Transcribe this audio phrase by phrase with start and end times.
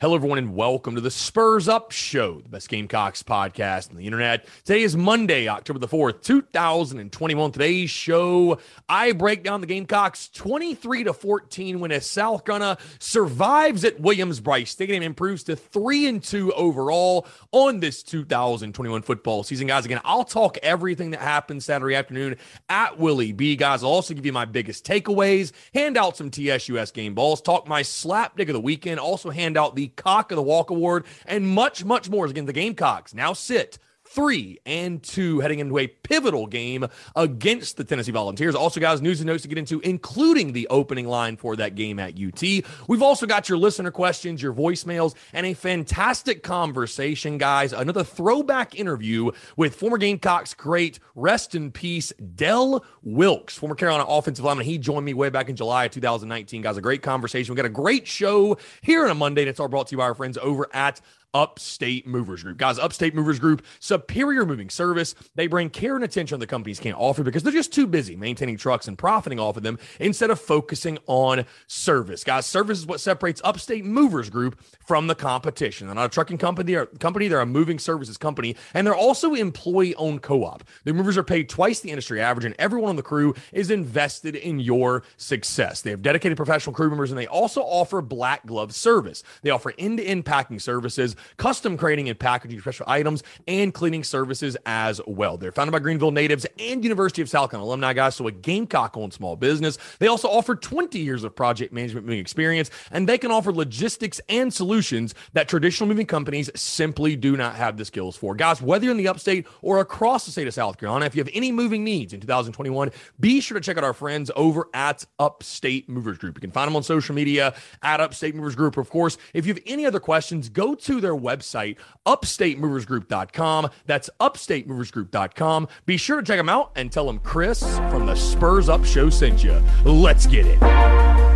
[0.00, 4.06] Hello, everyone, and welcome to the Spurs Up Show, the best Gamecocks podcast on the
[4.06, 4.46] internet.
[4.64, 7.50] Today is Monday, October the 4th, 2021.
[7.50, 13.84] Today's show, I break down the Gamecocks 23 to 14 when as South Carolina survives
[13.84, 19.66] at Williams-Brice Stadium, improves to 3 and 2 overall on this 2021 football season.
[19.66, 22.36] Guys, again, I'll talk everything that happened Saturday afternoon
[22.68, 23.56] at Willie B.
[23.56, 27.66] Guys, I'll also give you my biggest takeaways, hand out some TSUS game balls, talk
[27.66, 31.46] my slapdick of the weekend, also hand out the Cock of the Walk Award, and
[31.46, 32.26] much, much more.
[32.26, 33.78] Again, the Gamecocks now sit
[34.18, 38.56] three and two heading into a pivotal game against the Tennessee Volunteers.
[38.56, 42.00] Also, guys, news and notes to get into, including the opening line for that game
[42.00, 42.42] at UT.
[42.88, 47.72] We've also got your listener questions, your voicemails, and a fantastic conversation, guys.
[47.72, 54.44] Another throwback interview with former Gamecocks great, rest in peace, Del Wilkes, former Carolina offensive
[54.44, 54.66] lineman.
[54.66, 56.76] He joined me way back in July of 2019, guys.
[56.76, 57.54] A great conversation.
[57.54, 59.98] We got a great show here on a Monday, and it's all brought to you
[59.98, 61.00] by our friends over at
[61.34, 62.56] Upstate Movers Group.
[62.56, 65.14] Guys, Upstate Movers Group, superior moving service.
[65.34, 68.56] They bring care and attention the companies can't offer because they're just too busy maintaining
[68.56, 72.24] trucks and profiting off of them instead of focusing on service.
[72.24, 75.86] Guys, service is what separates Upstate Movers Group from the competition.
[75.86, 79.34] They're not a trucking company, they're, company, they're a moving services company, and they're also
[79.34, 80.64] employee owned co op.
[80.84, 84.34] The movers are paid twice the industry average, and everyone on the crew is invested
[84.34, 85.82] in your success.
[85.82, 89.22] They have dedicated professional crew members, and they also offer black glove service.
[89.42, 94.04] They offer end to end packing services custom crating and packaging special items, and cleaning
[94.04, 95.36] services as well.
[95.36, 98.96] They're founded by Greenville natives and University of South Carolina alumni guys, so a Gamecock
[98.96, 99.78] owned small business.
[99.98, 104.20] They also offer 20 years of project management moving experience, and they can offer logistics
[104.28, 108.34] and solutions that traditional moving companies simply do not have the skills for.
[108.34, 111.22] Guys, whether you're in the upstate or across the state of South Carolina, if you
[111.22, 112.90] have any moving needs in 2021,
[113.20, 116.36] be sure to check out our friends over at Upstate Movers Group.
[116.36, 118.76] You can find them on social media at Upstate Movers Group.
[118.76, 121.76] Of course, if you have any other questions, go to their their website,
[122.06, 123.70] upstatemoversgroup.com.
[123.86, 125.68] That's upstatemoversgroup.com.
[125.86, 127.60] Be sure to check them out and tell them Chris
[127.90, 129.62] from the Spurs Up Show sent you.
[129.84, 131.27] Let's get it.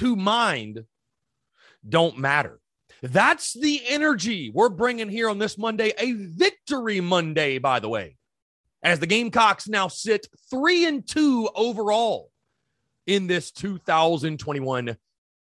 [0.00, 0.84] Who mind
[1.88, 2.60] don't matter.
[3.02, 8.16] That's the energy we're bringing here on this Monday, a victory Monday, by the way,
[8.82, 12.30] as the Gamecocks now sit three and two overall
[13.06, 14.96] in this 2021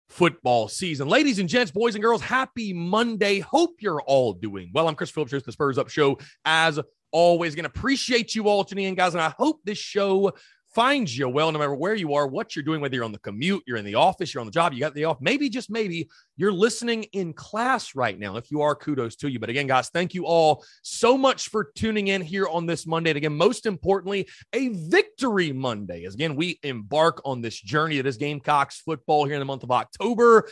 [0.10, 1.08] football season.
[1.08, 3.40] Ladies and gents, boys and girls, happy Monday.
[3.40, 4.88] Hope you're all doing well.
[4.88, 6.80] I'm Chris Phillips, the Spurs Up Show, as
[7.12, 7.56] always.
[7.56, 9.14] Going to appreciate you all tuning in, guys.
[9.14, 10.34] And I hope this show
[10.74, 13.20] finds you well, no matter where you are, what you're doing, whether you're on the
[13.20, 15.18] commute, you're in the office, you're on the job, you got the off.
[15.22, 18.38] Maybe, just maybe, you're listening in class right now.
[18.38, 19.40] If you are, kudos to you.
[19.40, 23.12] But again, guys, thank you all so much for tuning in here on this Monday.
[23.12, 26.06] And again, most importantly, a victory Monday.
[26.06, 29.64] As again, we embark on this journey that is Gamecocks football here in the month
[29.64, 30.48] of October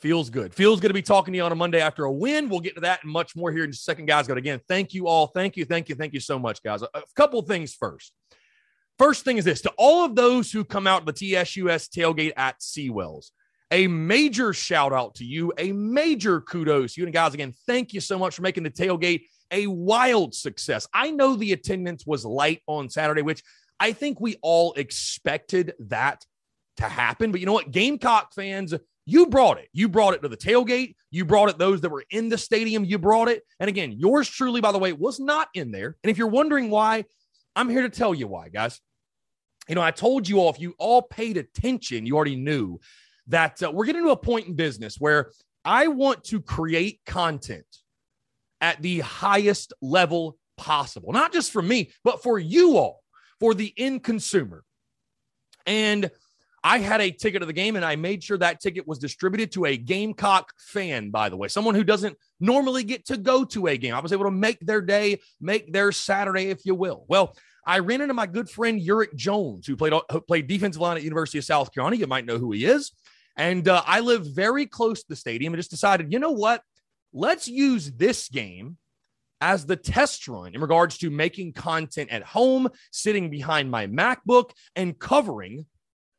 [0.00, 0.54] Feels good.
[0.54, 2.48] Feels good to be talking to you on a Monday after a win.
[2.48, 4.28] We'll get to that and much more here in just a second, guys.
[4.28, 5.28] But again, thank you all.
[5.28, 6.82] Thank you, thank you, thank you so much, guys.
[6.82, 8.12] A, a couple things first.
[8.98, 12.60] First thing is this to all of those who come out the TSUS tailgate at
[12.60, 13.30] Seawells,
[13.70, 16.96] a major shout out to you, a major kudos.
[16.96, 20.86] You and guys, again, thank you so much for making the tailgate a wild success.
[20.94, 23.42] I know the attendance was light on Saturday, which
[23.78, 26.24] I think we all expected that
[26.78, 27.32] to happen.
[27.32, 27.70] But you know what?
[27.70, 29.68] Gamecock fans, you brought it.
[29.72, 30.94] You brought it to the tailgate.
[31.10, 32.84] You brought it those that were in the stadium.
[32.84, 33.42] You brought it.
[33.60, 35.96] And again, yours truly, by the way, was not in there.
[36.02, 37.04] And if you're wondering why,
[37.54, 38.80] I'm here to tell you why, guys.
[39.68, 42.78] You know, I told you all, if you all paid attention, you already knew
[43.28, 45.32] that uh, we're getting to a point in business where
[45.64, 47.66] I want to create content
[48.60, 53.02] at the highest level possible, not just for me, but for you all,
[53.40, 54.64] for the end consumer.
[55.66, 56.10] And
[56.62, 59.52] I had a ticket to the game and I made sure that ticket was distributed
[59.52, 63.66] to a Gamecock fan, by the way, someone who doesn't normally get to go to
[63.66, 63.94] a game.
[63.94, 67.04] I was able to make their day, make their Saturday, if you will.
[67.08, 67.36] Well,
[67.66, 71.02] I ran into my good friend Ulric Jones, who played who played defensive line at
[71.02, 71.96] University of South Carolina.
[71.96, 72.92] You might know who he is.
[73.36, 76.62] And uh, I live very close to the stadium and just decided, you know what?
[77.12, 78.78] Let's use this game
[79.40, 84.50] as the test run in regards to making content at home, sitting behind my MacBook,
[84.74, 85.66] and covering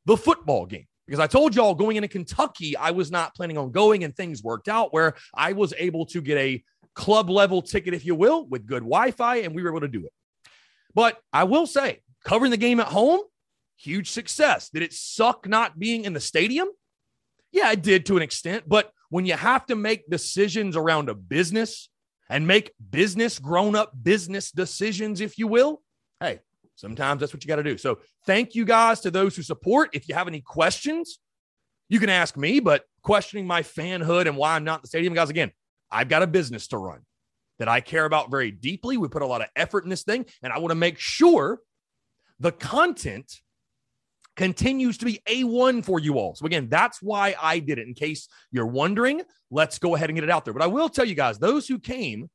[0.06, 0.86] the football game.
[1.08, 4.44] Because I told y'all going into Kentucky, I was not planning on going, and things
[4.44, 6.64] worked out where I was able to get a
[6.94, 9.88] club level ticket, if you will, with good Wi Fi, and we were able to
[9.88, 10.12] do it.
[10.98, 13.20] But I will say, covering the game at home,
[13.76, 14.72] huge success.
[14.72, 16.70] Did it suck not being in the stadium?
[17.52, 18.64] Yeah, it did to an extent.
[18.66, 21.90] But when you have to make decisions around a business
[22.32, 25.84] and make business grown up business decisions, if you will,
[26.20, 26.40] hey,
[26.74, 27.78] sometimes that's what you got to do.
[27.78, 29.92] So thank you guys to those who support.
[29.94, 31.20] If you have any questions,
[31.90, 35.14] you can ask me, but questioning my fanhood and why I'm not in the stadium,
[35.14, 35.52] guys, again,
[35.92, 37.02] I've got a business to run
[37.60, 38.98] that I care about very deeply.
[38.98, 41.60] We put a lot of effort in this thing, and I want to make sure
[42.40, 43.42] the content
[44.36, 46.36] continues to be A1 for you all.
[46.36, 47.88] So, again, that's why I did it.
[47.88, 50.54] In case you're wondering, let's go ahead and get it out there.
[50.54, 52.30] But I will tell you guys, those who came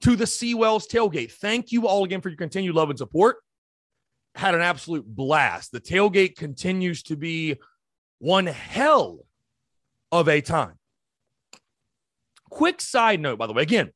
[0.00, 3.36] to the Seawells tailgate, thank you all again for your continued love and support.
[4.34, 5.72] Had an absolute blast.
[5.72, 7.56] The tailgate continues to be
[8.18, 9.20] one hell
[10.10, 10.74] of a time.
[12.50, 13.92] Quick side note, by the way, again,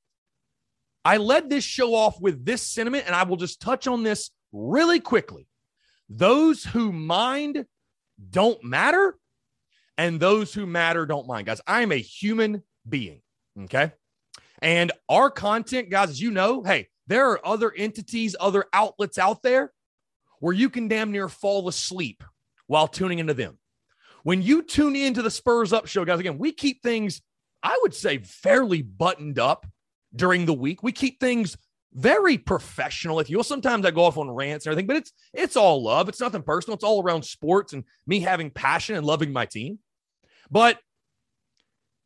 [1.04, 4.30] I led this show off with this sentiment, and I will just touch on this
[4.52, 5.46] really quickly.
[6.08, 7.66] Those who mind
[8.30, 9.16] don't matter,
[9.98, 11.46] and those who matter don't mind.
[11.46, 13.22] Guys, I am a human being.
[13.64, 13.92] Okay.
[14.60, 19.42] And our content, guys, as you know, hey, there are other entities, other outlets out
[19.42, 19.72] there
[20.38, 22.22] where you can damn near fall asleep
[22.66, 23.58] while tuning into them.
[24.22, 27.22] When you tune into the Spurs Up show, guys, again, we keep things,
[27.62, 29.66] I would say, fairly buttoned up
[30.14, 30.82] during the week.
[30.82, 31.56] We keep things
[31.94, 33.44] very professional, if you will.
[33.44, 36.08] Sometimes I go off on rants and everything, but it's it's all love.
[36.08, 36.74] It's nothing personal.
[36.74, 39.78] It's all around sports and me having passion and loving my team.
[40.50, 40.78] But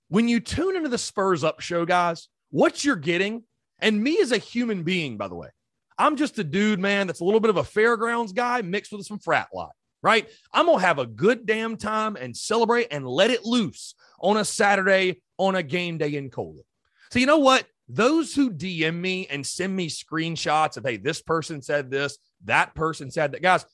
[0.09, 3.45] when you tune into the Spurs Up show, guys, what you're getting,
[3.79, 5.49] and me as a human being, by the way,
[5.99, 9.07] I'm just a dude, man, that's a little bit of a fairgrounds guy mixed with
[9.07, 9.73] some frat lot,
[10.03, 10.29] right?
[10.53, 14.45] I'm gonna have a good damn time and celebrate and let it loose on a
[14.45, 16.63] Saturday on a game day in Cola.
[17.11, 17.67] So you know what?
[17.89, 22.75] Those who DM me and send me screenshots of, hey, this person said this, that
[22.75, 23.65] person said that, guys,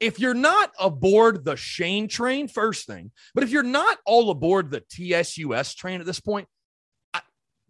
[0.00, 4.70] if you're not aboard the Shane train, first thing, but if you're not all aboard
[4.70, 6.46] the TSUS train at this point,
[7.12, 7.20] I,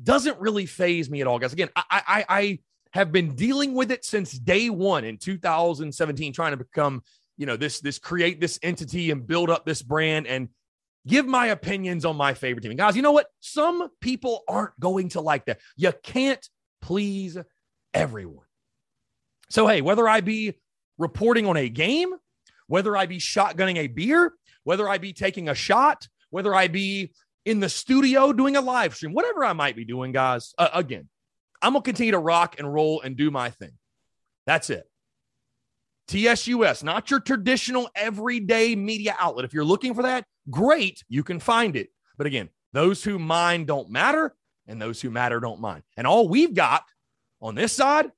[0.02, 1.52] doesn't really phase me at all, guys.
[1.54, 2.58] Again, I, I, I
[2.92, 7.02] have been dealing with it since day one in 2017, trying to become,
[7.38, 10.26] you know, this, this create this entity and build up this brand.
[10.26, 10.50] And
[11.06, 12.72] give my opinions on my favorite team.
[12.72, 13.26] And guys, you know what?
[13.40, 15.58] Some people aren't going to like that.
[15.76, 16.46] You can't
[16.80, 17.38] please
[17.94, 18.46] everyone.
[19.50, 20.58] So, hey, whether I be
[20.98, 22.12] reporting on a game,
[22.66, 24.32] whether I be shotgunning a beer,
[24.64, 27.12] whether I be taking a shot, whether I be
[27.44, 31.08] in the studio doing a live stream, whatever I might be doing, guys, uh, again,
[31.62, 33.72] I'm going to continue to rock and roll and do my thing.
[34.46, 34.84] That's it.
[36.08, 39.44] TSUS, not your traditional everyday media outlet.
[39.44, 41.90] If you're looking for that, great, you can find it.
[42.16, 44.34] But again, those who mind don't matter,
[44.66, 45.82] and those who matter don't mind.
[45.96, 46.84] And all we've got
[47.40, 48.10] on this side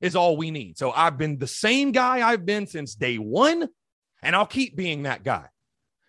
[0.00, 0.78] is all we need.
[0.78, 3.68] So I've been the same guy I've been since day one,
[4.22, 5.46] and I'll keep being that guy.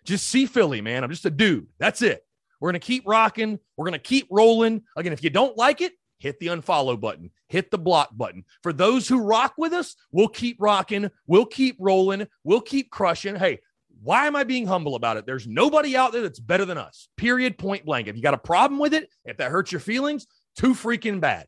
[0.04, 1.04] Just see Philly, man.
[1.04, 1.66] I'm just a dude.
[1.78, 2.24] That's it.
[2.60, 3.58] We're going to keep rocking.
[3.76, 4.82] We're going to keep rolling.
[4.96, 8.44] Again, if you don't like it, hit the unfollow button, hit the block button.
[8.62, 13.34] For those who rock with us, we'll keep rocking, we'll keep rolling, we'll keep crushing.
[13.34, 13.58] Hey,
[14.02, 15.26] Why am I being humble about it?
[15.26, 17.08] There's nobody out there that's better than us.
[17.16, 17.56] Period.
[17.56, 18.08] Point blank.
[18.08, 21.46] If you got a problem with it, if that hurts your feelings, too freaking bad.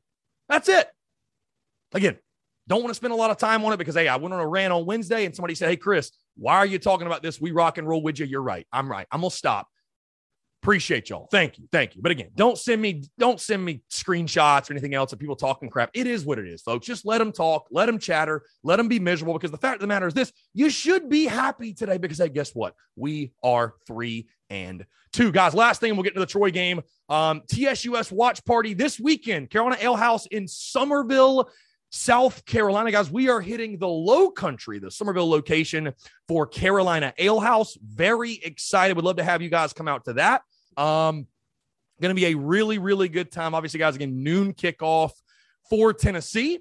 [0.48, 0.86] That's it.
[1.92, 2.16] Again,
[2.68, 4.40] don't want to spend a lot of time on it because hey, I went on
[4.40, 7.40] a rant on Wednesday and somebody said, Hey, Chris, why are you talking about this?
[7.40, 8.26] We rock and roll with you.
[8.26, 8.66] You're right.
[8.72, 9.06] I'm right.
[9.10, 9.68] I'm gonna stop.
[10.64, 11.28] Appreciate y'all.
[11.30, 11.68] Thank you.
[11.70, 12.00] Thank you.
[12.00, 15.68] But again, don't send me don't send me screenshots or anything else of people talking
[15.68, 15.90] crap.
[15.92, 16.86] It is what it is, folks.
[16.86, 19.80] Just let them talk, let them chatter, let them be miserable because the fact of
[19.82, 22.74] the matter is this, you should be happy today because hey, guess what?
[22.96, 25.32] We are 3 and 2.
[25.32, 26.80] Guys, last thing we'll get to the Troy game.
[27.10, 29.50] Um TSUS watch party this weekend.
[29.50, 31.50] Carolina Ale House in Summerville,
[31.90, 35.92] South Carolina, guys, we are hitting the low country, the Summerville location
[36.26, 37.76] for Carolina Ale House.
[37.84, 38.96] Very excited.
[38.96, 40.40] Would love to have you guys come out to that.
[40.76, 41.26] Um,
[42.00, 43.54] going to be a really, really good time.
[43.54, 45.12] Obviously, guys, again, noon kickoff
[45.68, 46.60] for Tennessee.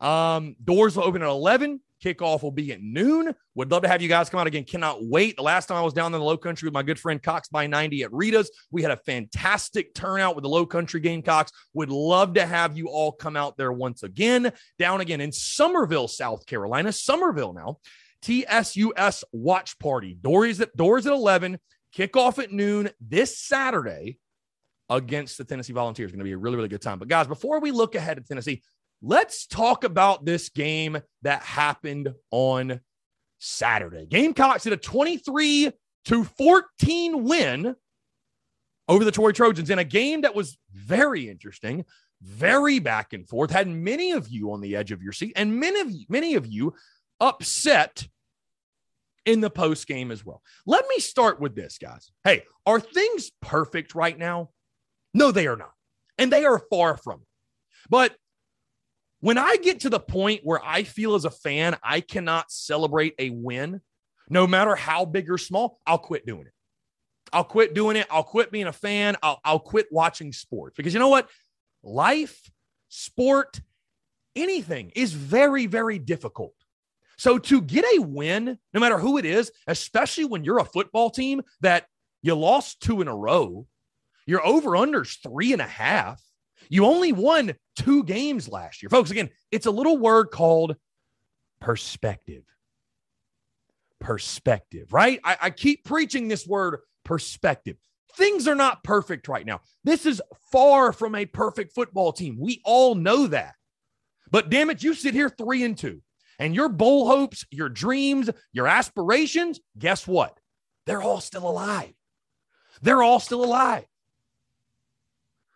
[0.00, 1.80] Um, doors will open at 11.
[2.02, 3.32] Kickoff will be at noon.
[3.54, 4.64] Would love to have you guys come out again.
[4.64, 5.36] Cannot wait.
[5.36, 7.48] The last time I was down in the low country with my good friend Cox
[7.48, 11.52] by 90 at Rita's, we had a fantastic turnout with the low country Gamecocks.
[11.74, 14.52] Would love to have you all come out there once again.
[14.78, 16.90] Down again in Summerville, South Carolina.
[16.90, 17.78] Summerville now.
[18.22, 20.16] TSUS watch party.
[20.20, 21.58] Doors at doors at 11.
[21.96, 24.18] Kickoff at noon this Saturday
[24.88, 26.10] against the Tennessee Volunteers.
[26.10, 26.98] Going to be a really, really good time.
[26.98, 28.62] But guys, before we look ahead at Tennessee,
[29.02, 32.80] let's talk about this game that happened on
[33.38, 34.06] Saturday.
[34.06, 35.72] Gamecocks had a 23
[36.06, 37.74] to 14 win
[38.88, 41.84] over the Troy Trojans in a game that was very interesting,
[42.20, 43.50] very back and forth.
[43.50, 46.34] Had many of you on the edge of your seat, and many of you, many
[46.34, 46.74] of you
[47.20, 48.06] upset
[49.24, 50.42] in the post game as well.
[50.66, 52.10] Let me start with this, guys.
[52.24, 54.50] Hey, are things perfect right now?
[55.14, 55.72] No, they are not.
[56.18, 57.26] And they are far from it.
[57.88, 58.14] But
[59.20, 63.14] when I get to the point where I feel as a fan, I cannot celebrate
[63.18, 63.80] a win,
[64.28, 66.52] no matter how big or small, I'll quit doing it.
[67.32, 68.06] I'll quit doing it.
[68.10, 69.16] I'll quit being a fan.
[69.22, 71.28] I'll, I'll quit watching sports because you know what?
[71.82, 72.50] Life,
[72.88, 73.60] sport,
[74.36, 76.54] anything is very, very difficult.
[77.22, 81.08] So to get a win, no matter who it is, especially when you're a football
[81.08, 81.86] team that
[82.20, 83.68] you lost two in a row,
[84.26, 86.20] your over unders three and a half.
[86.68, 88.90] You only won two games last year.
[88.90, 90.74] Folks, again, it's a little word called
[91.60, 92.42] perspective.
[94.00, 95.20] Perspective, right?
[95.22, 97.76] I, I keep preaching this word perspective.
[98.16, 99.60] Things are not perfect right now.
[99.84, 102.36] This is far from a perfect football team.
[102.40, 103.54] We all know that.
[104.32, 106.02] But damn it, you sit here three and two.
[106.42, 110.40] And your bowl hopes, your dreams, your aspirations, guess what?
[110.86, 111.92] They're all still alive.
[112.82, 113.84] They're all still alive.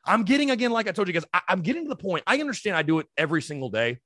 [0.04, 2.22] I'm getting, again, like I told you guys, I, am getting to the point.
[2.24, 3.98] I understand I do it every single day.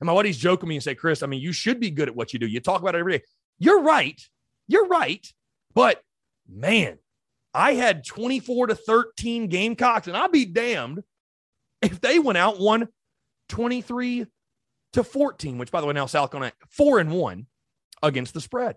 [0.00, 2.06] And my buddies joke with me and say, Chris, I mean, you should be good
[2.06, 2.46] at what you do.
[2.46, 3.24] You talk about it every day.
[3.58, 4.22] You're right.
[4.68, 5.26] You're right.
[5.74, 6.00] But
[6.48, 6.98] man,
[7.52, 11.02] I had 24 to 13 Gamecocks, and I'd be damned
[11.82, 12.86] if they went out one
[13.48, 14.26] 23
[14.92, 17.46] to 14, which by the way, now South Carolina four and one
[18.02, 18.76] against the spread.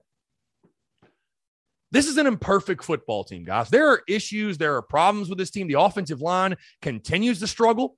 [1.91, 3.69] This is an imperfect football team, guys.
[3.69, 5.67] There are issues, there are problems with this team.
[5.67, 7.97] The offensive line continues to struggle.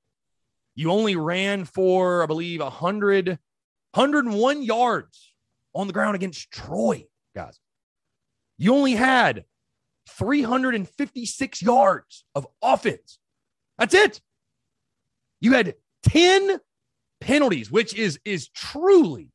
[0.76, 5.34] You only ran for, I believe, 100, 101 yards
[5.76, 7.06] on the ground against Troy,
[7.36, 7.60] guys.
[8.58, 9.46] You only had
[10.10, 13.20] 356 yards of offense.
[13.78, 14.22] That's it.
[15.40, 16.60] You had 10
[17.24, 19.30] penalties, which is is truly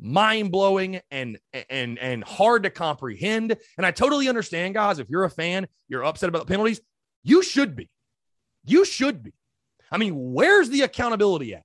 [0.00, 3.56] mind blowing and and and hard to comprehend.
[3.76, 4.98] And I totally understand, guys.
[4.98, 6.80] If you're a fan, you're upset about the penalties.
[7.24, 7.90] You should be.
[8.64, 9.32] You should be.
[9.90, 11.62] I mean, where's the accountability at?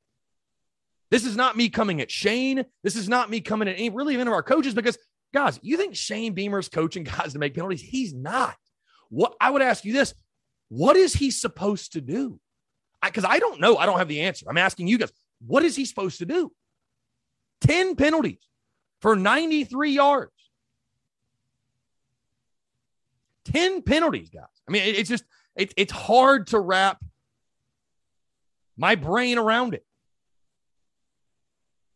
[1.12, 2.65] This is not me coming at Shane.
[2.83, 4.98] This is not me coming at any really any of our coaches because,
[5.33, 7.81] guys, you think Shane Beamer's coaching guys to make penalties?
[7.81, 8.55] He's not.
[9.10, 10.15] What I would ask you this:
[10.69, 12.39] What is he supposed to do?
[13.03, 13.77] Because I, I don't know.
[13.77, 14.45] I don't have the answer.
[14.50, 15.12] I'm asking you guys.
[15.45, 16.51] What is he supposed to do?
[17.62, 18.39] 10 penalties
[19.01, 20.31] for 93 yards.
[23.45, 24.43] 10 penalties, guys.
[24.67, 27.03] I mean, it's just, it, it's hard to wrap
[28.77, 29.85] my brain around it.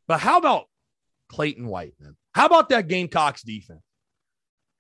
[0.08, 0.66] But how about
[1.30, 2.16] Clayton White, man?
[2.34, 3.82] How about that Gamecocks defense?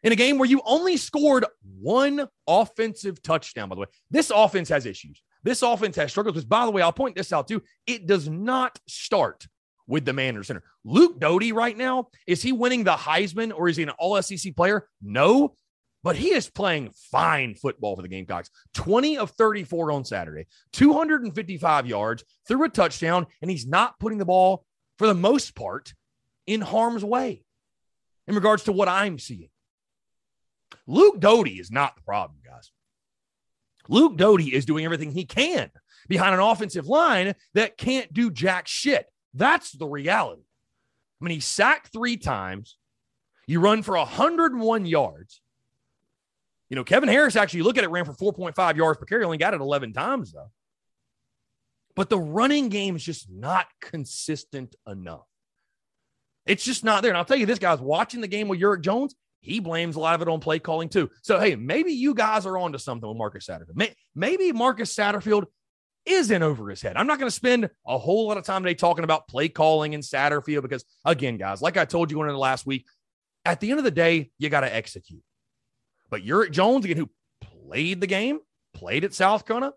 [0.03, 1.45] In a game where you only scored
[1.79, 5.21] one offensive touchdown, by the way, this offense has issues.
[5.47, 6.33] This offense has struggles.
[6.33, 7.63] Because, by the way, I'll point this out too.
[7.85, 9.47] It does not start
[9.87, 10.61] with the man or center.
[10.83, 14.57] Luke Doty right now, is he winning the Heisman or is he an all SEC
[14.57, 14.89] player?
[15.01, 15.55] No,
[16.03, 18.49] but he is playing fine football for the Gamecocks.
[18.73, 24.25] 20 of 34 on Saturday, 255 yards, threw a touchdown, and he's not putting the
[24.25, 24.65] ball,
[24.97, 25.93] for the most part,
[26.45, 27.45] in harm's way
[28.27, 29.47] in regards to what I'm seeing.
[30.85, 32.69] Luke Doty is not the problem, guys.
[33.89, 35.71] Luke Doty is doing everything he can
[36.07, 39.07] behind an offensive line that can't do jack shit.
[39.33, 40.43] That's the reality.
[41.21, 42.77] I mean, he sacked three times.
[43.47, 45.41] You run for 101 yards.
[46.69, 49.37] You know, Kevin Harris actually, look at it, ran for 4.5 yards per carry, only
[49.37, 50.51] got it 11 times, though.
[51.95, 55.25] But the running game is just not consistent enough.
[56.45, 57.11] It's just not there.
[57.11, 59.99] And I'll tell you this, guys, watching the game with Ulric Jones, he blames a
[59.99, 61.09] lot of it on play calling too.
[61.21, 63.93] So, hey, maybe you guys are onto something with Marcus Satterfield.
[64.15, 65.45] Maybe Marcus Satterfield
[66.05, 66.97] is in over his head.
[66.97, 69.93] I'm not going to spend a whole lot of time today talking about play calling
[69.93, 72.85] and Satterfield because, again, guys, like I told you in the last week,
[73.45, 75.21] at the end of the day, you got to execute.
[76.09, 77.09] But Ulric Jones, again, who
[77.41, 78.39] played the game,
[78.73, 79.73] played at South Carolina,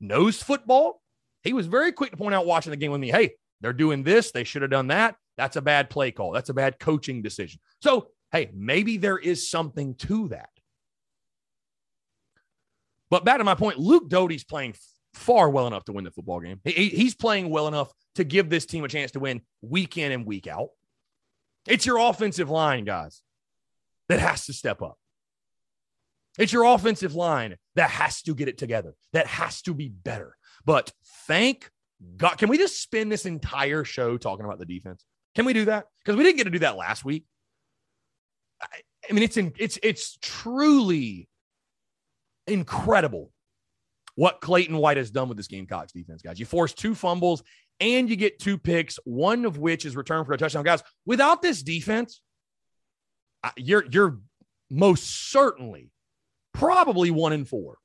[0.00, 1.00] knows football.
[1.42, 4.02] He was very quick to point out watching the game with me, hey, they're doing
[4.02, 4.30] this.
[4.30, 5.16] They should have done that.
[5.36, 6.32] That's a bad play call.
[6.32, 7.60] That's a bad coaching decision.
[7.80, 10.50] So, hey, maybe there is something to that.
[13.10, 14.74] But back to my point, Luke Doty's playing
[15.14, 16.60] far well enough to win the football game.
[16.64, 20.12] He, he's playing well enough to give this team a chance to win week in
[20.12, 20.68] and week out.
[21.66, 23.22] It's your offensive line, guys,
[24.08, 24.96] that has to step up.
[26.38, 30.36] It's your offensive line that has to get it together, that has to be better.
[30.64, 30.92] But
[31.26, 31.70] thank
[32.16, 32.36] God.
[32.36, 35.04] Can we just spend this entire show talking about the defense?
[35.34, 35.86] Can we do that?
[36.02, 37.24] Because we didn't get to do that last week.
[38.62, 41.28] I, mean, it's in, it's it's truly
[42.46, 43.32] incredible
[44.14, 46.38] what Clayton White has done with this Gamecocks defense, guys.
[46.38, 47.42] You force two fumbles
[47.80, 50.64] and you get two picks, one of which is returned for a touchdown.
[50.64, 52.20] Guys, without this defense,
[53.56, 54.18] you're you're
[54.70, 55.90] most certainly
[56.52, 57.78] probably one in four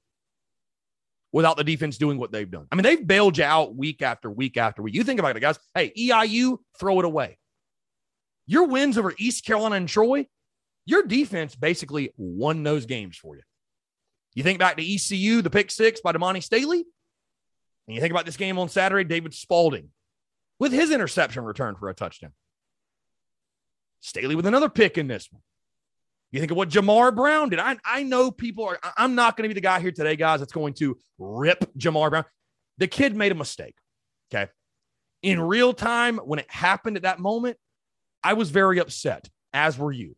[1.31, 2.67] without the defense doing what they've done.
[2.71, 4.95] I mean, they've bailed you out week after week after week.
[4.95, 5.59] You think about it, guys.
[5.73, 7.37] Hey, EIU, throw it away.
[8.47, 10.27] Your wins over East Carolina and Troy,
[10.85, 13.41] your defense basically won those games for you.
[14.33, 16.85] You think back to ECU, the pick six by Damani Staley,
[17.87, 19.89] and you think about this game on Saturday, David Spaulding
[20.59, 22.31] with his interception return for a touchdown.
[23.99, 25.41] Staley with another pick in this one.
[26.31, 27.59] You think of what Jamar Brown did.
[27.59, 30.41] I, I know people are, I'm not going to be the guy here today, guys,
[30.41, 32.25] that's going to rip Jamar Brown.
[32.77, 33.75] The kid made a mistake.
[34.33, 34.51] Okay.
[35.21, 37.57] In real time, when it happened at that moment,
[38.23, 40.15] I was very upset, as were you.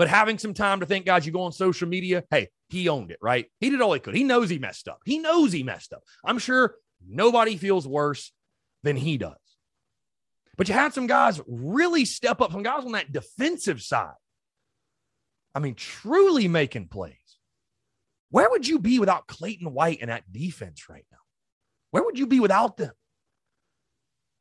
[0.00, 3.10] But having some time to think, guys, you go on social media, hey, he owned
[3.10, 3.44] it, right?
[3.58, 4.14] He did all he could.
[4.14, 5.02] He knows he messed up.
[5.04, 6.02] He knows he messed up.
[6.24, 8.32] I'm sure nobody feels worse
[8.82, 9.36] than he does.
[10.56, 14.14] But you had some guys really step up, some guys on that defensive side.
[15.54, 17.12] I mean, truly making plays.
[18.30, 21.18] Where would you be without Clayton White and that defense right now?
[21.90, 22.94] Where would you be without them?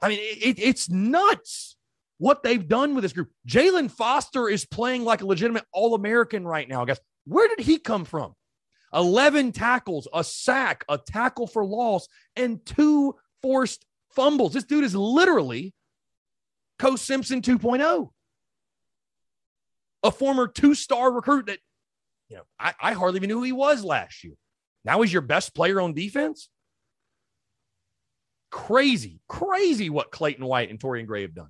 [0.01, 1.75] I mean, it, it's nuts
[2.19, 3.29] what they've done with this group.
[3.47, 6.99] Jaylan Foster is playing like a legitimate All American right now, guys.
[7.25, 8.35] Where did he come from?
[8.93, 14.53] 11 tackles, a sack, a tackle for loss, and two forced fumbles.
[14.53, 15.73] This dude is literally
[16.77, 18.09] Coach Simpson 2.0.
[20.01, 21.59] A former two star recruit that,
[22.29, 24.33] you know, I, I hardly even knew who he was last year.
[24.85, 26.49] Now he's your best player on defense.
[28.49, 31.49] Crazy, crazy what Clayton White and Torrian Gray have done.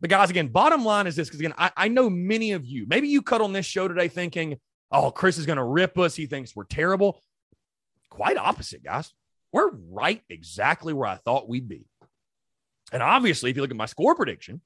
[0.00, 2.86] But guys, again, bottom line is this because again, I, I know many of you,
[2.88, 4.58] maybe you cut on this show today thinking,
[4.90, 6.14] oh, Chris is going to rip us.
[6.14, 7.20] He thinks we're terrible.
[8.08, 9.12] Quite opposite, guys.
[9.52, 11.84] We're right exactly where I thought we'd be.
[12.92, 14.62] And obviously, if you look at my score prediction,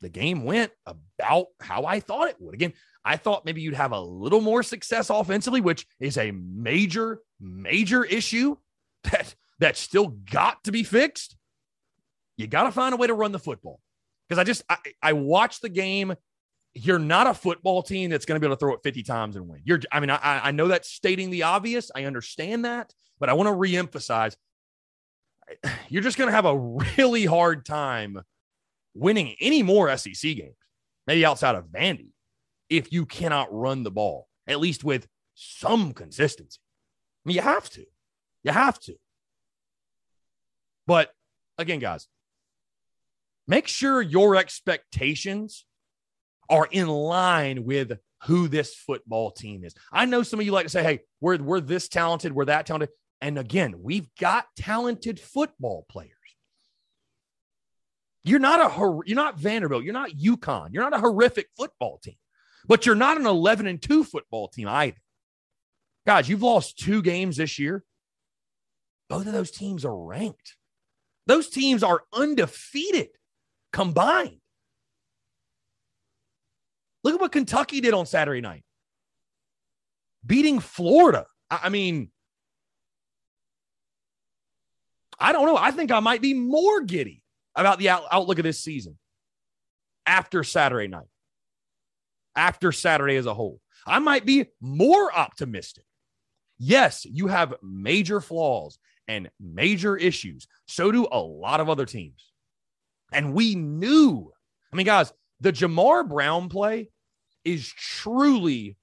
[0.00, 2.54] the game went about how I thought it would.
[2.54, 2.72] Again,
[3.04, 8.04] I thought maybe you'd have a little more success offensively, which is a major, major
[8.04, 8.56] issue
[9.04, 11.36] that that still got to be fixed.
[12.36, 13.80] You got to find a way to run the football
[14.32, 15.12] because I just I, I
[15.60, 16.14] the game.
[16.72, 19.36] You're not a football team that's going to be able to throw it 50 times
[19.36, 19.60] and win.
[19.62, 21.90] You're, I mean, I, I know that's stating the obvious.
[21.94, 24.34] I understand that, but I want to reemphasize
[25.90, 28.22] you're just going to have a really hard time
[28.94, 30.56] winning any more SEC games,
[31.06, 32.12] maybe outside of Vandy,
[32.70, 36.58] if you cannot run the ball, at least with some consistency.
[37.26, 37.84] I mean, you have to.
[38.44, 38.94] You have to.
[40.86, 41.10] But
[41.58, 42.08] again, guys,
[43.52, 45.66] make sure your expectations
[46.48, 47.92] are in line with
[48.24, 49.74] who this football team is.
[49.92, 52.64] I know some of you like to say, hey, we're, we're this talented, we're that
[52.64, 52.88] talented.
[53.20, 56.10] And again, we've got talented football players.
[58.24, 62.16] You're not a you're not Vanderbilt, you're not UConn, you're not a horrific football team,
[62.66, 64.96] but you're not an 11 and 2 football team either.
[66.06, 67.84] Guys, you've lost two games this year.
[69.10, 70.56] Both of those teams are ranked.
[71.26, 73.08] Those teams are undefeated
[73.72, 74.38] combined.
[77.04, 78.64] Look at what Kentucky did on Saturday night,
[80.24, 81.26] beating Florida.
[81.50, 82.10] I, mean,
[85.18, 85.56] I don't know.
[85.56, 87.22] I think I might be more giddy
[87.54, 88.98] about the out- outlook of this season
[90.06, 91.08] after Saturday night,
[92.36, 93.60] after Saturday as a whole.
[93.86, 95.84] I might be more optimistic.
[96.58, 100.46] Yes, you have major flaws and major issues.
[100.68, 102.31] So do a lot of other teams.
[103.12, 104.32] And we knew,
[104.72, 106.90] I mean, guys, the Jamar Brown play
[107.44, 108.76] is truly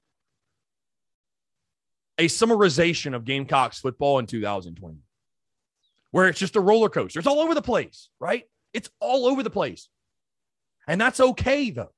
[2.18, 4.98] a summarization of Gamecocks football in 2020,
[6.12, 7.20] where it's just a roller coaster.
[7.20, 8.44] It's all over the place, right?
[8.74, 9.88] It's all over the place.
[10.88, 11.94] And that's okay, though.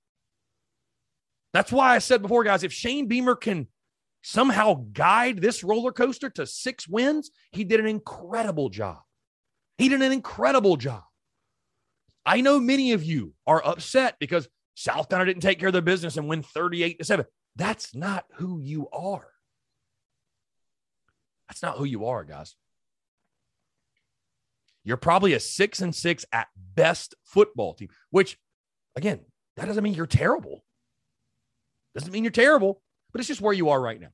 [1.54, 3.68] That's why I said before, guys, if Shane Beamer can
[4.22, 9.00] somehow guide this roller coaster to six wins, he did an incredible job.
[9.78, 11.04] He did an incredible job.
[12.26, 15.82] I know many of you are upset because South Carolina didn't take care of their
[15.82, 17.26] business and win 38 to 7.
[17.56, 19.28] That's not who you are.
[21.48, 22.56] That's not who you are, guys.
[24.84, 28.38] You're probably a six and six at best football team, which
[28.96, 29.20] again,
[29.58, 30.64] that doesn't mean you're terrible.
[31.94, 32.82] Doesn't mean you're terrible,
[33.12, 34.10] but it's just where you are right now.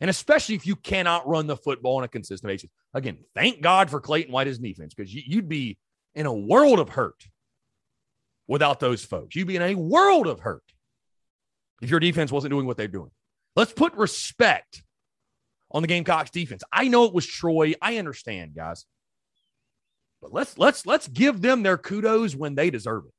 [0.00, 2.70] And especially if you cannot run the football on a consistent basis.
[2.94, 5.78] Again, thank God for Clayton White as defense because you'd be
[6.14, 7.24] in a world of hurt
[8.48, 9.36] without those folks.
[9.36, 10.62] You'd be in a world of hurt
[11.82, 13.10] if your defense wasn't doing what they're doing.
[13.56, 14.82] Let's put respect
[15.70, 16.62] on the Gamecocks defense.
[16.72, 17.74] I know it was Troy.
[17.80, 18.84] I understand, guys.
[20.20, 23.12] But let's let's let's give them their kudos when they deserve it.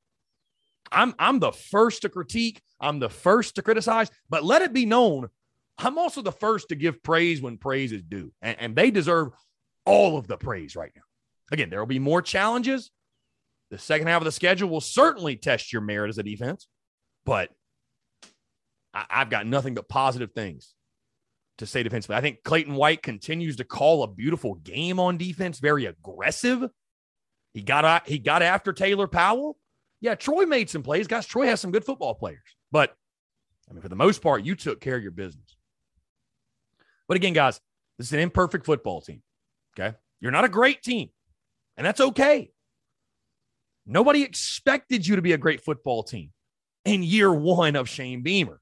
[0.91, 4.85] I'm I'm the first to critique, I'm the first to criticize, but let it be
[4.85, 5.29] known
[5.83, 8.31] I'm also the first to give praise when praise is due.
[8.41, 9.29] And, and they deserve
[9.85, 11.01] all of the praise right now.
[11.51, 12.91] Again, there will be more challenges.
[13.69, 16.67] The second half of the schedule will certainly test your merit as a defense,
[17.25, 17.49] but
[18.93, 20.73] I, I've got nothing but positive things
[21.57, 22.15] to say defensively.
[22.15, 26.65] I think Clayton White continues to call a beautiful game on defense, very aggressive.
[27.53, 29.57] He got uh, he got after Taylor Powell.
[29.99, 31.07] Yeah, Troy made some plays.
[31.07, 32.39] Guys, Troy has some good football players.
[32.71, 32.95] But
[33.69, 35.55] I mean, for the most part, you took care of your business.
[37.07, 37.59] But again, guys,
[37.97, 39.21] this is an imperfect football team.
[39.77, 39.95] Okay.
[40.19, 41.09] You're not a great team,
[41.77, 42.51] and that's okay.
[43.85, 46.31] Nobody expected you to be a great football team
[46.85, 48.61] in year one of Shane Beamer.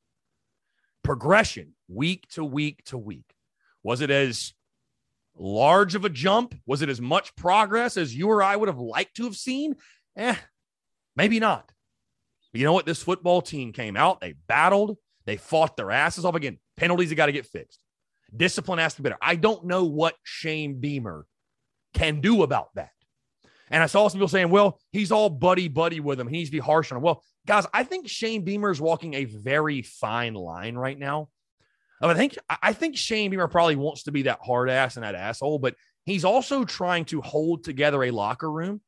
[1.03, 3.33] Progression week to week to week.
[3.83, 4.53] Was it as
[5.37, 6.55] large of a jump?
[6.65, 9.75] Was it as much progress as you or I would have liked to have seen?
[10.15, 10.35] Eh,
[11.15, 11.71] maybe not.
[12.51, 12.85] But you know what?
[12.85, 16.35] This football team came out, they battled, they fought their asses off.
[16.35, 17.79] Again, penalties have got to get fixed.
[18.35, 19.19] Discipline has to be better.
[19.21, 21.25] I don't know what Shane Beamer
[21.93, 22.91] can do about that.
[23.71, 26.27] And I saw some people saying, well, he's all buddy buddy with him.
[26.27, 27.03] He needs to be harsh on him.
[27.03, 31.29] Well, guys, I think Shane Beamer is walking a very fine line right now.
[32.01, 35.15] I think I think Shane Beamer probably wants to be that hard ass and that
[35.15, 38.81] asshole, but he's also trying to hold together a locker room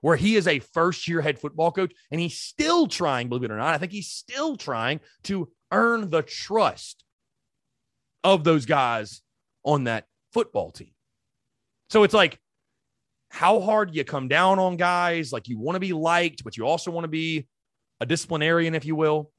[0.00, 3.50] where he is a first year head football coach and he's still trying, believe it
[3.50, 7.04] or not, I think he's still trying to earn the trust
[8.24, 9.20] of those guys
[9.64, 10.92] on that football team.
[11.90, 12.38] So it's like,
[13.36, 15.30] how hard you come down on guys?
[15.30, 17.46] Like you want to be liked, but you also want to be
[18.00, 19.30] a disciplinarian, if you will.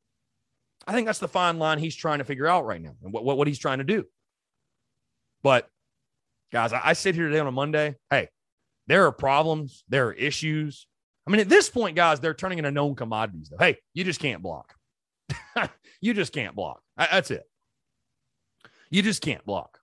[0.86, 3.26] I think that's the fine line he's trying to figure out right now and what,
[3.26, 4.06] what, what he's trying to do.
[5.42, 5.68] But
[6.52, 7.96] guys, I, I sit here today on a Monday.
[8.12, 8.30] Hey,
[8.86, 10.86] there are problems, there are issues.
[11.26, 13.50] I mean, at this point, guys, they're turning into known commodities.
[13.50, 13.58] Though.
[13.58, 14.76] Hey, you just can't block.
[16.02, 16.84] you just can't block.
[16.96, 17.50] That's it.
[18.92, 19.80] You just can't block.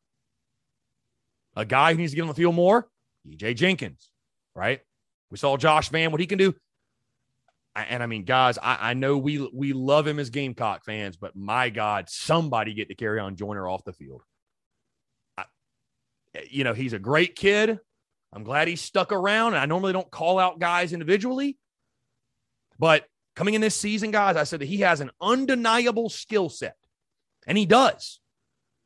[1.56, 2.88] A guy who needs to get on the field more,
[3.28, 4.10] EJ Jenkins,
[4.54, 4.80] right?
[5.30, 6.54] We saw Josh Vann, what he can do.
[7.74, 11.34] And I mean, guys, I, I know we we love him as Gamecock fans, but
[11.34, 14.22] my God, somebody get Dakereon Joyner off the field.
[15.36, 15.44] I,
[16.48, 17.80] you know, he's a great kid.
[18.32, 19.54] I'm glad he stuck around.
[19.54, 21.58] And I normally don't call out guys individually,
[22.78, 26.76] but coming in this season, guys, I said that he has an undeniable skill set,
[27.46, 28.20] and he does.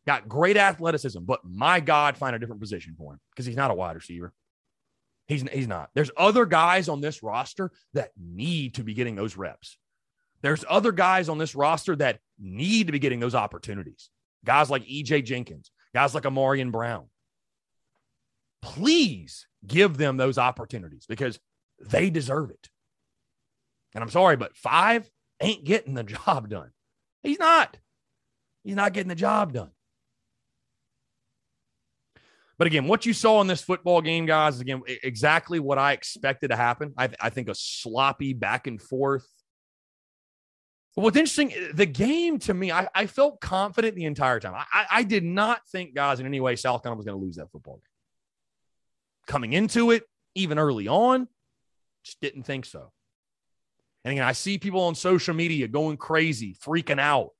[0.08, 3.70] Got great athleticism, but my God, find a different position for him because he's not
[3.70, 4.32] a wide receiver.
[5.26, 5.90] He's, he's not.
[5.94, 9.76] There's other guys on this roster that need to be getting those reps.
[10.40, 14.08] There's other guys on this roster that need to be getting those opportunities.
[14.46, 17.10] Guys like EJ Jenkins, guys like Ahmarean Brown.
[18.62, 21.38] Please give them those opportunities because
[21.84, 22.70] they deserve it.
[23.94, 26.70] And I'm sorry, but five ain't getting the job done.
[27.22, 27.76] He's not.
[28.64, 29.72] He's not getting the job done.
[32.58, 35.92] But again, what you saw in this football game, guys, is again exactly what I
[35.92, 36.92] expected to happen.
[36.98, 39.26] I, I think a sloppy back and forth,
[40.96, 44.54] But what's interesting, eh, the game to me, I, I felt confident the entire time.
[44.54, 47.36] I, I did not think, guys, in any way South Carolina was going to lose
[47.36, 47.82] that football game.
[49.28, 50.02] Coming into it,
[50.34, 51.28] even early on,
[52.02, 52.90] just didn't think so.
[54.04, 57.30] And again, I see people on social media going crazy, freaking out.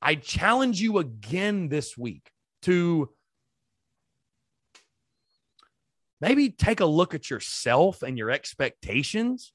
[0.00, 2.30] I challenge you again this week
[2.62, 3.08] to
[6.20, 9.52] maybe take a look at yourself and your expectations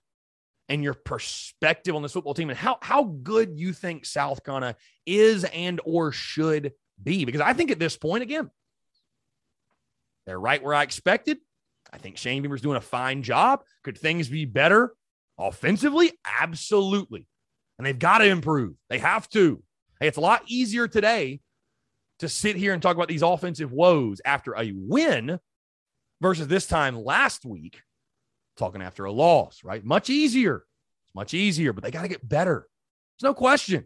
[0.70, 4.76] and your perspective on this football team and how how good you think South Carolina
[5.06, 7.26] is and or should be.
[7.26, 8.50] Because I think at this point, again,
[10.26, 11.40] they're right where I expected.
[11.92, 13.64] I think Shane Beamer's doing a fine job.
[13.84, 14.94] Could things be better
[15.38, 16.14] offensively?
[16.40, 17.28] Absolutely.
[17.78, 18.76] And they've got to improve.
[18.90, 19.62] They have to.
[20.00, 21.42] Hey, it's a lot easier today
[22.20, 25.40] to sit here and talk about these offensive woes after a win
[26.22, 27.82] versus this time last week
[28.58, 29.84] talking after a loss, right?
[29.84, 30.64] Much easier.
[31.06, 32.68] It's much easier, but they got to get better.
[33.20, 33.86] There's no question.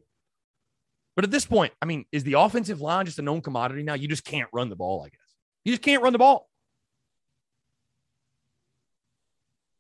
[1.16, 3.94] But at this point, I mean, is the offensive line just a known commodity now?
[3.94, 5.20] You just can't run the ball, I guess.
[5.64, 6.50] You just can't run the ball.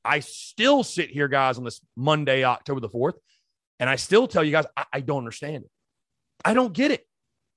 [0.03, 3.15] I still sit here, guys, on this Monday, October the 4th,
[3.79, 5.71] and I still tell you guys, I, I don't understand it.
[6.43, 7.05] I don't get it.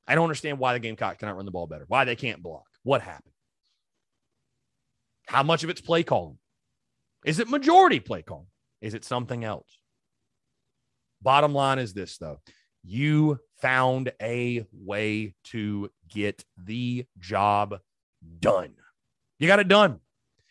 [0.07, 2.65] I don't understand why the Gamecocks cannot run the ball better, why they can't block.
[2.83, 3.35] What happened?
[5.29, 6.39] How much of it's play calling?
[7.25, 8.47] Is it majority play calling?
[8.81, 9.79] Is it something else?
[11.21, 12.41] Bottom line is this, though.
[12.83, 17.79] You found a way to get the job
[18.41, 18.73] done.
[19.39, 20.01] You got it done.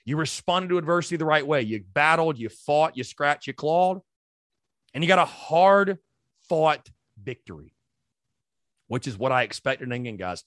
[0.06, 1.63] You responded to adversity the right way.
[1.63, 4.02] You battled, you fought, you scratched, you clawed,
[4.94, 5.98] and you got a hard
[6.48, 6.88] fought
[7.22, 7.74] victory,
[8.88, 9.86] which is what I expected.
[9.86, 10.44] And again, guys,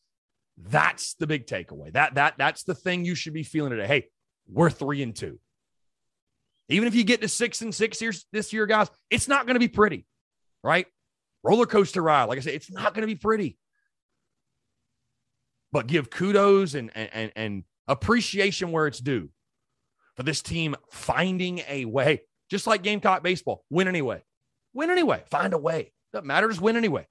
[0.57, 1.93] that's the big takeaway.
[1.93, 3.87] That that that's the thing you should be feeling today.
[3.87, 4.09] Hey,
[4.53, 5.39] we're three and two.
[6.69, 9.55] Even if you get to six and six years this year, guys, it's not going
[9.55, 10.07] to be pretty,
[10.63, 10.87] right?
[11.43, 12.25] Roller coaster ride.
[12.25, 13.59] Like I said, it's not going to be pretty.
[15.73, 19.31] But give kudos and, and, and appreciation where it's due
[20.17, 24.23] for this team finding a way, just like Gamecock baseball, win anyway.
[24.75, 25.23] Win anyway.
[25.31, 25.93] Find a way.
[26.13, 26.49] Doesn't matter.
[26.49, 27.07] Just win anyway.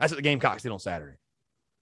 [0.00, 1.16] That's what the Gamecocks did on Saturday.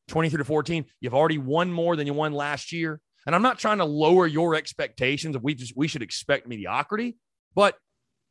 [0.09, 0.85] 23 to 14.
[1.01, 3.01] You've already won more than you won last year.
[3.27, 7.17] And I'm not trying to lower your expectations of we just we should expect mediocrity,
[7.55, 7.77] but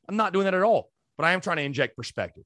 [0.10, 0.92] I'm not doing that at all.
[1.18, 2.44] But I am trying to inject perspective.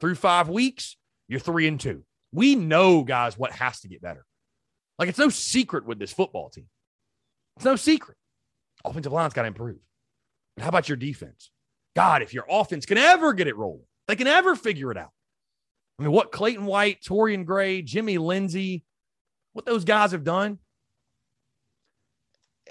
[0.00, 0.96] Through five weeks,
[1.28, 2.04] you're three and two.
[2.32, 4.24] We know, guys, what has to get better.
[4.98, 6.68] Like it's no secret with this football team.
[7.56, 8.16] It's no secret.
[8.84, 9.78] Offensive line's got to improve.
[10.56, 11.50] But how about your defense?
[11.94, 15.10] God, if your offense can ever get it rolling, they can ever figure it out.
[15.98, 18.84] I mean, what Clayton White, Torrian Gray, Jimmy Lindsey,
[19.54, 20.58] what those guys have done,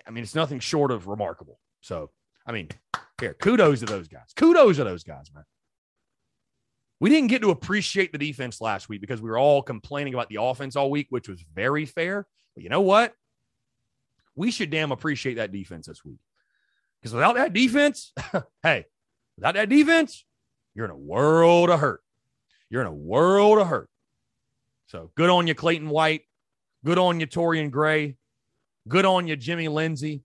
[0.07, 1.59] I mean, it's nothing short of remarkable.
[1.81, 2.11] So,
[2.45, 2.69] I mean,
[3.19, 4.33] here, kudos to those guys.
[4.35, 5.45] Kudos to those guys, man.
[6.99, 10.29] We didn't get to appreciate the defense last week because we were all complaining about
[10.29, 12.25] the offense all week, which was very fair.
[12.55, 13.13] But you know what?
[14.35, 16.19] We should damn appreciate that defense this week.
[17.01, 18.13] Because without that defense,
[18.63, 18.85] hey,
[19.37, 20.25] without that defense,
[20.73, 22.01] you're in a world of hurt.
[22.69, 23.89] You're in a world of hurt.
[24.87, 26.23] So good on you, Clayton White.
[26.83, 28.15] Good on you, Torrian Gray.
[28.87, 30.23] Good on you, Jimmy Lindsey.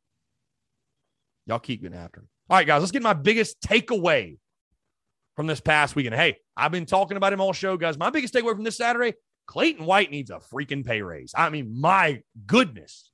[1.46, 2.28] Y'all keep getting after him.
[2.48, 4.38] All right, guys, let's get my biggest takeaway
[5.36, 6.14] from this past weekend.
[6.14, 7.96] Hey, I've been talking about him all show, guys.
[7.96, 9.14] My biggest takeaway from this Saturday
[9.46, 11.32] Clayton White needs a freaking pay raise.
[11.36, 13.10] I mean, my goodness.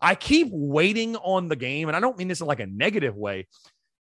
[0.00, 3.14] I keep waiting on the game, and I don't mean this in like a negative
[3.14, 3.46] way,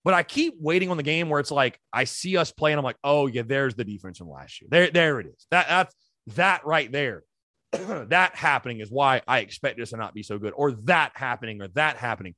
[0.03, 2.77] but I keep waiting on the game where it's like I see us playing.
[2.77, 4.67] I'm like, oh yeah, there's the defense from last year.
[4.69, 5.47] There, there it is.
[5.51, 5.95] That that's
[6.35, 7.23] that right there
[8.09, 11.61] that happening is why I expect this to not be so good, or that happening,
[11.61, 12.35] or that happening.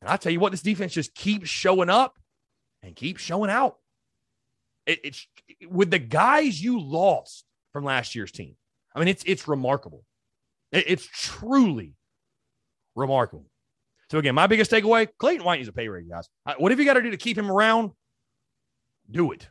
[0.00, 2.14] And I tell you what, this defense just keeps showing up
[2.82, 3.76] and keeps showing out.
[4.86, 5.26] It, it's
[5.68, 8.56] with the guys you lost from last year's team.
[8.94, 10.04] I mean, it's it's remarkable.
[10.72, 11.94] It, it's truly
[12.94, 13.46] remarkable.
[14.10, 16.28] So again, my biggest takeaway: Clayton White needs a pay raise, guys.
[16.58, 17.90] Whatever you got to do to keep him around,
[19.10, 19.48] do it,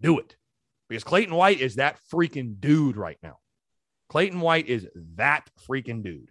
[0.00, 0.36] do it,
[0.88, 3.38] because Clayton White is that freaking dude right now.
[4.08, 6.30] Clayton White is that freaking dude.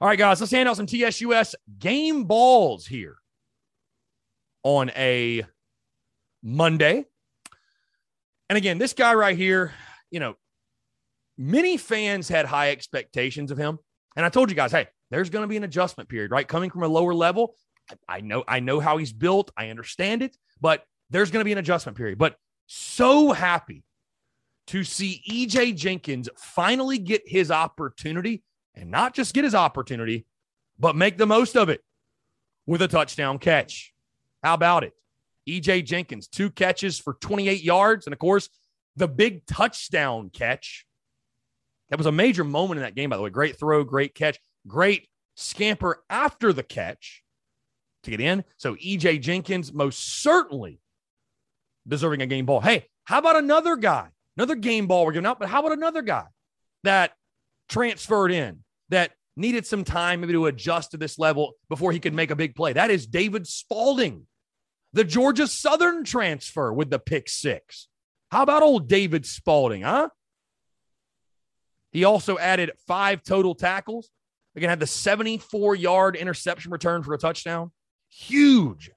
[0.00, 3.16] All right, guys, let's hand out some TSUS game balls here
[4.62, 5.44] on a
[6.42, 7.04] Monday.
[8.48, 9.72] And again, this guy right here,
[10.10, 10.36] you know,
[11.36, 13.78] many fans had high expectations of him.
[14.16, 16.48] And I told you guys, hey, there's going to be an adjustment period, right?
[16.48, 17.54] Coming from a lower level.
[18.08, 19.50] I know, I know how he's built.
[19.56, 22.18] I understand it, but there's going to be an adjustment period.
[22.18, 23.82] But so happy
[24.70, 28.44] to see EJ Jenkins finally get his opportunity
[28.76, 30.26] and not just get his opportunity,
[30.78, 31.82] but make the most of it
[32.66, 33.92] with a touchdown catch.
[34.44, 34.92] How about it?
[35.48, 38.06] EJ Jenkins, two catches for 28 yards.
[38.06, 38.48] And of course,
[38.94, 40.86] the big touchdown catch.
[41.88, 43.30] That was a major moment in that game, by the way.
[43.30, 47.24] Great throw, great catch, great scamper after the catch
[48.04, 48.44] to get in.
[48.56, 50.80] So EJ Jenkins most certainly
[51.88, 52.60] deserving a game ball.
[52.60, 54.10] Hey, how about another guy?
[54.40, 56.24] Another game ball we're giving out, but how about another guy
[56.82, 57.12] that
[57.68, 62.14] transferred in that needed some time maybe to adjust to this level before he could
[62.14, 62.72] make a big play?
[62.72, 64.26] That is David Spaulding,
[64.94, 67.88] the Georgia Southern transfer with the pick six.
[68.30, 70.08] How about old David Spaulding, huh?
[71.92, 74.08] He also added five total tackles.
[74.56, 77.72] Again, had the 74 yard interception return for a touchdown.
[78.08, 78.90] Huge,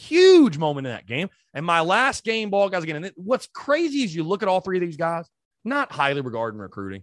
[0.00, 1.28] huge moment in that game.
[1.54, 4.60] And my last game ball, guys, again, and what's crazy is you look at all
[4.60, 5.28] three of these guys,
[5.64, 7.02] not highly regarded in recruiting.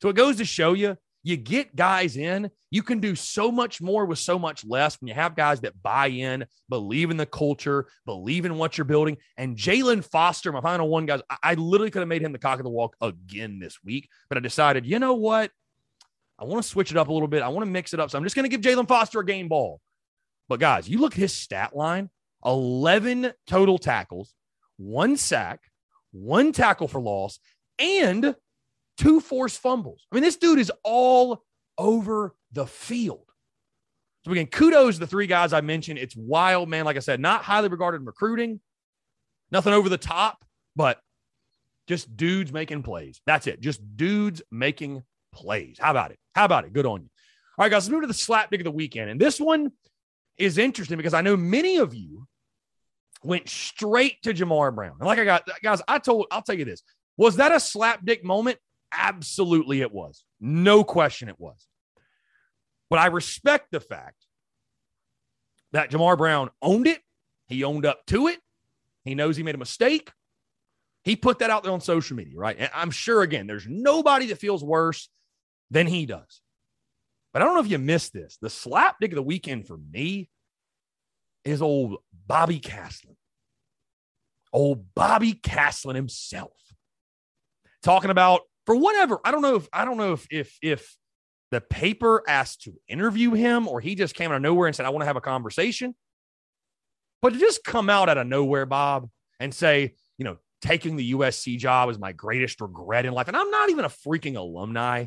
[0.00, 3.80] So it goes to show you you get guys in, you can do so much
[3.80, 7.26] more with so much less when you have guys that buy in, believe in the
[7.26, 9.16] culture, believe in what you're building.
[9.36, 12.38] And Jaylan Foster, my final one, guys, I, I literally could have made him the
[12.38, 15.52] cock of the walk again this week, but I decided, you know what?
[16.38, 17.42] I want to switch it up a little bit.
[17.42, 18.10] I want to mix it up.
[18.10, 19.80] So I'm just going to give Jaylan Foster a game ball.
[20.48, 22.10] But guys, you look at his stat line
[22.44, 24.34] 11 total tackles,
[24.76, 25.60] one sack,
[26.12, 27.38] one tackle for loss,
[27.78, 28.34] and
[28.98, 30.06] two forced fumbles.
[30.10, 31.42] I mean, this dude is all
[31.78, 33.26] over the field.
[34.24, 35.98] So again, kudos to the three guys I mentioned.
[35.98, 36.84] It's wild, man.
[36.84, 38.60] Like I said, not highly regarded in recruiting,
[39.50, 40.44] nothing over the top,
[40.76, 41.00] but
[41.88, 43.20] just dudes making plays.
[43.26, 43.60] That's it.
[43.60, 45.02] Just dudes making
[45.32, 45.76] plays.
[45.80, 46.18] How about it?
[46.34, 46.72] How about it?
[46.72, 47.08] Good on you.
[47.58, 49.10] All right, guys, let's move to the slap dick of the weekend.
[49.10, 49.72] And this one
[50.38, 52.26] is interesting because I know many of you
[53.24, 54.96] went straight to Jamar Brown.
[54.98, 56.82] And like I got, guys, I told, I'll tell you this.
[57.16, 58.58] Was that a slap dick moment?
[58.92, 60.24] Absolutely, it was.
[60.40, 61.66] No question, it was.
[62.90, 64.16] But I respect the fact
[65.72, 67.00] that Jamar Brown owned it.
[67.46, 68.38] He owned up to it.
[69.04, 70.10] He knows he made a mistake.
[71.04, 72.56] He put that out there on social media, right?
[72.58, 75.08] And I'm sure, again, there's nobody that feels worse
[75.70, 76.40] than he does.
[77.32, 78.38] But I don't know if you missed this.
[78.40, 80.28] The slap dick of the weekend for me
[81.44, 83.16] is old Bobby Caslen.
[84.52, 86.52] Old Bobby Caslen himself.
[87.82, 89.18] Talking about for whatever.
[89.24, 90.96] I don't know if I don't know if if if
[91.50, 94.86] the paper asked to interview him or he just came out of nowhere and said,
[94.86, 95.94] I want to have a conversation.
[97.20, 101.12] But to just come out out of nowhere, Bob, and say, you know, taking the
[101.12, 103.28] USC job is my greatest regret in life.
[103.28, 105.06] And I'm not even a freaking alumni.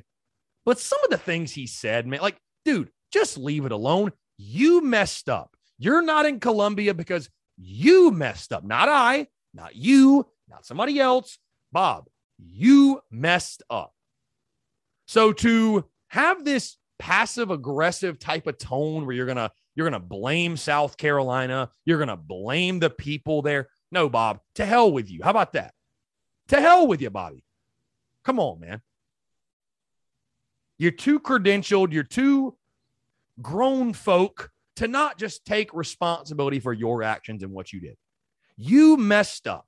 [0.66, 4.12] But some of the things he said, man, like, dude, just leave it alone.
[4.38, 5.55] You messed up.
[5.78, 8.64] You're not in Columbia because you messed up.
[8.64, 11.38] Not I, not you, not somebody else.
[11.72, 12.08] Bob,
[12.38, 13.94] you messed up.
[15.08, 20.02] So to have this passive aggressive type of tone where you're going to you're going
[20.02, 23.68] to blame South Carolina, you're going to blame the people there.
[23.92, 25.20] No, Bob, to hell with you.
[25.22, 25.74] How about that?
[26.48, 27.44] To hell with you, Bobby.
[28.24, 28.82] Come on, man.
[30.78, 32.58] You're too credentialed, you're too
[33.42, 37.98] grown folk to not just take responsibility for your actions and what you did.
[38.58, 39.68] You messed up.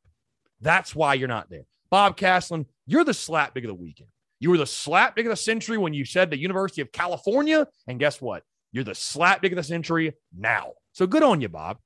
[0.61, 1.65] That's why you're not there.
[1.89, 4.09] Bob Caslen, you're the slap dick of the weekend.
[4.39, 7.67] You were the slap dick of the century when you said the University of California.
[7.87, 8.43] And guess what?
[8.71, 10.73] You're the slap dick of the century now.
[10.91, 11.77] So good on you, Bob.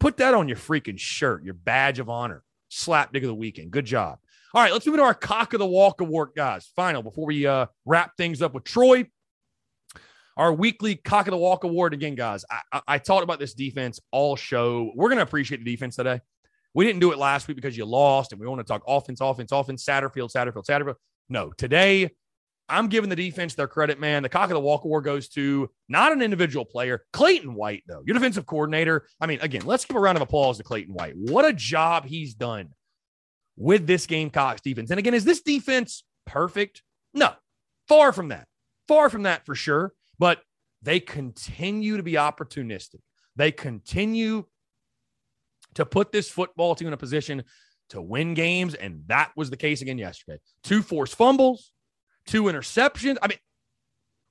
[0.00, 2.42] Put that on your freaking shirt, your badge of honor.
[2.68, 3.70] Slap dick of the weekend.
[3.70, 4.18] Good job.
[4.52, 6.70] All right, let's move into our cock of the walk award, guys.
[6.76, 9.06] Final before we uh, wrap things up with Troy.
[10.36, 12.44] Our weekly cock of the walk award again, guys.
[12.50, 14.90] I, I, I talked about this defense all show.
[14.94, 16.20] We're going to appreciate the defense today.
[16.74, 19.20] We didn't do it last week because you lost, and we want to talk offense,
[19.20, 20.96] offense, offense, Satterfield, Satterfield, Satterfield.
[21.28, 22.10] No, today
[22.68, 24.22] I'm giving the defense their credit, man.
[24.22, 28.02] The cock of the walk award goes to not an individual player, Clayton White, though,
[28.06, 29.06] your defensive coordinator.
[29.20, 31.14] I mean, again, let's give a round of applause to Clayton White.
[31.16, 32.70] What a job he's done
[33.56, 34.90] with this Gamecocks defense.
[34.90, 36.82] And again, is this defense perfect?
[37.12, 37.32] No,
[37.86, 38.48] far from that.
[38.88, 39.92] Far from that for sure.
[40.18, 40.40] But
[40.82, 43.00] they continue to be opportunistic.
[43.36, 44.44] They continue
[45.74, 47.44] to put this football team in a position
[47.90, 48.74] to win games.
[48.74, 50.38] And that was the case again yesterday.
[50.62, 51.72] Two forced fumbles,
[52.26, 53.16] two interceptions.
[53.22, 53.38] I mean,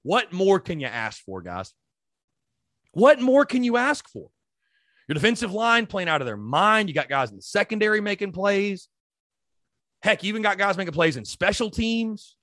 [0.03, 1.73] what more can you ask for, guys?
[2.91, 4.29] What more can you ask for?
[5.07, 6.87] Your defensive line playing out of their mind.
[6.87, 8.87] You got guys in the secondary making plays.
[10.01, 12.35] Heck, you even got guys making plays in special teams.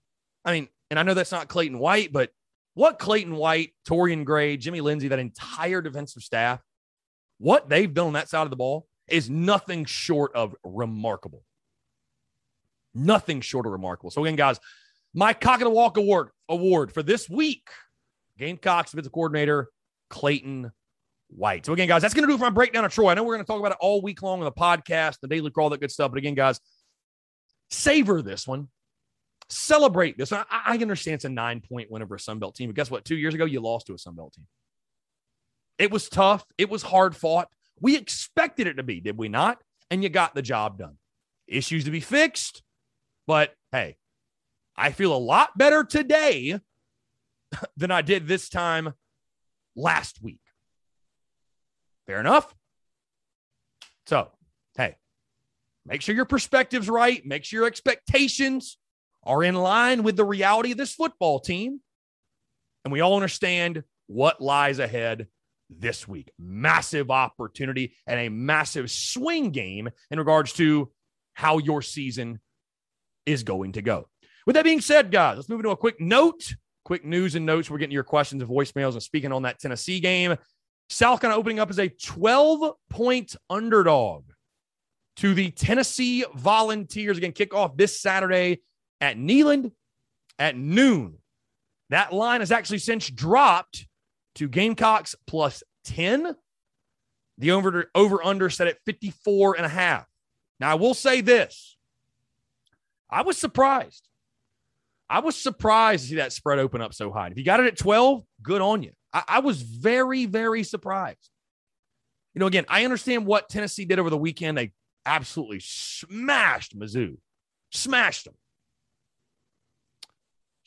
[0.45, 2.31] I mean, and I know that's not Clayton White, but
[2.75, 6.61] what Clayton White, Torrian Gray, Jimmy Lindsey, that entire defensive staff,
[7.39, 11.43] what they've done on that side of the ball is nothing short of remarkable.
[12.95, 14.11] Nothing short of remarkable.
[14.11, 14.61] So again, guys,
[15.15, 17.69] my cock of the walk award award for this week,
[18.39, 19.69] Gamecocks defensive coordinator
[20.09, 20.73] Clayton
[21.29, 21.67] White.
[21.67, 23.11] So again, guys, that's going to do it for my breakdown of Troy.
[23.11, 25.29] I know we're going to talk about it all week long on the podcast, the
[25.29, 26.11] daily crawl, that good stuff.
[26.11, 26.61] But again, guys,
[27.71, 28.69] savor this one.
[29.51, 30.33] Celebrate this.
[30.33, 33.05] I, I understand it's a nine point win over a Sunbelt team, but guess what?
[33.05, 34.47] Two years ago, you lost to a Sunbelt team.
[35.79, 36.45] It was tough.
[36.57, 37.49] It was hard fought.
[37.81, 39.59] We expected it to be, did we not?
[39.91, 40.99] And you got the job done.
[41.49, 42.63] Issues to be fixed.
[43.27, 43.97] But hey,
[44.77, 46.61] I feel a lot better today
[47.77, 48.95] than I did this time
[49.75, 50.41] last week.
[52.07, 52.55] Fair enough.
[54.07, 54.31] So,
[54.77, 54.97] hey,
[55.87, 57.25] make sure your perspective's right.
[57.25, 58.77] Make sure your expectations
[59.25, 61.81] are in line with the reality of this football team.
[62.85, 65.29] And we all understand what lies ahead
[65.69, 66.31] this week.
[66.39, 70.91] Massive opportunity and a massive swing game in regards to
[71.35, 72.41] how your season
[73.27, 74.09] is going to go.
[74.47, 76.55] With that being said, guys, let's move into a quick note,
[76.85, 77.71] quick news and notes.
[77.71, 80.37] We're getting your questions and voicemails and speaking on that Tennessee game.
[80.89, 84.25] South Carolina opening up as a 12 point underdog
[85.17, 87.19] to the Tennessee Volunteers.
[87.19, 88.63] Again, kickoff this Saturday
[89.01, 89.73] at Neyland
[90.39, 91.19] at noon.
[91.91, 93.87] That line has actually since dropped
[94.37, 96.37] to Gamecocks plus 10.
[97.39, 100.07] The over, over under set at 54 and a half.
[100.59, 101.77] Now, I will say this
[103.09, 104.09] I was surprised.
[105.09, 107.29] I was surprised to see that spread open up so high.
[107.29, 108.93] If you got it at 12, good on you.
[109.13, 111.31] I, I was very, very surprised.
[112.35, 114.57] You know, again, I understand what Tennessee did over the weekend.
[114.57, 114.73] They
[115.05, 117.17] absolutely smashed Mizzou,
[117.73, 118.35] smashed them,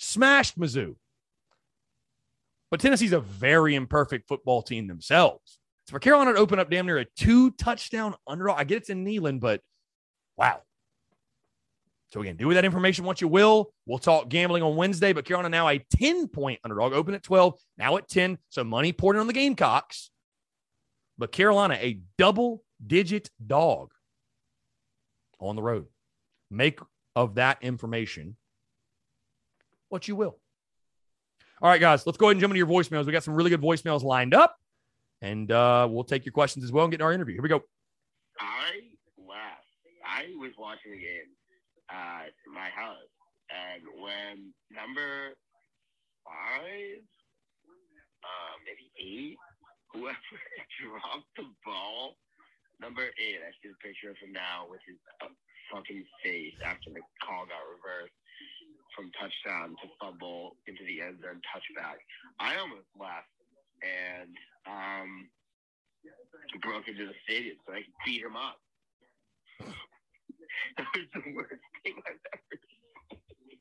[0.03, 0.95] smashed Mizzou.
[2.69, 5.59] But Tennessee's a very imperfect football team themselves.
[5.85, 8.89] So for Carolina to open up damn near a two touchdown underdog, I get it's
[8.89, 9.61] in Neyland, but
[10.37, 10.61] wow.
[12.11, 13.73] So again, do with that information what you will.
[13.85, 17.59] We'll talk gambling on Wednesday, but Carolina now a 10 point underdog, open at 12,
[17.77, 18.37] now at 10.
[18.49, 20.11] So money poured in on the Gamecocks.
[21.17, 23.91] But Carolina, a double digit dog
[25.39, 25.87] on the road.
[26.49, 26.79] Make
[27.15, 28.35] of that information
[29.93, 30.35] what you will.
[31.61, 33.05] All right, guys, let's go ahead and jump into your voicemails.
[33.05, 34.57] We got some really good voicemails lined up,
[35.21, 37.35] and uh, we'll take your questions as well and get in our interview.
[37.35, 37.61] Here we go.
[38.41, 39.69] I laughed.
[40.03, 41.31] I was watching the game
[41.89, 43.07] at my house.
[43.53, 45.37] And when number
[46.25, 46.99] five,
[48.25, 49.37] uh, maybe eight,
[49.93, 50.35] whoever
[50.81, 52.17] dropped the ball,
[52.81, 55.29] number eight, I see the picture him now with his uh,
[55.71, 58.17] fucking face after the call got reversed
[58.95, 61.99] from touchdown to fumble into the end zone touchback.
[62.39, 63.27] I almost laughed
[63.81, 64.31] and
[64.65, 65.29] um,
[66.61, 68.57] broke into the stadium so I could beat him up.
[70.77, 73.59] that was the worst thing I've ever seen.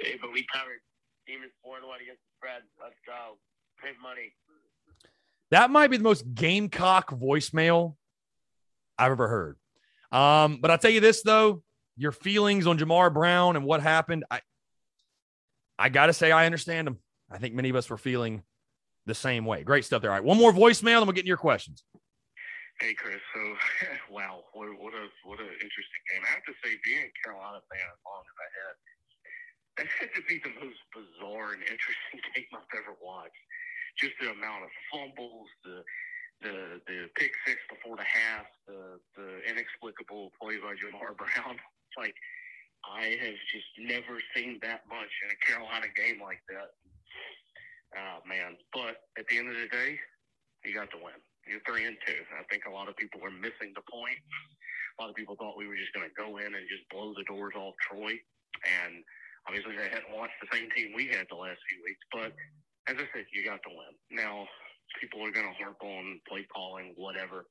[0.00, 0.80] hey, but we covered.
[1.26, 2.62] Demons 4 1 against the spread.
[2.80, 3.36] Let's go.
[3.76, 4.32] Print money.
[5.50, 7.96] That might be the most gamecock voicemail
[8.98, 9.56] I've ever heard.
[10.10, 11.62] Um, but I'll tell you this though,
[11.98, 14.40] your feelings on Jamar Brown and what happened, I
[15.78, 16.98] I gotta say I understand them.
[17.30, 18.42] I think many of us were feeling
[19.04, 19.62] the same way.
[19.62, 20.10] Great stuff there.
[20.10, 21.84] All right, one more voicemail, and we'll get into your questions.
[22.80, 23.42] Hey Chris, so
[24.14, 26.22] wow, what, what a what an interesting game.
[26.22, 28.74] I have to say, being a Carolina fan as long as I had,
[29.76, 33.42] that had to be the most bizarre and interesting game I've ever watched.
[33.98, 35.82] Just the amount of fumbles, the
[36.46, 36.54] the
[36.86, 41.58] the pick six before the half, the the inexplicable play by Jamar Brown.
[41.98, 42.14] Like
[42.86, 46.70] I have just never seen that much in a Carolina game like that.
[47.98, 48.54] Oh man!
[48.70, 49.98] But at the end of the day,
[50.62, 51.18] you got the win.
[51.50, 52.22] You're three and two.
[52.38, 54.20] I think a lot of people were missing the point.
[54.94, 57.16] A lot of people thought we were just going to go in and just blow
[57.18, 58.14] the doors off Troy.
[58.62, 59.02] And
[59.48, 62.04] obviously, they hadn't watched the same team we had the last few weeks.
[62.14, 62.30] But
[62.86, 63.94] as I said, you got the win.
[64.12, 64.46] Now,
[65.00, 67.46] people are going to harp on play calling, whatever.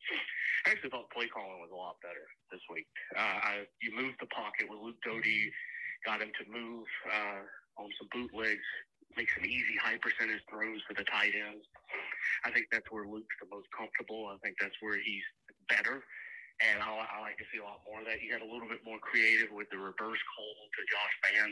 [0.65, 2.87] I actually thought play calling was a lot better this week.
[3.15, 5.51] Uh, I, you moved the pocket with Luke Doty,
[6.05, 7.45] got him to move uh,
[7.77, 8.65] on some bootlegs,
[9.15, 11.65] make some easy high percentage throws for the tight ends.
[12.45, 14.29] I think that's where Luke's the most comfortable.
[14.33, 15.25] I think that's where he's
[15.69, 16.03] better.
[16.57, 18.21] And I, I like to see a lot more of that.
[18.21, 21.51] You got a little bit more creative with the reverse call to Josh Vann.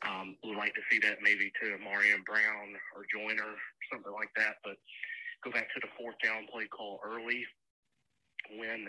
[0.00, 3.56] Um, would like to see that maybe to Ahmarean Brown or Joyner,
[3.92, 4.60] something like that.
[4.64, 4.76] But
[5.44, 7.44] go back to the fourth down play call early
[8.56, 8.88] when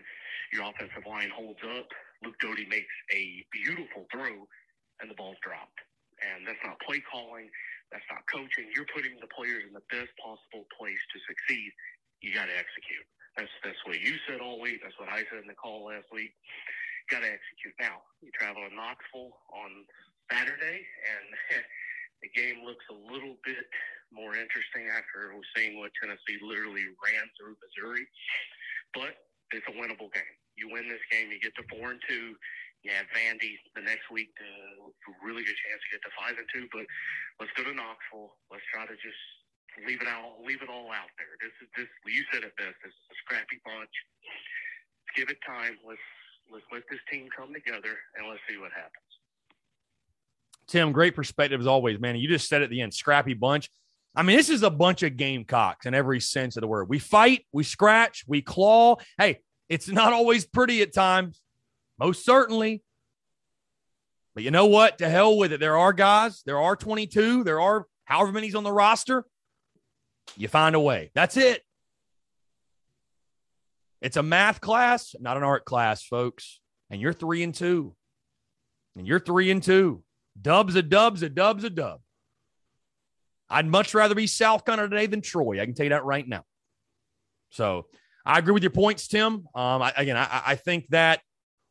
[0.52, 1.88] your offensive line holds up.
[2.24, 4.48] Luke Doty makes a beautiful throw,
[5.00, 5.80] and the ball's dropped.
[6.22, 7.50] And that's not play calling.
[7.92, 8.72] That's not coaching.
[8.76, 11.72] You're putting the players in the best possible place to succeed.
[12.22, 13.04] You got to execute.
[13.38, 14.84] That's that's what you said all week.
[14.84, 16.36] That's what I said in the call last week.
[17.10, 17.76] Got to execute.
[17.80, 19.88] Now you travel to Knoxville on
[20.28, 21.28] Saturday, and
[22.24, 23.64] the game looks a little bit
[24.12, 28.04] more interesting after seeing what Tennessee literally ran through Missouri.
[28.92, 29.16] But
[29.56, 30.36] it's a winnable game.
[30.60, 32.36] You win this game, you get to four and two.
[32.84, 34.48] You have Vandy the next week to
[34.92, 36.66] a really good chance to get to five and two.
[36.74, 36.90] But
[37.40, 38.36] let's go to Knoxville.
[38.50, 39.22] Let's try to just
[39.88, 41.34] leave it out, leave it all out there.
[41.42, 41.88] This is this.
[42.06, 42.76] You said it best.
[42.84, 43.92] This is a scrappy bunch.
[43.92, 45.78] Let's give it time.
[45.88, 46.02] Let's
[46.52, 49.12] let's let this team come together and let's see what happens.
[50.68, 52.16] Tim, great perspective as always, man.
[52.16, 53.70] You just said at the end, scrappy bunch.
[54.16, 56.90] I mean, this is a bunch of gamecocks in every sense of the word.
[56.90, 58.98] We fight, we scratch, we claw.
[59.18, 61.42] Hey, it's not always pretty at times,
[61.98, 62.84] most certainly.
[64.34, 64.98] But you know what?
[65.00, 65.60] To hell with it.
[65.60, 69.26] There are guys, there are 22, there are however many's on the roster.
[70.38, 71.12] You find a way.
[71.14, 71.64] That's it.
[74.02, 76.60] It's a math class, not an art class, folks.
[76.90, 77.96] And you're three and two.
[78.98, 80.04] And you're three and two.
[80.40, 82.02] Dub's a dub's a dub's a dub.
[83.50, 85.62] I'd much rather be South Carolina today than Troy.
[85.62, 86.44] I can tell you that right now.
[87.50, 87.86] So
[88.26, 89.46] I agree with your points, Tim.
[89.54, 91.22] Um, I, again, I, I think that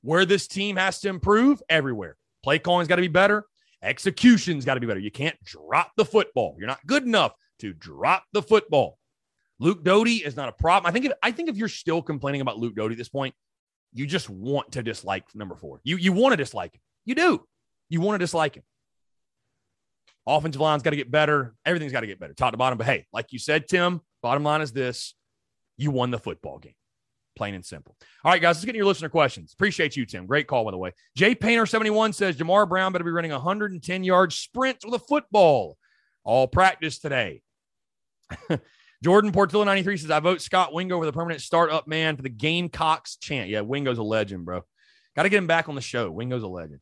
[0.02, 2.16] where this team has to improve everywhere.
[2.42, 3.44] Play calling's got to be better.
[3.82, 5.00] Execution's got to be better.
[5.00, 6.54] You can't drop the football.
[6.58, 8.98] You're not good enough to drop the football.
[9.58, 10.88] Luke Doty is not a problem.
[10.88, 13.34] I think if I think if you're still complaining about Luke Doty at this point,
[13.92, 15.80] you just want to dislike number four.
[15.84, 16.80] You you want to dislike him.
[17.04, 17.44] You do.
[17.88, 18.62] You want to dislike him.
[20.26, 21.54] Offensive line's got to get better.
[21.64, 22.78] Everything's got to get better, top to bottom.
[22.78, 25.14] But hey, like you said, Tim, bottom line is this
[25.76, 26.74] you won the football game.
[27.36, 27.96] Plain and simple.
[28.24, 29.52] All right, guys, let's get your listener questions.
[29.52, 30.26] Appreciate you, Tim.
[30.26, 30.92] Great call, by the way.
[31.16, 35.78] Jay Painter71 says Jamar Brown better be running 110 yard sprints with a football.
[36.22, 37.42] All practice today.
[39.03, 42.28] Jordan Portillo 93 says, I vote Scott Wingo for the permanent startup man for the
[42.28, 43.49] Gamecocks chant.
[43.49, 44.62] Yeah, Wingo's a legend, bro.
[45.16, 46.11] Got to get him back on the show.
[46.11, 46.81] Wingo's a legend.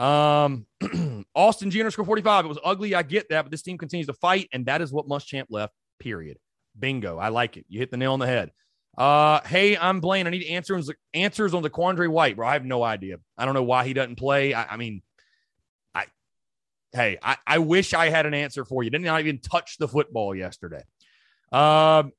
[0.00, 0.66] Um,
[1.34, 2.44] Austin G underscore 45.
[2.44, 2.94] It was ugly.
[2.94, 5.72] I get that, but this team continues to fight, and that is what Muschamp left,
[5.98, 6.38] period.
[6.78, 7.18] Bingo.
[7.18, 7.66] I like it.
[7.68, 8.50] You hit the nail on the head.
[8.98, 10.26] Uh, hey, I'm Blaine.
[10.26, 12.46] I need answers answers on ZaQuandre White, bro.
[12.46, 13.16] I have no idea.
[13.38, 14.52] I don't know why he doesn't play.
[14.52, 15.02] I, I mean,
[16.92, 18.90] hey, I, I wish I had an answer for you.
[18.90, 20.82] Didn't I even touch the football yesterday.
[21.52, 22.12] Um,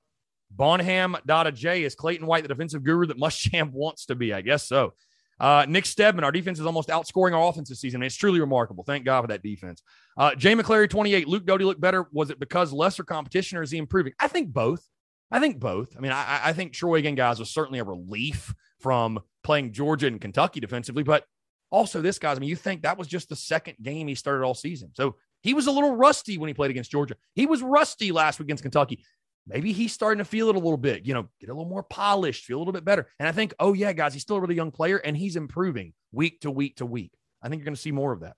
[0.49, 4.33] Bonham Dada J is Clayton White the defensive guru that Muschamp wants to be?
[4.33, 4.93] I guess so.
[5.39, 8.03] Uh, Nick Stedman, our defense is almost outscoring our offense this season.
[8.03, 8.83] It's truly remarkable.
[8.83, 9.81] Thank God for that defense.
[10.15, 11.27] Uh, Jay McClary, 28.
[11.27, 12.05] Luke Doty looked better.
[12.11, 14.13] Was it because lesser competition or is he improving?
[14.19, 14.87] I think both.
[15.31, 15.95] I think both.
[15.97, 20.07] I mean, I, I think Troy again, guys, was certainly a relief from playing Georgia
[20.07, 21.25] and Kentucky defensively, but
[21.71, 22.37] also this guys.
[22.37, 25.15] I mean, you think that was just the second game he started all season, so
[25.41, 27.15] he was a little rusty when he played against Georgia.
[27.33, 29.03] He was rusty last week against Kentucky
[29.47, 31.83] maybe he's starting to feel it a little bit, you know, get a little more
[31.83, 33.07] polished, feel a little bit better.
[33.19, 35.93] And I think, oh, yeah, guys, he's still a really young player and he's improving
[36.11, 37.11] week to week to week.
[37.41, 38.35] I think you're going to see more of that.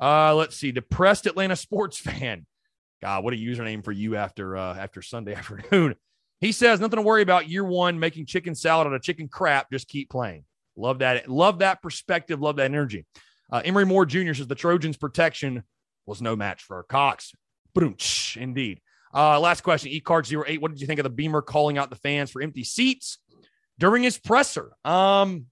[0.00, 0.72] Uh, let's see.
[0.72, 2.46] Depressed Atlanta sports fan.
[3.02, 5.94] God, what a username for you after uh, after Sunday afternoon.
[6.40, 9.70] He says nothing to worry about year one, making chicken salad out of chicken crap.
[9.70, 10.44] Just keep playing.
[10.76, 11.28] Love that.
[11.28, 12.40] Love that perspective.
[12.40, 13.06] Love that energy.
[13.50, 14.34] Uh, Emery Moore Jr.
[14.34, 15.62] says the Trojans' protection
[16.06, 17.32] was no match for Cox.
[17.74, 17.96] Boom.
[18.36, 18.80] Indeed.
[19.14, 20.60] Uh, last question, eCard08.
[20.60, 23.18] What did you think of the Beamer calling out the fans for empty seats
[23.78, 24.72] during his presser?
[24.84, 25.46] Um,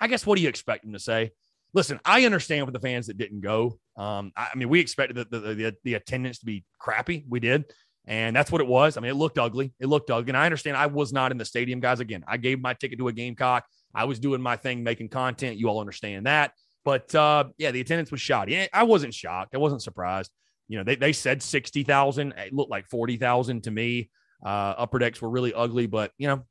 [0.00, 1.32] I guess what do you expect him to say?
[1.72, 3.78] Listen, I understand with the fans that didn't go.
[3.96, 7.24] Um, I, I mean, we expected the, the, the, the attendance to be crappy.
[7.28, 7.64] We did.
[8.06, 8.96] And that's what it was.
[8.96, 9.72] I mean, it looked ugly.
[9.80, 10.30] It looked ugly.
[10.30, 12.00] And I understand I was not in the stadium, guys.
[12.00, 13.64] Again, I gave my ticket to a Gamecock.
[13.94, 15.58] I was doing my thing, making content.
[15.58, 16.52] You all understand that.
[16.84, 18.68] But uh, yeah, the attendance was shoddy.
[18.72, 19.54] I wasn't shocked.
[19.54, 20.30] I wasn't surprised
[20.68, 22.32] you know, they, they said 60,000.
[22.36, 24.10] It looked like 40,000 to me.
[24.44, 26.44] Uh, upper decks were really ugly, but, you know,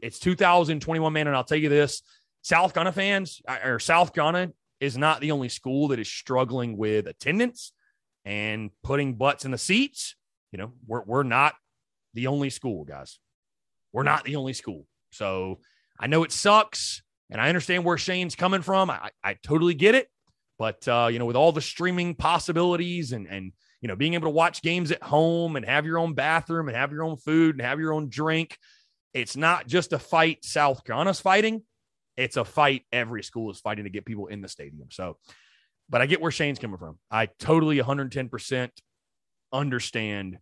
[0.00, 1.26] it's 2021, man.
[1.26, 2.02] And I'll tell you this
[2.42, 7.06] South Ghana fans or South Ghana is not the only school that is struggling with
[7.06, 7.72] attendance
[8.24, 10.14] and putting butts in the seats.
[10.52, 11.54] You know, we're, we're not
[12.14, 13.18] the only school, guys.
[13.92, 14.86] We're not the only school.
[15.10, 15.60] So
[16.00, 18.90] I know it sucks and I understand where Shane's coming from.
[18.90, 20.08] I, I totally get it.
[20.58, 24.26] But uh, you know, with all the streaming possibilities and and you know, being able
[24.26, 27.54] to watch games at home and have your own bathroom and have your own food
[27.54, 28.58] and have your own drink,
[29.14, 31.62] it's not just a fight South Carolina's fighting.
[32.16, 34.88] It's a fight every school is fighting to get people in the stadium.
[34.90, 35.16] So,
[35.88, 36.98] but I get where Shane's coming from.
[37.08, 38.70] I totally 110%
[39.52, 40.38] understand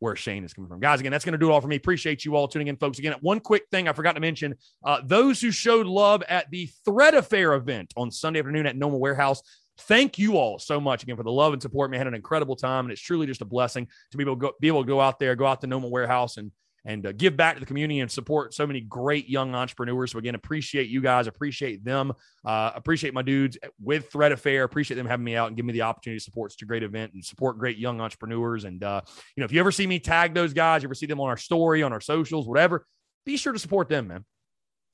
[0.00, 0.80] where Shane is coming from.
[0.80, 1.76] Guys, again, that's going to do it all for me.
[1.76, 2.98] Appreciate you all tuning in, folks.
[2.98, 6.68] Again, one quick thing I forgot to mention uh, those who showed love at the
[6.84, 9.42] Thread Affair event on Sunday afternoon at Noma Warehouse.
[9.82, 11.90] Thank you all so much again for the love and support.
[11.90, 14.40] Man, had an incredible time, and it's truly just a blessing to be able to
[14.40, 16.50] go, be able to go out there, go out to Noma Warehouse, and
[16.84, 20.12] and uh, give back to the community and support so many great young entrepreneurs.
[20.12, 22.12] So again, appreciate you guys, appreciate them,
[22.44, 24.64] uh, appreciate my dudes with Thread Affair.
[24.64, 26.82] Appreciate them having me out and give me the opportunity to support such a great
[26.82, 28.64] event and support great young entrepreneurs.
[28.64, 29.02] And uh,
[29.36, 31.28] you know, if you ever see me tag those guys, you ever see them on
[31.28, 32.86] our story, on our socials, whatever,
[33.26, 34.24] be sure to support them, man.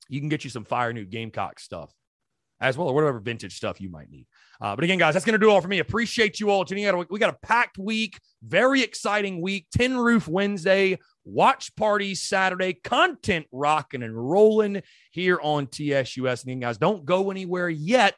[0.09, 1.93] You can get you some fire new Gamecock stuff
[2.59, 4.25] as well, or whatever vintage stuff you might need.
[4.59, 5.79] Uh, but again, guys, that's going to do all for me.
[5.79, 7.05] Appreciate you all tuning in.
[7.09, 9.67] We got a packed week, very exciting week.
[9.71, 14.81] Tin Roof Wednesday, watch parties Saturday, content rocking and rolling
[15.11, 16.41] here on TSUS.
[16.41, 18.17] And again, guys, don't go anywhere yet.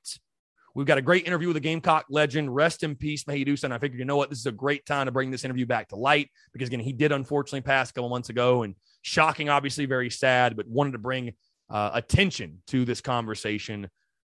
[0.75, 2.55] We've got a great interview with a Gamecock legend.
[2.55, 3.55] Rest in peace, May he do.
[3.63, 5.65] And I figured, you know what, this is a great time to bring this interview
[5.65, 9.49] back to light because again, he did unfortunately pass a couple months ago, and shocking,
[9.49, 11.33] obviously, very sad, but wanted to bring
[11.69, 13.89] uh, attention to this conversation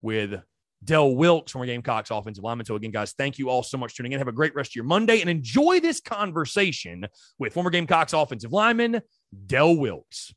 [0.02, 0.40] with
[0.82, 2.66] Del Wilkes, former Gamecocks offensive lineman.
[2.66, 4.18] So, again, guys, thank you all so much for tuning in.
[4.18, 7.06] Have a great rest of your Monday and enjoy this conversation
[7.38, 9.02] with former Gamecocks offensive lineman
[9.46, 10.32] Del Wilkes.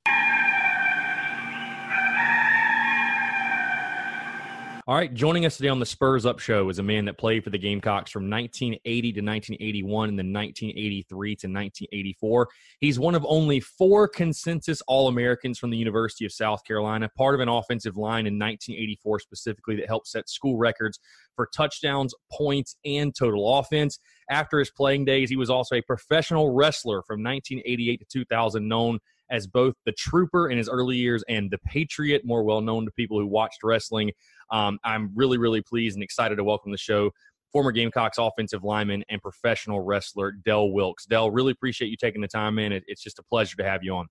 [4.86, 7.46] All right, joining us today on the Spurs Up Show is a man that played
[7.46, 12.50] for the Gamecocks from 1980 to 1981 and then 1983 to 1984.
[12.82, 17.34] He's one of only four consensus All Americans from the University of South Carolina, part
[17.34, 21.00] of an offensive line in 1984 specifically that helped set school records
[21.38, 24.00] for touchdowns, points, and total offense.
[24.30, 29.00] After his playing days, he was also a professional wrestler from 1988 to 2000, known
[29.34, 32.92] as both the Trooper in his early years and the Patriot, more well known to
[32.92, 34.12] people who watched wrestling.
[34.52, 37.12] Um, I'm really, really pleased and excited to welcome the show
[37.54, 41.06] former Gamecocks offensive lineman and professional wrestler Del Wilkes.
[41.06, 42.72] Del, really appreciate you taking the time in.
[42.72, 44.08] It, it's just a pleasure to have you on.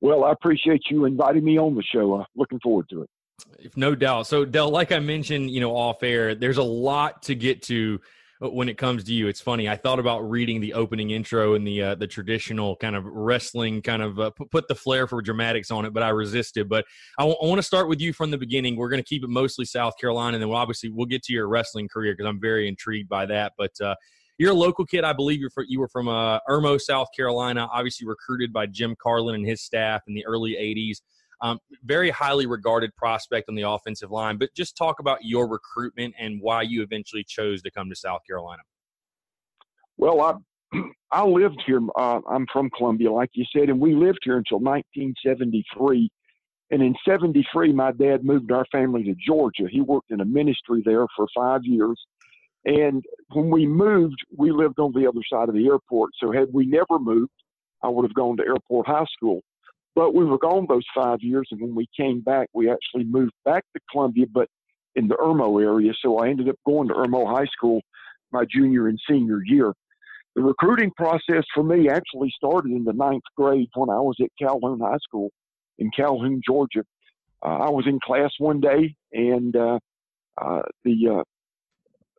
[0.00, 2.20] Well, I appreciate you inviting me on the show.
[2.20, 3.10] Uh, looking forward to it.
[3.58, 4.28] If no doubt.
[4.28, 8.00] So, Del, like I mentioned, you know, off air, there's a lot to get to
[8.40, 9.28] when it comes to you.
[9.28, 9.68] It's funny.
[9.68, 13.82] I thought about reading the opening intro and the uh, the traditional kind of wrestling
[13.82, 16.68] kind of uh, put the flair for dramatics on it, but I resisted.
[16.68, 16.84] But
[17.18, 18.76] I, w- I want to start with you from the beginning.
[18.76, 21.32] We're going to keep it mostly South Carolina, and then we'll obviously we'll get to
[21.32, 23.52] your wrestling career because I'm very intrigued by that.
[23.58, 23.96] But uh,
[24.38, 25.40] you're a local kid, I believe.
[25.40, 27.68] You're you were from uh, Irmo, South Carolina.
[27.72, 30.98] Obviously recruited by Jim Carlen and his staff in the early '80s.
[31.40, 34.38] Um, very highly regarded prospect on the offensive line.
[34.38, 38.20] But just talk about your recruitment and why you eventually chose to come to South
[38.26, 38.62] Carolina.
[39.96, 40.34] Well, I
[41.10, 41.80] I lived here.
[41.96, 46.10] Uh, I'm from Columbia, like you said, and we lived here until 1973.
[46.70, 49.66] And in 73, my dad moved our family to Georgia.
[49.70, 51.98] He worked in a ministry there for five years.
[52.66, 56.10] And when we moved, we lived on the other side of the airport.
[56.22, 57.32] So had we never moved,
[57.82, 59.40] I would have gone to Airport High School.
[59.98, 63.32] But we were gone those five years, and when we came back, we actually moved
[63.44, 64.48] back to Columbia, but
[64.94, 65.92] in the Irmo area.
[66.00, 67.80] So I ended up going to Irmo High School
[68.30, 69.72] my junior and senior year.
[70.36, 74.28] The recruiting process for me actually started in the ninth grade when I was at
[74.40, 75.30] Calhoun High School
[75.80, 76.84] in Calhoun, Georgia.
[77.44, 79.80] Uh, I was in class one day, and uh,
[80.40, 81.24] uh, the uh,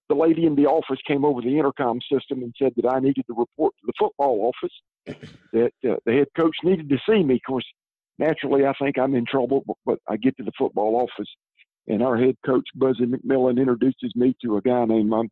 [0.10, 3.26] the lady in the office came over the intercom system and said that I needed
[3.28, 7.36] to report to the football office that uh, the head coach needed to see me.
[7.36, 7.66] Of course,
[8.18, 11.30] naturally, I think I'm in trouble, but, but I get to the football office,
[11.88, 15.30] and our head coach, Buzzy McMillan, introduces me to a guy named um,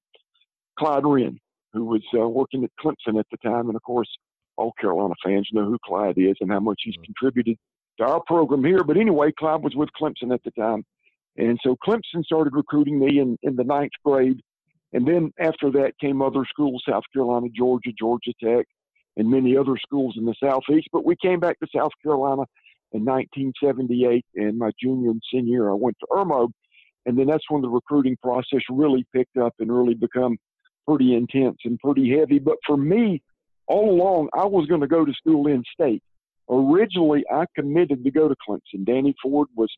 [0.77, 1.39] Clyde Wrenn,
[1.73, 3.67] who was uh, working at Clemson at the time.
[3.67, 4.09] And of course,
[4.57, 7.03] all Carolina fans know who Clyde is and how much he's mm-hmm.
[7.03, 7.57] contributed
[7.99, 8.83] to our program here.
[8.83, 10.83] But anyway, Clyde was with Clemson at the time.
[11.37, 14.39] And so Clemson started recruiting me in, in the ninth grade.
[14.93, 18.65] And then after that came other schools, South Carolina, Georgia, Georgia Tech,
[19.17, 20.87] and many other schools in the Southeast.
[20.93, 22.43] But we came back to South Carolina
[22.93, 26.49] in 1978, and my junior and senior year, I went to Irmo.
[27.05, 30.37] And then that's when the recruiting process really picked up and really become
[30.87, 32.39] pretty intense and pretty heavy.
[32.39, 33.21] But for me,
[33.67, 36.01] all along, I was going to go to school in state.
[36.49, 38.85] Originally, I committed to go to Clemson.
[38.85, 39.69] Danny Ford was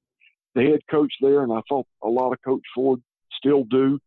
[0.54, 3.02] the head coach there, and I thought a lot of Coach Ford
[3.34, 4.00] still do.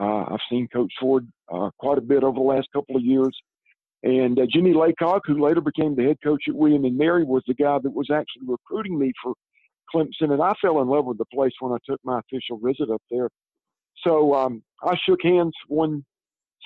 [0.00, 3.36] Uh, I've seen Coach Ford uh, quite a bit over the last couple of years.
[4.02, 7.42] And uh, Jimmye Laycock, who later became the head coach at William and Mary, was
[7.48, 9.34] the guy that was actually recruiting me for
[9.92, 10.32] Clemson.
[10.32, 13.02] And I fell in love with the place when I took my official visit up
[13.10, 13.28] there.
[14.06, 16.04] So um, I shook hands one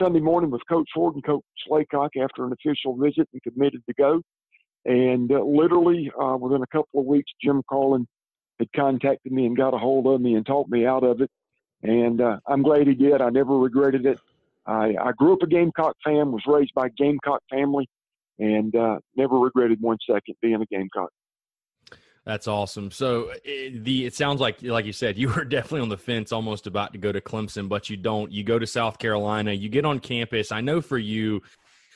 [0.01, 3.95] Sunday morning with Coach Ford and Coach Laycock after an official visit and committed to
[3.95, 4.21] go.
[4.85, 8.07] And uh, literally uh, within a couple of weeks, Jim Carlen
[8.59, 11.31] had contacted me and got a hold of me and talked me out of it.
[11.83, 13.21] And uh, I'm glad he did.
[13.21, 14.19] I never regretted it.
[14.67, 17.89] I, I grew up a Gamecock fan, was raised by a Gamecock family,
[18.39, 21.11] and uh, never regretted one second being a Gamecock.
[22.25, 22.93] That's awesome.
[22.93, 26.33] So it, the it sounds like like you said you were definitely on the fence,
[26.33, 28.31] almost about to go to Clemson, but you don't.
[28.31, 29.53] You go to South Carolina.
[29.53, 30.53] You get on campus.
[30.53, 31.43] I know for you,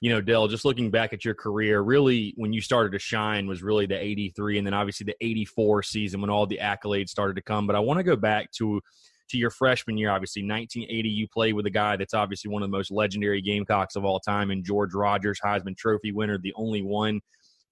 [0.00, 3.46] you know, Del, just looking back at your career, really when you started to shine
[3.46, 7.36] was really the 83 and then obviously the 84 season when all the accolades started
[7.36, 7.66] to come.
[7.68, 8.80] But I want to go back to
[9.28, 10.42] to your freshman year, obviously.
[10.42, 14.04] 1980, you played with a guy that's obviously one of the most legendary Gamecocks of
[14.04, 17.20] all time, and George Rogers, Heisman Trophy winner, the only one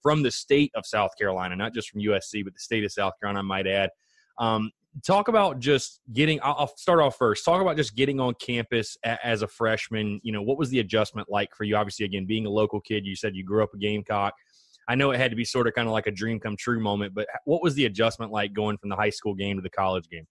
[0.02, 3.14] from the state of South Carolina, not just from USC, but the state of South
[3.20, 3.90] Carolina, I might add.
[4.38, 4.70] Um,
[5.04, 7.44] talk about just getting i'll start off first.
[7.44, 10.20] Talk about just getting on campus as a freshman.
[10.22, 11.76] You know what was the adjustment like for you?
[11.76, 14.34] Obviously again being a local kid you said you grew up a gamecock.
[14.86, 16.78] I know it had to be sort of kind of like a dream come true
[16.78, 19.70] moment but what was the adjustment like going from the high school game to the
[19.70, 20.26] college game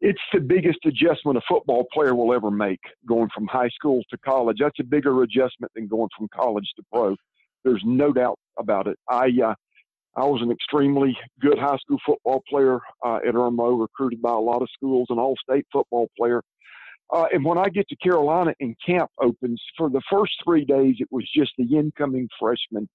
[0.00, 4.18] it's the biggest adjustment a football player will ever make going from high school to
[4.18, 7.16] college that's a bigger adjustment than going from college to pro
[7.64, 9.54] there's no doubt about it i uh,
[10.18, 14.38] I was an extremely good high school football player uh, at Irmo, recruited by a
[14.38, 16.42] lot of schools, an all state football player.
[17.14, 20.96] Uh, and when I get to Carolina and camp opens, for the first three days,
[20.98, 22.88] it was just the incoming freshmen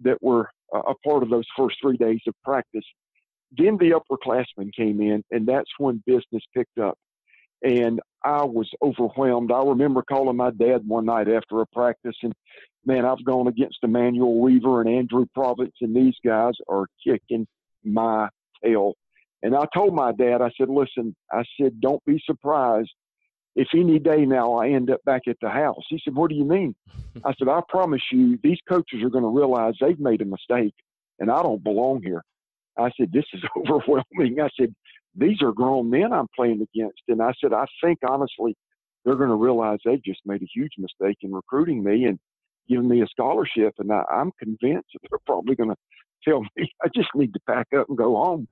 [0.00, 2.84] that were uh, a part of those first three days of practice.
[3.56, 6.98] Then the upperclassmen came in, and that's when business picked up.
[7.62, 9.52] And I was overwhelmed.
[9.52, 12.32] I remember calling my dad one night after a practice and
[12.84, 17.46] man, I've gone against Emanuel Weaver and Andrew Province, and these guys are kicking
[17.84, 18.28] my
[18.64, 18.94] tail.
[19.42, 22.90] And I told my dad, I said, listen, I said, don't be surprised
[23.54, 25.82] if any day now I end up back at the house.
[25.88, 26.74] He said, what do you mean?
[27.24, 30.74] I said, I promise you, these coaches are going to realize they've made a mistake
[31.18, 32.22] and I don't belong here.
[32.78, 34.40] I said, this is overwhelming.
[34.40, 34.74] I said,
[35.14, 37.02] these are grown men I'm playing against.
[37.08, 38.56] And I said, I think honestly,
[39.04, 42.04] they're going to realize they've just made a huge mistake in recruiting me.
[42.04, 42.18] And
[42.68, 45.76] giving me a scholarship, and I, I'm convinced that they're probably going to
[46.26, 48.48] tell me I just need to pack up and go home.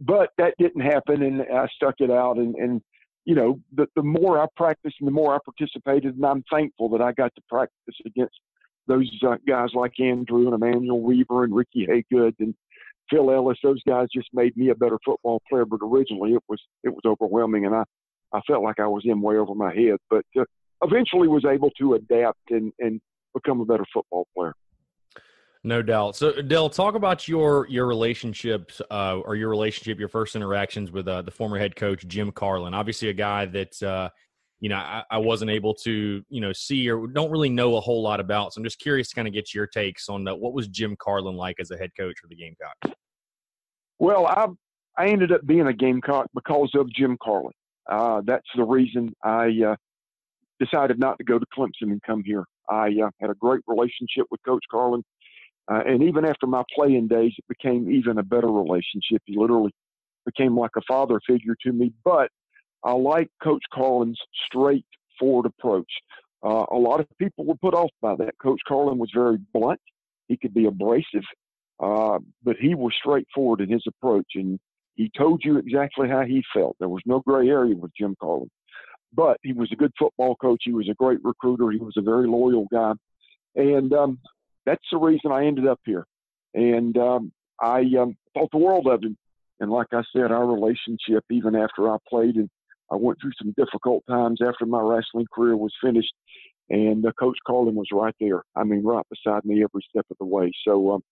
[0.00, 2.38] But that didn't happen, and I stuck it out.
[2.38, 2.80] And, and
[3.24, 6.88] you know, the, the more I practiced and the more I participated, and I'm thankful
[6.90, 8.34] that I got to practice against
[8.88, 12.52] those uh, guys like Andrew and Emanuel Weaver and Ricky Haygood and
[13.12, 13.58] Phil Ellis.
[13.62, 15.64] Those guys just made me a better football player.
[15.64, 17.84] But originally, it was it was overwhelming, and I
[18.32, 19.98] I felt like I was in way over my head.
[20.10, 20.44] But uh,
[20.82, 23.00] eventually, was able to adapt and and
[23.34, 24.54] become a better football player.
[25.64, 26.16] No doubt.
[26.16, 31.06] So, Del, talk about your your relationships uh, or your relationship, your first interactions with
[31.06, 32.74] uh, the former head coach Jim Carlen.
[32.74, 34.08] Obviously, a guy that uh,
[34.58, 37.80] you know I, I, wasn't able to you know see or don't really know a
[37.80, 38.52] whole lot about.
[38.52, 40.36] So, I'm just curious to kind of get your takes on that.
[40.36, 42.98] What was Jim Carlen like as a head coach for the Gamecocks?
[44.02, 44.48] Well, I
[44.98, 47.52] I ended up being a Gamecock because of Jim Carlen.
[47.88, 49.76] Uh, that's the reason I uh,
[50.58, 52.42] decided not to go to Clemson and come here.
[52.68, 55.04] I uh, had a great relationship with Coach Carlen.
[55.70, 59.22] Uh, and even after my playing days, it became even a better relationship.
[59.24, 59.70] He literally
[60.26, 61.92] became like a father figure to me.
[62.04, 62.28] But
[62.82, 65.92] I like Coach Carlen's straightforward approach.
[66.44, 68.34] Uh, a lot of people were put off by that.
[68.42, 69.80] Coach Carlen was very blunt.
[70.26, 71.22] He could be abrasive,
[71.82, 74.58] uh, but he was straightforward in his approach, and
[74.94, 76.76] he told you exactly how he felt.
[76.78, 78.48] There was no gray area with Jim Carlen
[79.14, 80.62] but he was a good football coach.
[80.64, 81.70] He was a great recruiter.
[81.70, 82.92] He was a very loyal guy,
[83.54, 84.18] and um,
[84.64, 86.06] that's the reason I ended up here.
[86.54, 89.16] And um, I um, thought the world of him.
[89.60, 92.50] And like I said, our relationship, even after I played, and
[92.90, 96.12] I went through some difficult times after my wrestling career was finished,
[96.68, 98.42] and uh, Coach Carlen was right there.
[98.56, 100.50] I mean, right beside me every step of the way.
[100.66, 101.02] So, um,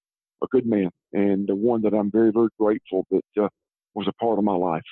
[0.42, 3.48] a good man, and the one that I'm very, very grateful that uh,
[3.94, 4.82] was a part of my life.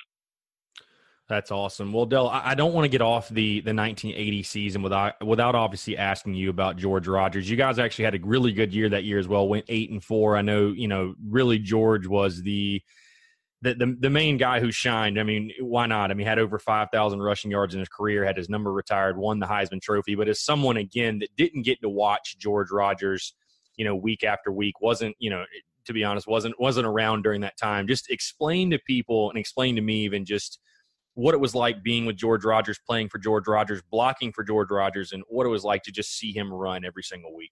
[1.29, 1.93] That's awesome.
[1.93, 5.95] Well, Del, I don't want to get off the the 1980 season without without obviously
[5.95, 7.47] asking you about George Rogers.
[7.47, 9.47] You guys actually had a really good year that year as well.
[9.47, 10.35] Went eight and four.
[10.35, 12.81] I know you know really George was the
[13.61, 15.19] the the, the main guy who shined.
[15.19, 16.09] I mean, why not?
[16.09, 18.25] I mean, had over 5,000 rushing yards in his career.
[18.25, 19.15] Had his number retired.
[19.15, 20.15] Won the Heisman Trophy.
[20.15, 23.35] But as someone again that didn't get to watch George Rogers,
[23.79, 25.45] you know, week after week, wasn't you know
[25.85, 27.87] to be honest wasn't wasn't around during that time.
[27.87, 30.59] Just explain to people and explain to me even just
[31.13, 34.69] what it was like being with George Rogers, playing for George Rogers, blocking for George
[34.69, 37.51] Rogers, and what it was like to just see him run every single week.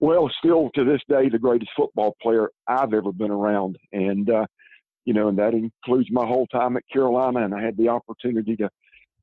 [0.00, 4.46] Well, still to this day, the greatest football player I've ever been around, and uh,
[5.04, 8.56] you know, and that includes my whole time at Carolina, and I had the opportunity
[8.56, 8.70] to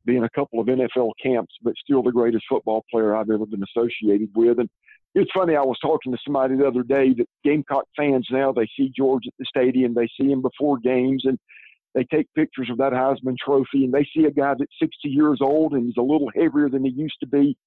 [0.05, 3.47] be in a couple of NFL camps, but still the greatest football player I've ever
[3.47, 4.59] been associated with.
[4.59, 4.69] And
[5.15, 8.67] it's funny, I was talking to somebody the other day that Gamecock fans now they
[8.77, 11.37] see George at the stadium, they see him before games, and
[11.95, 15.39] they take pictures of that Heisman Trophy and they see a guy that's 60 years
[15.41, 17.57] old and he's a little heavier than he used to be.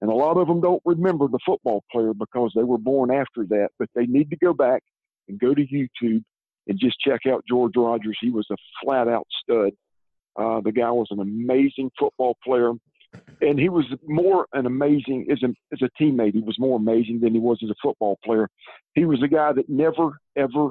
[0.00, 3.44] And a lot of them don't remember the football player because they were born after
[3.46, 4.82] that, but they need to go back
[5.28, 6.22] and go to YouTube
[6.66, 8.18] and just check out George Rogers.
[8.20, 9.72] He was a flat out stud.
[10.36, 12.72] Uh, the guy was an amazing football player.
[13.40, 16.34] And he was more an amazing as a as a teammate.
[16.34, 18.48] He was more amazing than he was as a football player.
[18.94, 20.70] He was a guy that never ever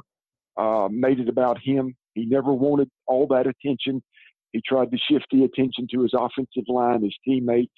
[0.57, 1.95] uh, made it about him.
[2.13, 4.01] He never wanted all that attention.
[4.53, 7.73] He tried to shift the attention to his offensive line, his teammates,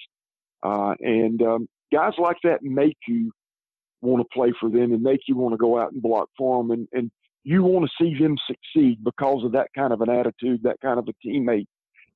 [0.64, 3.32] uh, and um, guys like that make you
[4.02, 6.64] want to play for them and make you want to go out and block for
[6.64, 7.12] them, and, and
[7.44, 11.00] you want to see them succeed because of that kind of an attitude, that kind
[11.00, 11.66] of a teammate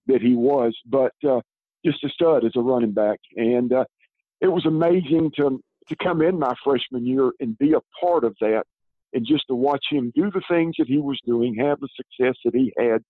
[0.07, 0.77] that he was.
[0.85, 1.41] But uh,
[1.85, 3.85] just a stud as a running back, and uh,
[4.41, 8.35] it was amazing to to come in my freshman year and be a part of
[8.39, 8.63] that,
[9.13, 12.35] and just to watch him do the things that he was doing, have the success
[12.45, 13.03] that he had.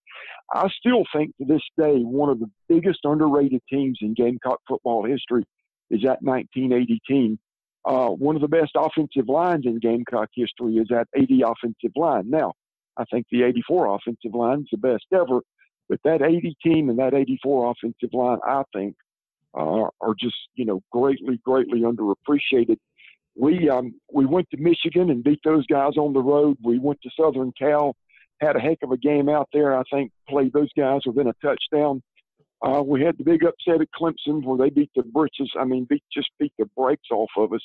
[0.52, 5.06] I still think to this day one of the biggest underrated teams in Gamecock football
[5.06, 5.46] history
[5.90, 7.40] is that 1980 team.
[7.86, 12.30] Uh, one of the best offensive lines in Gamecock history is that 80 offensive line.
[12.30, 12.54] Now,
[12.98, 15.42] I think the 84 offensive line is the best ever,
[15.94, 18.96] but that 80 team and that 84 offensive line, I think,
[19.54, 22.78] uh, are just you know greatly, greatly underappreciated.
[23.36, 26.58] We um, we went to Michigan and beat those guys on the road.
[26.64, 27.96] We went to Southern Cal,
[28.42, 29.78] had a heck of a game out there.
[29.78, 32.02] I think played those guys within a touchdown.
[32.66, 35.52] Uh, we had the big upset at Clemson where they beat the britches.
[35.60, 37.62] I mean, beat, just beat the brakes off of us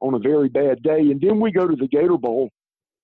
[0.00, 0.98] on a very bad day.
[0.98, 2.50] And then we go to the Gator Bowl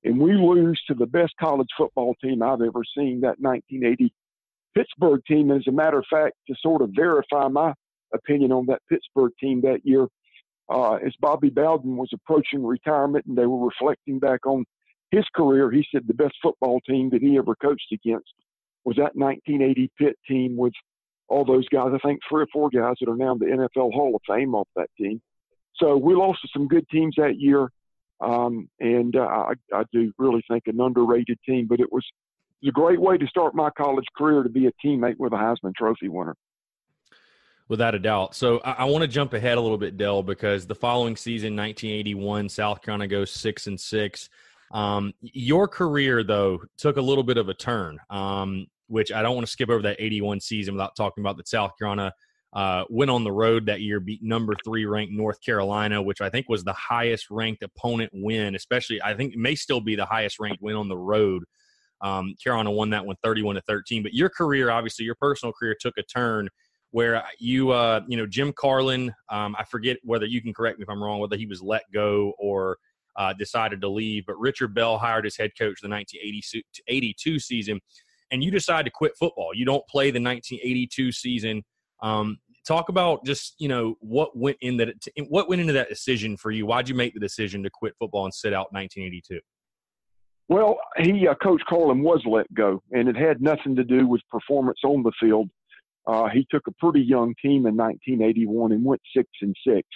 [0.05, 4.13] and we lose to the best college football team I've ever seen, that 1980
[4.77, 5.51] Pittsburgh team.
[5.51, 7.73] As a matter of fact, to sort of verify my
[8.15, 10.07] opinion on that Pittsburgh team that year,
[10.69, 14.65] uh, as Bobby Bowden was approaching retirement and they were reflecting back on
[15.11, 18.33] his career, he said the best football team that he ever coached against
[18.85, 20.73] was that 1980 Pitt team with
[21.29, 21.91] all those guys.
[21.95, 24.55] I think three or four guys that are now in the NFL Hall of Fame
[24.55, 25.21] off that team.
[25.77, 27.69] So we lost to some good teams that year,
[28.21, 31.67] um, and uh, I, I do really think an underrated team.
[31.69, 32.05] But it was
[32.63, 35.37] it's a great way to start my college career to be a teammate with a
[35.37, 36.35] Heisman Trophy winner.
[37.69, 38.35] Without a doubt.
[38.35, 41.57] So I, I want to jump ahead a little bit, Del, because the following season,
[41.57, 44.29] 1981, South Carolina goes six and six.
[44.73, 49.35] Um, your career, though, took a little bit of a turn, um, which I don't
[49.35, 52.13] want to skip over that 81 season without talking about that South Carolina
[52.53, 56.31] uh, went on the road that year, beat number three ranked North Carolina, which I
[56.31, 60.07] think was the highest ranked opponent win, especially I think it may still be the
[60.07, 61.45] highest ranked win on the road
[62.01, 64.03] um, Carolina won that one 31 to 13.
[64.03, 66.49] But your career, obviously, your personal career took a turn
[66.91, 70.83] where you, uh, you know, Jim Carlen, um, I forget whether you can correct me
[70.83, 72.79] if I'm wrong, whether he was let go or
[73.17, 74.25] uh, decided to leave.
[74.27, 77.81] But Richard Bell hired as head coach the 1982 season,
[78.31, 79.51] and you decide to quit football.
[79.55, 81.63] You don't play the 1982 season.
[82.03, 84.89] Um, talk about just you know what went in that
[85.29, 86.67] what went into that decision for you.
[86.67, 89.41] Why'd you make the decision to quit football and sit out 1982?
[90.49, 94.21] Well, he, uh, Coach Carlen was let go, and it had nothing to do with
[94.31, 95.51] performance on the field.
[96.07, 99.89] Uh, he took a pretty young team in 1981 and went six and six,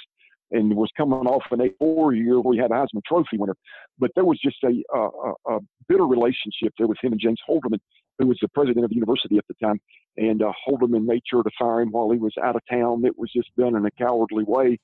[0.50, 3.54] and was coming off an eight-four year where he had a Heisman Trophy winner.
[3.98, 7.78] But there was just a, a, a bitter relationship there with him and James Holderman,
[8.18, 9.80] who was the president of the university at the time.
[10.16, 13.04] And uh, Holderman made sure to fire him while he was out of town.
[13.04, 14.78] It was just done in a cowardly way,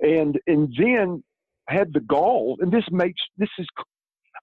[0.00, 1.22] and and then
[1.68, 2.56] had the gall.
[2.60, 3.68] And this makes this is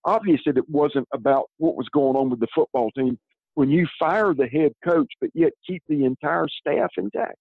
[0.05, 3.17] obvious that it wasn't about what was going on with the football team
[3.55, 7.35] when you fire the head coach, but yet keep the entire staff intact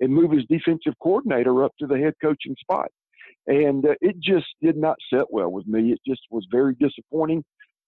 [0.00, 2.88] and move his defensive coordinator up to the head coaching spot.
[3.46, 5.92] And uh, it just did not set well with me.
[5.92, 7.42] It just was very disappointing.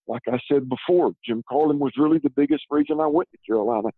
[0.09, 3.91] Like I said before, Jim Carlen was really the biggest reason I went to Carolina.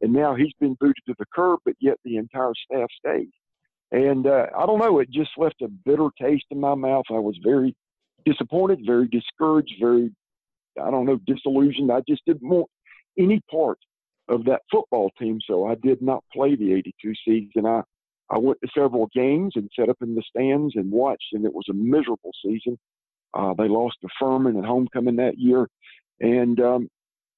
[0.00, 3.30] And now he's been booted to the curb, but yet the entire staff stayed.
[3.90, 7.04] And uh, I don't know, it just left a bitter taste in my mouth.
[7.10, 7.74] I was very
[8.24, 10.10] disappointed, very discouraged, very,
[10.80, 11.92] I don't know, disillusioned.
[11.92, 12.68] I just didn't want
[13.18, 13.78] any part
[14.28, 17.66] of that football team, so I did not play the 82 season.
[17.66, 17.82] I,
[18.30, 21.54] I went to several games and sat up in the stands and watched, and it
[21.54, 22.78] was a miserable season.
[23.34, 25.68] Uh, they lost to Furman at homecoming that year.
[26.20, 26.88] And um,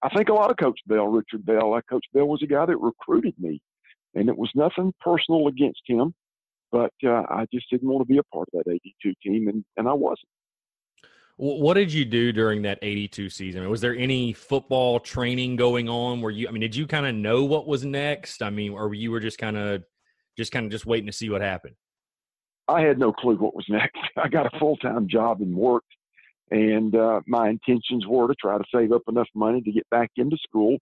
[0.02, 2.66] I think a lot of Coach Bell, Richard Bell, uh, Coach Bell was a guy
[2.66, 3.60] that recruited me.
[4.14, 6.12] And it was nothing personal against him,
[6.72, 9.64] but uh, I just didn't want to be a part of that 82 team, and,
[9.76, 10.28] and I wasn't.
[11.42, 13.66] What did you do during that 82 season?
[13.70, 17.14] Was there any football training going on where you, I mean, did you kind of
[17.14, 18.42] know what was next?
[18.42, 19.82] I mean, or you were just kind of,
[20.36, 21.76] just kind of just waiting to see what happened?
[22.68, 23.96] I had no clue what was next.
[24.18, 25.90] I got a full time job and worked,
[26.50, 30.10] and uh, my intentions were to try to save up enough money to get back
[30.16, 30.76] into school.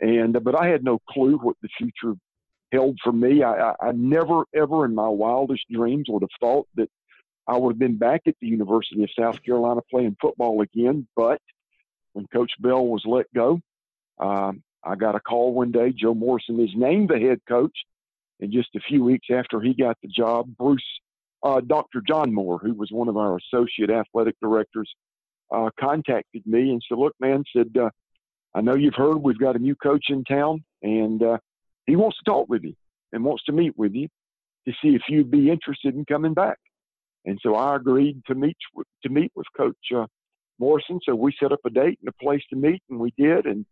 [0.00, 2.14] And uh, but I had no clue what the future
[2.72, 3.44] held for me.
[3.44, 6.90] I, I, I never, ever in my wildest dreams would have thought that
[7.50, 11.08] I would have been back at the University of South Carolina playing football again.
[11.16, 11.40] But
[12.12, 13.60] when Coach Bell was let go,
[14.20, 15.92] um, I got a call one day.
[15.92, 17.76] Joe Morrison is named the head coach,
[18.38, 20.80] And just a few weeks after he got the job, Bruce,
[21.42, 22.00] uh, Dr.
[22.06, 24.88] John Moore, who was one of our associate athletic directors,
[25.50, 27.90] uh, contacted me and said, "Look, man," said, uh,
[28.54, 31.38] "I know you've heard we've got a new coach in town, and uh,
[31.86, 32.76] he wants to talk with you
[33.12, 34.06] and wants to meet with you
[34.66, 36.56] to see if you'd be interested in coming back."
[37.24, 38.56] And so I agreed to meet
[39.02, 40.06] to meet with Coach uh,
[40.58, 41.00] Morrison.
[41.04, 43.46] So we set up a date and a place to meet, and we did.
[43.46, 43.66] And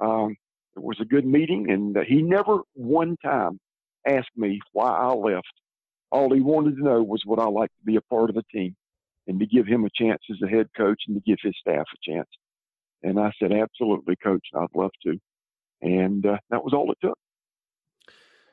[0.00, 0.36] um,
[0.76, 1.70] it was a good meeting.
[1.70, 3.58] And he never one time
[4.06, 5.52] asked me why I left.
[6.10, 8.44] All he wanted to know was would I like to be a part of the
[8.52, 8.76] team
[9.26, 11.86] and to give him a chance as a head coach and to give his staff
[11.92, 12.28] a chance.
[13.02, 15.18] And I said, absolutely, coach, I'd love to.
[15.82, 17.18] And uh, that was all it took.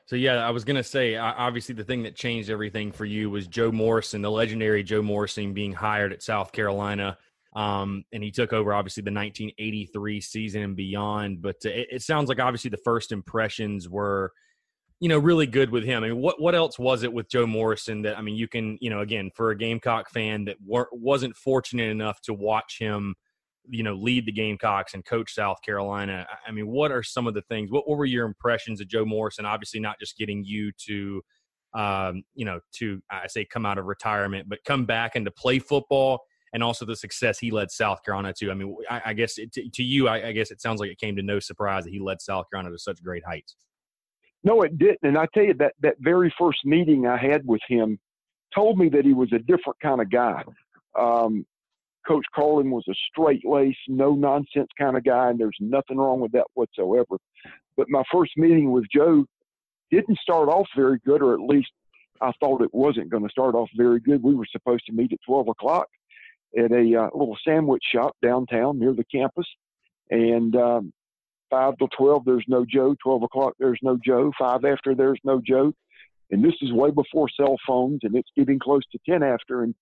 [0.06, 3.46] So yeah, I was gonna say obviously the thing that changed everything for you was
[3.46, 7.16] Joe Morrison, the legendary Joe Morrison, being hired at South Carolina,
[7.54, 11.42] um, and he took over obviously the 1983 season and beyond.
[11.42, 14.32] But uh, it, it, sounds like obviously the first impressions were,
[15.00, 16.02] you know, really good with him.
[16.02, 18.78] I mean, what what else was it with Joe Morrison that I mean, you can
[18.80, 23.14] you know again for a Gamecock fan that wasn't fortunate enough to watch him
[23.68, 26.26] you know lead the Gamecocks and coach South Carolina.
[26.46, 27.70] I mean, what are some of the things?
[27.70, 29.44] What, what were your impressions of Joe Morrison?
[29.44, 31.22] Obviously, not just getting you to,
[31.74, 35.30] um, you know, to I say come out of retirement, but come back and to
[35.30, 36.20] play football,
[36.52, 38.50] and also the success he led South Carolina to.
[38.50, 40.90] I mean, I, I guess it, to, to, you, I, I guess it sounds like
[40.90, 43.56] it came to no surprise that he led South Carolina to such great heights.
[44.44, 44.98] No, it didn't.
[45.02, 47.98] And I tell you that that very first meeting I had with him
[48.54, 50.42] told me that he was a different kind of guy.
[50.98, 51.46] Um,
[52.06, 56.20] Coach Carlen was a straight lace, no nonsense kind of guy, and there's nothing wrong
[56.20, 57.16] with that whatsoever.
[57.76, 59.24] But my first meeting with Joe
[59.90, 61.70] didn't start off very good, or at least
[62.20, 64.22] I thought it wasn't going to start off very good.
[64.22, 65.88] We were supposed to meet at 12 o'clock
[66.56, 69.46] at a uh, little sandwich shop downtown near the campus.
[70.10, 70.92] And um,
[71.50, 72.94] 5 to 12, there's no Joe.
[73.02, 74.32] 12 o'clock, there's no Joe.
[74.38, 75.72] 5 after, there's no Joe.
[76.30, 79.62] And this is way before cell phones, and it's getting close to 10 after.
[79.62, 79.74] And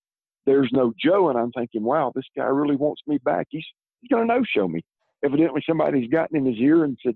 [0.47, 3.47] there's no Joe, and I'm thinking, wow, this guy really wants me back.
[3.51, 3.65] He's
[4.01, 4.81] he's gonna no show me.
[5.25, 7.15] Evidently, somebody's gotten in his ear and said,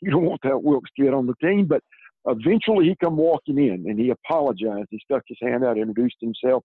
[0.00, 1.66] you don't want that Wilkes kid on the team.
[1.66, 1.82] But
[2.26, 4.88] eventually, he come walking in and he apologized.
[4.90, 6.64] He stuck his hand out, introduced himself,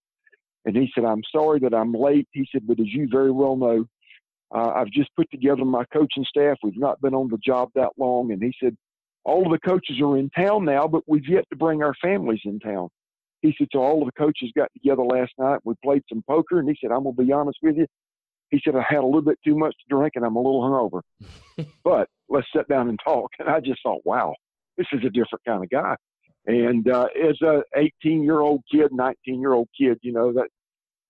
[0.64, 3.56] and he said, "I'm sorry that I'm late." He said, "But as you very well
[3.56, 3.86] know."
[4.52, 6.58] Uh, I've just put together my coaching staff.
[6.64, 8.32] We've not been on the job that long.
[8.32, 8.76] And he said,
[9.24, 12.40] all of the coaches are in town now, but we've yet to bring our families
[12.44, 12.88] in town.
[13.42, 15.60] He said, so all of the coaches got together last night.
[15.64, 17.86] We played some poker, and he said, I'm gonna be honest with you.
[18.50, 20.62] He said I had a little bit too much to drink, and I'm a little
[20.62, 21.02] hungover.
[21.84, 23.30] but let's sit down and talk.
[23.38, 24.34] And I just thought, wow,
[24.76, 25.96] this is a different kind of guy.
[26.46, 30.48] And uh, as a 18 year old kid, 19 year old kid, you know that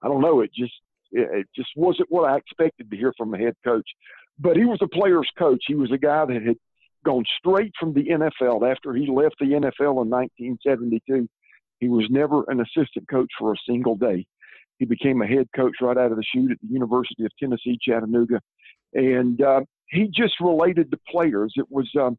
[0.03, 0.41] I don't know.
[0.41, 0.75] It just
[1.13, 3.89] it just wasn't what I expected to hear from a head coach.
[4.39, 5.63] But he was a player's coach.
[5.67, 6.57] He was a guy that had
[7.05, 11.29] gone straight from the NFL after he left the NFL in 1972
[11.81, 14.27] he was never an assistant coach for a single day.
[14.79, 17.79] He became a head coach right out of the chute at the University of Tennessee,
[17.81, 18.41] Chattanooga.
[18.95, 21.53] And uh, he just related to players.
[21.57, 22.17] It was um,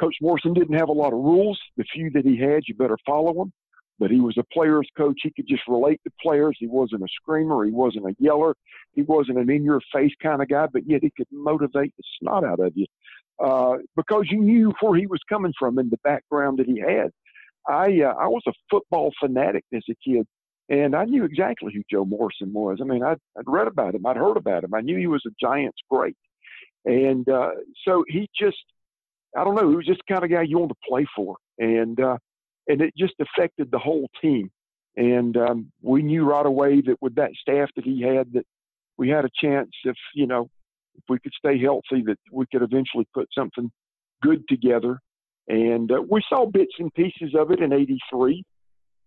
[0.00, 1.60] Coach Morrison didn't have a lot of rules.
[1.76, 3.52] The few that he had, you better follow them.
[3.98, 5.20] But he was a player's coach.
[5.22, 6.56] He could just relate to players.
[6.58, 7.64] He wasn't a screamer.
[7.64, 8.54] He wasn't a yeller.
[8.94, 12.02] He wasn't an in your face kind of guy, but yet he could motivate the
[12.18, 12.86] snot out of you
[13.42, 17.10] uh, because you knew where he was coming from and the background that he had.
[17.68, 20.26] I uh, I was a football fanatic as a kid,
[20.68, 22.78] and I knew exactly who Joe Morrison was.
[22.80, 25.22] I mean, I'd, I'd read about him, I'd heard about him, I knew he was
[25.26, 26.16] a Giants great,
[26.84, 27.50] and uh,
[27.86, 28.64] so he just
[29.36, 31.36] I don't know, he was just the kind of guy you want to play for,
[31.58, 32.18] and uh,
[32.68, 34.50] and it just affected the whole team.
[34.96, 38.44] And um, we knew right away that with that staff that he had, that
[38.98, 40.48] we had a chance if you know
[40.96, 43.70] if we could stay healthy, that we could eventually put something
[44.22, 44.98] good together
[45.48, 48.44] and uh, we saw bits and pieces of it in 83,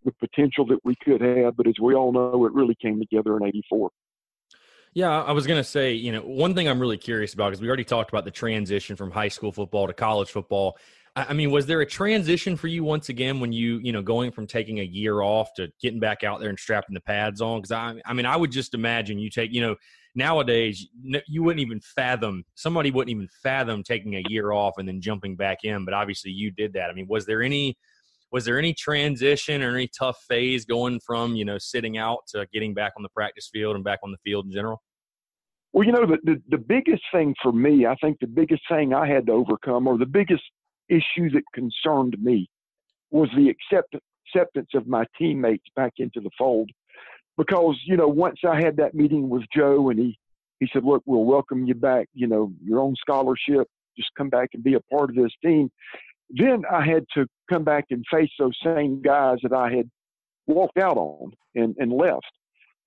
[0.04, 1.56] the potential that we could have.
[1.56, 3.90] But as we all know, it really came together in 84.
[4.94, 7.62] Yeah, I was going to say, you know, one thing I'm really curious about because
[7.62, 10.78] we already talked about the transition from high school football to college football.
[11.18, 14.32] I mean, was there a transition for you once again when you, you know, going
[14.32, 17.60] from taking a year off to getting back out there and strapping the pads on?
[17.60, 19.76] Because I, I mean, I would just imagine you take, you know,
[20.16, 20.88] nowadays
[21.28, 25.36] you wouldn't even fathom somebody wouldn't even fathom taking a year off and then jumping
[25.36, 26.90] back in but obviously you did that.
[26.90, 27.78] I mean was there any
[28.32, 32.48] was there any transition or any tough phase going from you know sitting out to
[32.54, 34.82] getting back on the practice field and back on the field in general?
[35.74, 38.94] Well you know the, the, the biggest thing for me i think the biggest thing
[38.94, 40.44] i had to overcome or the biggest
[40.88, 42.48] issue that concerned me
[43.12, 43.96] was the accept,
[44.28, 46.70] acceptance of my teammates back into the fold
[47.38, 50.18] because you know once I had that meeting with Joe and he
[50.60, 52.08] he said, look, we'll welcome you back.
[52.14, 53.68] You know, your own scholarship.
[53.98, 55.70] Just come back and be a part of this team.
[56.30, 59.90] then I had to come back and face those same guys that I had
[60.48, 62.26] walked out on and, and left.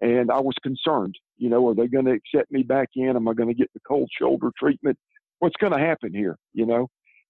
[0.00, 3.16] And I was concerned, you know, are they going to accept me back in?
[3.16, 4.98] Am I going to get the cold shoulder treatment?
[5.40, 6.88] What's going to happen here, you know?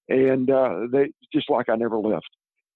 [0.09, 2.29] And uh, they just like I never left.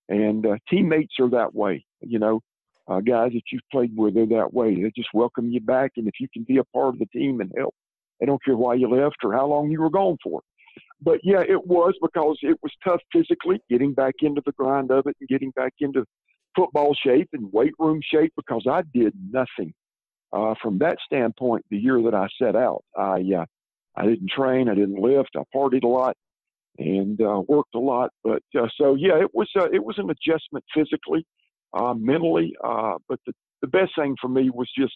[0.09, 2.41] And uh, teammates are that way, you know.
[2.89, 4.75] Uh, guys that you've played with are that way.
[4.75, 7.41] They just welcome you back, and if you can be a part of the team
[7.41, 7.75] and help,
[8.19, 10.41] they don't care why you left or how long you were gone for.
[11.01, 15.07] But yeah, it was because it was tough physically getting back into the grind of
[15.07, 16.05] it and getting back into
[16.57, 19.73] football shape and weight room shape because I did nothing
[20.33, 21.65] uh, from that standpoint.
[21.71, 23.45] The year that I set out, I uh,
[23.97, 26.17] I didn't train, I didn't lift, I partied a lot,
[26.79, 28.11] and uh, worked a lot.
[28.25, 31.27] But uh, so yeah, it was uh, it was an adjustment physically,
[31.75, 32.55] uh, mentally.
[32.63, 34.95] Uh, but the, the best thing for me was just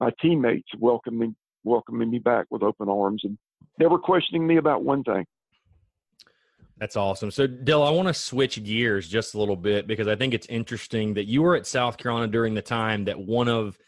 [0.00, 1.34] my teammates welcoming
[1.64, 3.38] welcoming me back with open arms and
[3.78, 5.24] never questioning me about one thing.
[6.76, 7.30] That's awesome.
[7.30, 10.46] So, Del, I want to switch gears just a little bit because I think it's
[10.48, 13.78] interesting that you were at South Carolina during the time that one of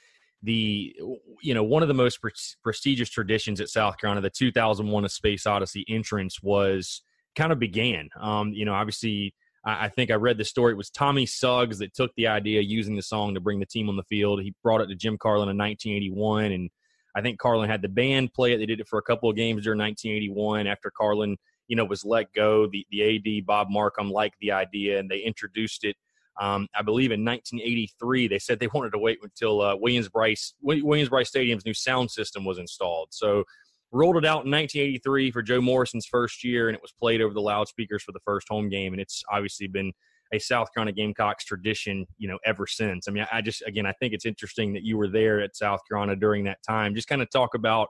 [0.42, 0.94] the
[1.42, 2.30] you know one of the most pre-
[2.62, 7.02] prestigious traditions at South Carolina, the 2001: A Space Odyssey entrance, was
[7.34, 8.08] kind of began.
[8.20, 9.34] Um, you know, obviously,
[9.66, 10.72] I, I, think I read the story.
[10.72, 13.90] It was Tommy Suggs that took the idea using the song to bring the team
[13.90, 14.40] on the field.
[14.42, 16.70] He brought it to Jim Carlen in 1981, and
[17.14, 18.58] I think Carlen had the band play it.
[18.58, 21.36] They did it for a couple of games during 1981 after Carlen
[21.68, 22.66] you know, was let go.
[22.66, 25.96] The the AD Bob Marcum liked the idea, and they introduced it.
[26.40, 31.08] Um, I believe in 1983, they said they wanted to wait until uh, Williams-Brice Williams
[31.08, 33.08] Bryce Stadium's new sound system was installed.
[33.10, 33.44] So
[33.92, 37.34] rolled it out in 1983 for Joe Morrison's first year, and it was played over
[37.34, 38.92] the loudspeakers for the first home game.
[38.92, 39.92] And it's obviously been
[40.32, 43.06] a South Carolina Gamecocks tradition, you know, ever since.
[43.08, 45.80] I mean, I just again, I think it's interesting that you were there at South
[45.88, 46.94] Carolina during that time.
[46.94, 47.88] Just kind of talk about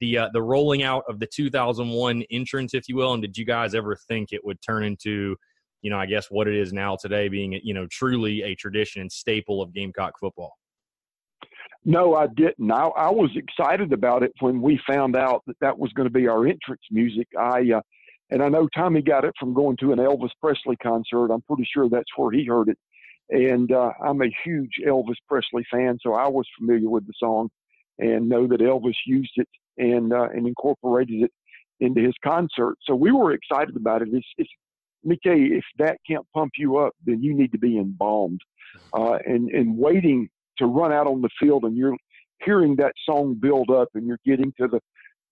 [0.00, 3.44] the uh, the rolling out of the 2001 entrance, if you will, and did you
[3.44, 5.36] guys ever think it would turn into,
[5.82, 9.02] you know, I guess what it is now today, being you know truly a tradition
[9.02, 10.56] and staple of Gamecock football?
[11.88, 12.72] No, I didn't.
[12.72, 16.12] I, I was excited about it when we found out that that was going to
[16.12, 17.28] be our entrance music.
[17.38, 17.80] I uh,
[18.30, 21.30] and I know Tommy got it from going to an Elvis Presley concert.
[21.30, 22.78] I'm pretty sure that's where he heard it.
[23.30, 27.50] And uh, I'm a huge Elvis Presley fan, so I was familiar with the song
[28.00, 31.32] and know that Elvis used it and uh, and incorporated it
[31.78, 32.78] into his concert.
[32.82, 34.08] So we were excited about it.
[34.10, 34.50] It's, it's
[35.04, 38.40] if that can't pump you up, then you need to be embalmed.
[38.92, 40.28] Uh, and and waiting
[40.58, 41.96] to run out on the field, and you're
[42.44, 44.80] hearing that song build up, and you're getting to the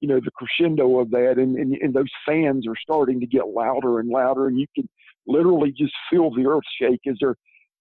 [0.01, 3.49] you know the crescendo of that, and, and and those fans are starting to get
[3.49, 4.89] louder and louder, and you can
[5.27, 7.37] literally just feel the earth shake as they're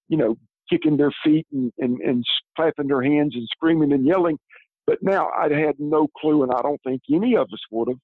[0.08, 0.38] you know
[0.70, 2.24] kicking their feet and, and, and
[2.56, 4.38] clapping their hands and screaming and yelling.
[4.88, 7.98] But now I had no clue, and I don't think any of us would have,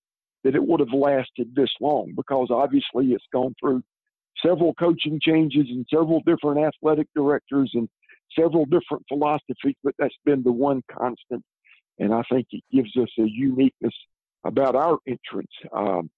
[0.43, 3.81] that it would have lasted this long because obviously it's gone through
[4.45, 7.89] several coaching changes and several different athletic directors and
[8.37, 11.43] several different philosophies, but that's been the one constant.
[11.99, 13.93] And I think it gives us a uniqueness
[14.45, 16.09] about our entrance, um,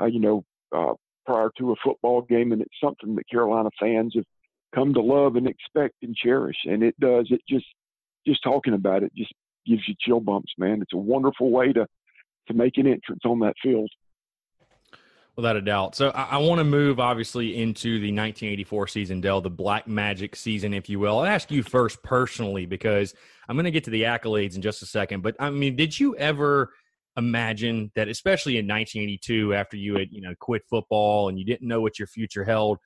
[0.00, 0.44] uh, you know,
[0.74, 0.94] uh,
[1.26, 2.52] prior to a football game.
[2.52, 4.24] And it's something that Carolina fans have
[4.74, 6.56] come to love and expect and cherish.
[6.64, 7.66] And it does, it just,
[8.26, 9.32] just talking about it just
[9.66, 10.80] gives you chill bumps, man.
[10.80, 11.86] It's a wonderful way to
[12.48, 13.90] to make an entrance on that field.
[15.36, 15.94] Without a doubt.
[15.94, 20.34] So I, I want to move obviously into the 1984 season, Del, the Black Magic
[20.34, 21.18] season, if you will.
[21.18, 23.14] I'll ask you first personally because
[23.46, 25.22] I'm going to get to the accolades in just a second.
[25.22, 26.70] But I mean, did you ever
[27.18, 31.68] imagine that, especially in 1982, after you had you know quit football and you didn't
[31.68, 32.78] know what your future held?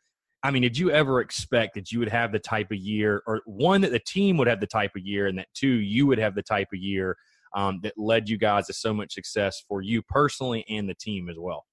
[0.42, 3.42] I mean, did you ever expect that you would have the type of year, or
[3.44, 6.18] one that the team would have the type of year, and that two you would
[6.18, 7.16] have the type of year
[7.54, 11.28] um, that led you guys to so much success for you personally and the team
[11.28, 11.64] as well?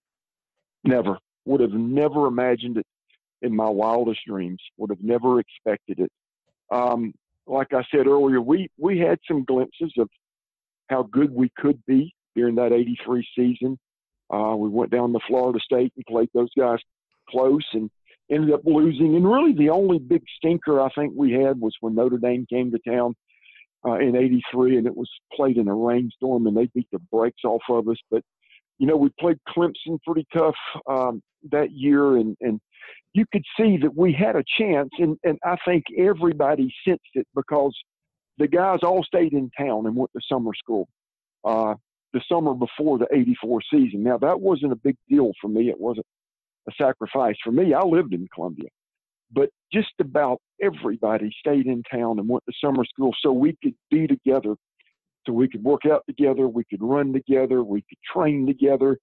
[0.84, 1.18] Never
[1.48, 2.86] would have never imagined it
[3.42, 4.62] in my wildest dreams.
[4.78, 6.12] Would have never expected it.
[6.72, 7.14] Um,
[7.48, 10.10] like I said earlier, we we had some glimpses of
[10.90, 13.80] how good we could be during that '83 season.
[14.30, 16.80] Uh, we went down to Florida State and played those guys
[17.30, 17.90] close, and
[18.30, 19.16] ended up losing.
[19.16, 22.72] And really, the only big stinker I think we had was when Notre Dame came
[22.72, 23.16] to town
[23.88, 27.46] uh, in '83, and it was played in a rainstorm, and they beat the brakes
[27.46, 27.98] off of us.
[28.12, 28.24] But
[28.80, 30.56] you know, we played Clemson pretty tough
[30.90, 31.22] um,
[31.52, 32.60] that year, and and
[33.14, 34.90] you could see that we had a chance.
[35.00, 37.76] And and I think everybody sensed it because
[38.38, 40.88] the guys all stayed in town and went to summer school.
[41.44, 41.76] Uh,
[42.14, 44.04] the summer before the 84 season.
[44.04, 45.70] Now, that wasn't a big deal for me.
[45.70, 46.06] It wasn't
[46.68, 47.36] a sacrifice.
[47.44, 48.70] For me, I lived in Columbia,
[49.32, 53.76] but just about everybody stayed in town and went to summer school so we could
[53.92, 54.56] be together,
[55.28, 58.98] so we could work out together, we could run together, we could train together.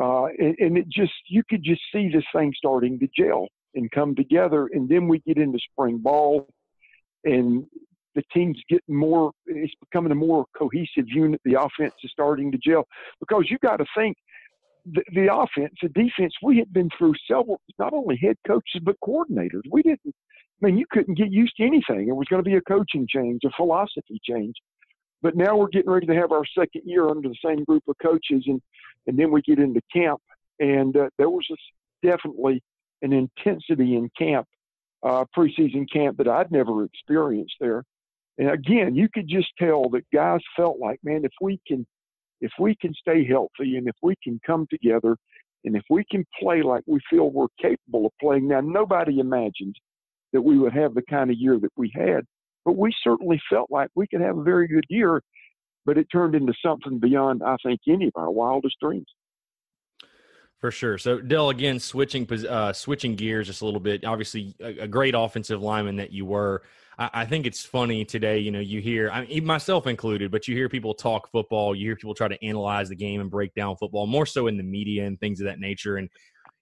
[0.00, 3.90] Uh, and, and it just, you could just see this thing starting to gel and
[3.90, 4.68] come together.
[4.72, 6.48] And then we get into spring ball
[7.24, 7.64] and
[8.14, 11.40] the team's getting more, it's becoming a more cohesive unit.
[11.44, 12.86] The offense is starting to gel
[13.20, 14.16] because you got to think
[14.86, 18.96] the, the offense, the defense, we had been through several, not only head coaches, but
[19.02, 19.62] coordinators.
[19.70, 20.14] We didn't,
[20.62, 22.08] I mean, you couldn't get used to anything.
[22.08, 24.54] It was going to be a coaching change, a philosophy change.
[25.24, 27.96] But now we're getting ready to have our second year under the same group of
[28.00, 28.60] coaches, and
[29.06, 30.20] and then we get into camp,
[30.60, 31.56] and uh, there was a,
[32.06, 32.62] definitely
[33.00, 34.46] an intensity in camp,
[35.02, 37.84] uh, preseason camp that I'd never experienced there.
[38.36, 41.86] And again, you could just tell that guys felt like, man, if we can,
[42.42, 45.16] if we can stay healthy, and if we can come together,
[45.64, 48.48] and if we can play like we feel we're capable of playing.
[48.48, 49.76] Now, nobody imagined
[50.34, 52.24] that we would have the kind of year that we had,
[52.64, 55.22] but we certainly felt like we could have a very good year.
[55.86, 59.06] But it turned into something beyond, I think, any of our wildest dreams.
[60.64, 60.96] For sure.
[60.96, 64.02] So Del, again, switching uh, switching gears just a little bit.
[64.02, 66.62] Obviously, a, a great offensive lineman that you were.
[66.98, 68.38] I, I, think it's funny today.
[68.38, 71.74] You know, you hear, I mean, myself included, but you hear people talk football.
[71.74, 74.56] You hear people try to analyze the game and break down football more so in
[74.56, 75.98] the media and things of that nature.
[75.98, 76.08] And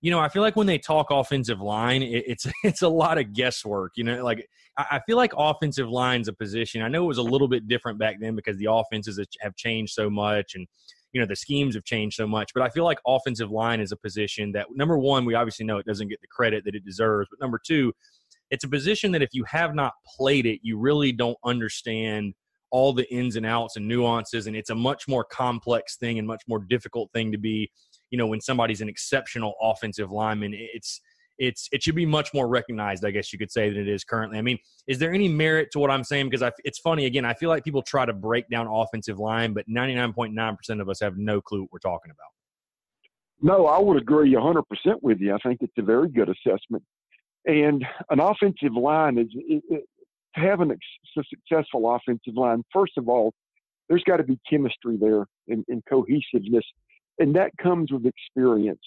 [0.01, 3.19] you know, I feel like when they talk offensive line, it, it's it's a lot
[3.19, 3.93] of guesswork.
[3.95, 6.83] You know, like I, feel like offensive line's a position.
[6.83, 9.93] I know it was a little bit different back then because the offenses have changed
[9.93, 10.67] so much and
[11.13, 13.93] you know the schemes have changed so much but i feel like offensive line is
[13.93, 16.85] a position that number one we obviously know it doesn't get the credit that it
[16.85, 17.93] deserves but number two
[18.51, 22.35] it's a position that if you have not played it you really don't understand
[22.71, 26.27] all the ins and outs and nuances and it's a much more complex thing and
[26.27, 27.71] much more difficult thing to be
[28.11, 31.01] you know when somebody's an exceptional offensive lineman it's
[31.43, 34.05] it's it should be much more recognized i guess you could say than it is
[34.05, 34.39] currently.
[34.39, 36.27] I mean is there any merit to what i'm saying?
[36.27, 39.53] Because I, it's funny again i feel like people try to break down offensive line
[39.53, 42.31] but 99.9% of us have no clue what we're talking about.
[43.41, 44.63] No i would agree 100%
[45.03, 45.35] with you.
[45.35, 46.85] I think it's a very good assessment.
[47.45, 49.85] And an offensive line is it, it,
[50.35, 50.77] having a
[51.13, 53.33] successful offensive line first of all
[53.89, 56.65] there's got to be chemistry there and, and cohesiveness.
[57.19, 58.81] And that comes with experience.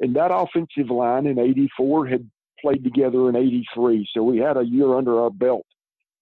[0.00, 2.30] And that offensive line in 84 had
[2.60, 4.08] played together in 83.
[4.12, 5.66] So we had a year under our belt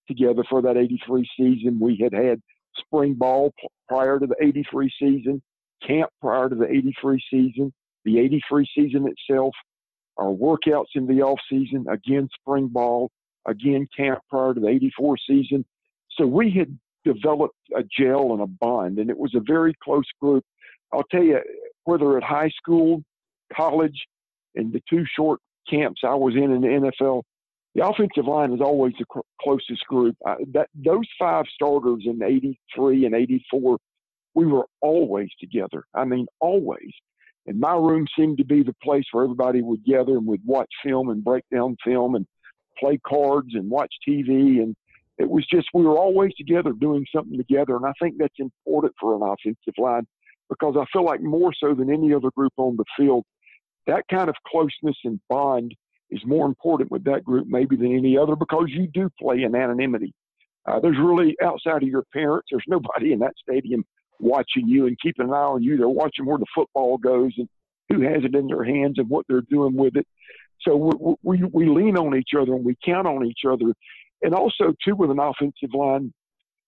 [0.09, 1.79] together for that 83 season.
[1.81, 2.41] We had had
[2.77, 3.53] spring ball
[3.89, 5.43] prior to the 83 season,
[5.87, 7.73] camp prior to the 83 season,
[8.05, 9.55] the 83 season itself,
[10.17, 13.11] our workouts in the off season, again spring ball,
[13.47, 15.65] again camp prior to the 84 season.
[16.19, 20.07] So we had developed a gel and a bond, and it was a very close
[20.21, 20.45] group
[20.93, 21.41] I'll tell you,
[21.85, 23.03] whether at high school,
[23.55, 24.07] college,
[24.55, 27.23] and the two short camps I was in in the NFL,
[27.75, 30.17] the offensive line is always the closest group.
[30.25, 33.79] I, that those five starters in '83 and '84,
[34.35, 35.85] we were always together.
[35.95, 36.91] I mean, always.
[37.47, 40.71] And my room seemed to be the place where everybody would gather and would watch
[40.85, 42.27] film and break down film and
[42.79, 44.63] play cards and watch TV.
[44.63, 44.75] And
[45.19, 47.77] it was just we were always together doing something together.
[47.77, 50.07] And I think that's important for an offensive line
[50.49, 53.25] because I feel like more so than any other group on the field,
[53.87, 55.75] that kind of closeness and bond
[56.11, 59.55] is more important with that group maybe than any other because you do play in
[59.55, 60.13] anonymity.
[60.67, 63.85] Uh, there's really outside of your parents, there's nobody in that stadium
[64.19, 65.77] watching you and keeping an eye on you.
[65.77, 67.49] They're watching where the football goes and
[67.89, 70.07] who has it in their hands and what they're doing with it.
[70.63, 73.73] So we, we, we lean on each other and we count on each other.
[74.23, 76.13] And also, too, with an offensive line,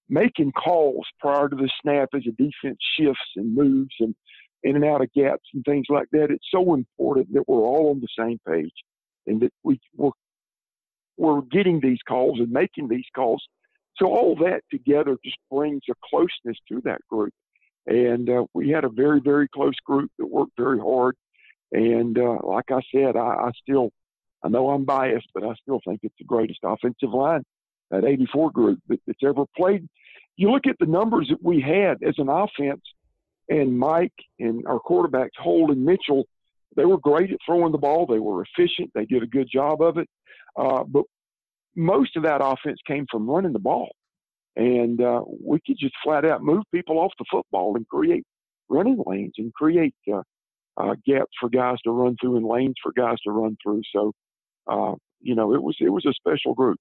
[0.09, 4.15] making calls prior to the snap as a defense shifts and moves and
[4.63, 6.31] in and out of gaps and things like that.
[6.31, 8.73] It's so important that we're all on the same page
[9.27, 10.11] and that we, we're,
[11.17, 13.43] we're getting these calls and making these calls.
[13.97, 17.33] So all that together just brings a closeness to that group.
[17.87, 21.17] And uh, we had a very, very close group that worked very hard.
[21.73, 23.91] And uh, like I said, I, I still,
[24.43, 27.45] I know I'm biased, but I still think it's the greatest offensive line
[27.91, 29.89] that 84 group that, that's ever played.
[30.37, 32.83] You look at the numbers that we had as an offense,
[33.49, 36.25] and Mike and our quarterbacks, Hold and Mitchell,
[36.77, 38.07] they were great at throwing the ball.
[38.07, 38.91] They were efficient.
[38.95, 40.09] They did a good job of it.
[40.57, 41.05] Uh, but
[41.75, 43.91] most of that offense came from running the ball.
[44.57, 48.25] And uh, we could just flat out move people off the football and create
[48.69, 50.23] running lanes and create uh,
[50.77, 53.83] uh, gaps for guys to run through and lanes for guys to run through.
[53.95, 54.13] So,
[54.67, 56.79] uh, you know, it was it was a special group.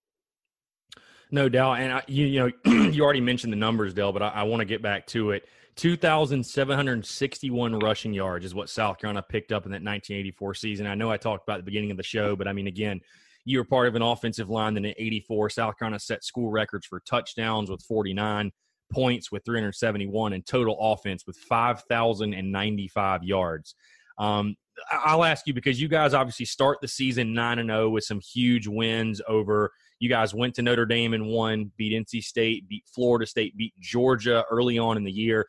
[1.30, 4.30] No doubt, and I, you you know you already mentioned the numbers, Del, but I,
[4.30, 5.48] I want to get back to it.
[5.78, 9.84] Two thousand seven hundred sixty-one rushing yards is what South Carolina picked up in that
[9.84, 10.88] 1984 season.
[10.88, 13.00] I know I talked about the beginning of the show, but I mean, again,
[13.46, 16.88] you were part of an offensive line that in '84 South Carolina set school records
[16.88, 18.52] for touchdowns with 49,
[18.92, 23.76] points with 371, and total offense with 5,095 yards.
[24.18, 24.56] Um,
[24.92, 28.04] I'll ask you because you guys obviously start the season nine and zero oh with
[28.04, 29.72] some huge wins over.
[30.00, 33.74] You guys went to Notre Dame and won, beat NC State, beat Florida State, beat
[33.80, 35.48] Georgia early on in the year.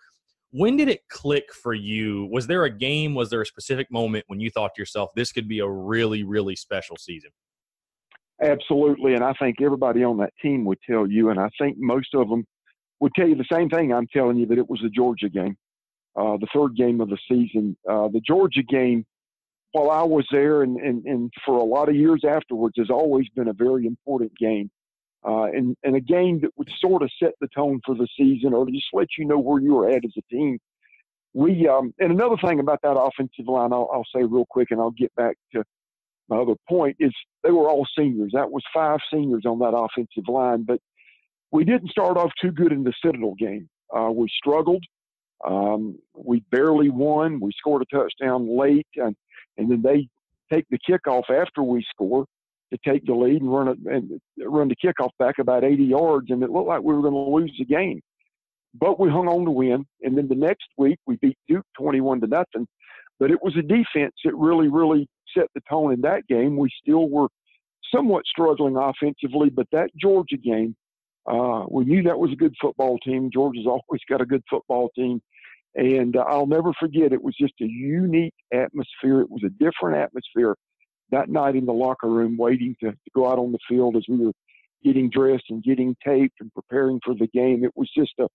[0.51, 2.29] When did it click for you?
[2.33, 3.15] Was there a game?
[3.15, 6.23] Was there a specific moment when you thought to yourself, "This could be a really,
[6.23, 7.31] really special season"?
[8.43, 12.15] Absolutely, and I think everybody on that team would tell you, and I think most
[12.15, 12.47] of them
[13.01, 13.93] would tell you the same thing.
[13.93, 15.57] I'm telling you that it was the Georgia game,
[16.17, 17.77] uh, the third game of the season.
[17.89, 19.05] Uh, the Georgia game
[19.73, 23.29] while I was there and, and, and for a lot of years afterwards has always
[23.35, 24.71] been a very important game.
[25.27, 28.55] Uh, and, and a game that would sort of set the tone for the season
[28.55, 30.59] or just let you know where you were at as a team.
[31.35, 34.81] We um, and another thing about that offensive line, I'll, I'll say real quick, and
[34.81, 35.65] I'll get back to
[36.29, 37.13] my other point is
[37.43, 38.33] they were all seniors.
[38.35, 40.81] That was five seniors on that offensive line, but
[41.51, 43.69] we didn't start off too good in the Citadel game.
[43.95, 44.85] Uh, we struggled.
[45.45, 47.41] Um, we barely won.
[47.41, 49.17] We scored a touchdown late, and
[49.57, 50.09] and then they
[50.53, 52.27] take the kickoff after we score
[52.73, 56.31] to take the lead and run it and run the kickoff back about 80 yards,
[56.31, 58.01] and it looked like we were going to lose the game.
[58.75, 62.21] But we hung on to win, and then the next week we beat Duke 21
[62.21, 62.67] to nothing.
[63.19, 66.57] But it was a defense that really, really set the tone in that game.
[66.57, 67.29] We still were
[67.93, 70.77] somewhat struggling offensively, but that Georgia game,
[71.27, 73.31] uh, we knew that was a good football team.
[73.33, 75.21] Georgia's always got a good football team.
[75.75, 79.21] And uh, I'll never forget, it was just a unique atmosphere.
[79.21, 80.55] It was a different atmosphere
[81.11, 84.05] that night in the locker room, waiting to, to go out on the field as
[84.09, 84.33] we were
[84.85, 87.65] getting dressed and getting taped and preparing for the game.
[87.65, 88.29] It was just a,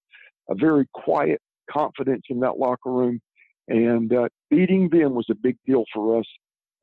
[0.50, 1.40] a very quiet
[1.70, 3.22] confidence in that locker room.
[3.68, 6.26] And uh, beating them was a big deal for us.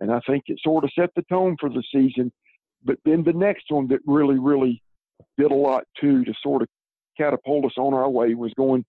[0.01, 2.33] And I think it sort of set the tone for the season.
[2.83, 4.83] But then the next one that really, really
[5.37, 6.69] did a lot too to sort of
[7.19, 8.85] catapult us on our way was going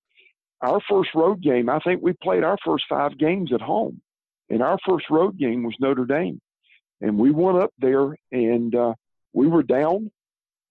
[0.62, 4.00] our first road game, I think we played our first five games at home.
[4.50, 6.40] And our first road game was Notre Dame.
[7.02, 8.94] And we went up there and uh,
[9.34, 10.12] we were down.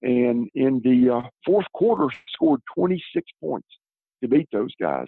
[0.01, 3.67] And in the uh, fourth quarter, scored 26 points
[4.21, 5.07] to beat those guys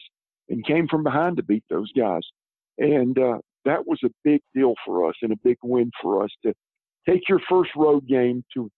[0.50, 2.22] and came from behind to beat those guys.
[2.78, 6.30] And uh, that was a big deal for us and a big win for us
[6.44, 6.54] to
[7.08, 8.70] take your first road game to,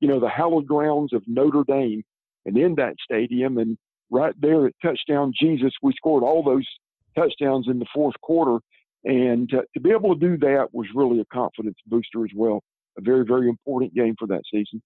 [0.00, 2.02] you know, the hallowed grounds of Notre Dame
[2.44, 3.78] and in that stadium and
[4.10, 5.72] right there at touchdown Jesus.
[5.82, 6.66] We scored all those
[7.16, 8.58] touchdowns in the fourth quarter.
[9.04, 12.62] And to, to be able to do that was really a confidence booster as well.
[12.98, 14.82] A very, very important game for that season.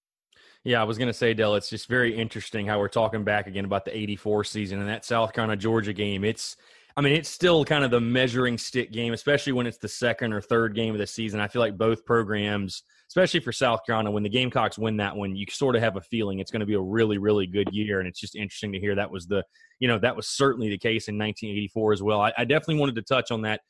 [0.65, 3.47] Yeah, I was going to say, Del, it's just very interesting how we're talking back
[3.47, 6.25] again about the 84 season and that South Carolina Georgia game.
[6.25, 6.57] It's,
[6.97, 10.33] I mean, it's still kind of the measuring stick game, especially when it's the second
[10.33, 11.41] or third game of the season.
[11.41, 15.37] I feel like both programs– especially for South Carolina, when the Gamecocks win that one,
[15.37, 18.01] you sort of have a feeling it's going to be a really, really good year.
[18.01, 19.45] And it's just interesting to hear that was the,
[19.79, 22.21] you know, that was certainly the case in 1984 as well.
[22.21, 23.61] I, I definitely wanted to touch on that.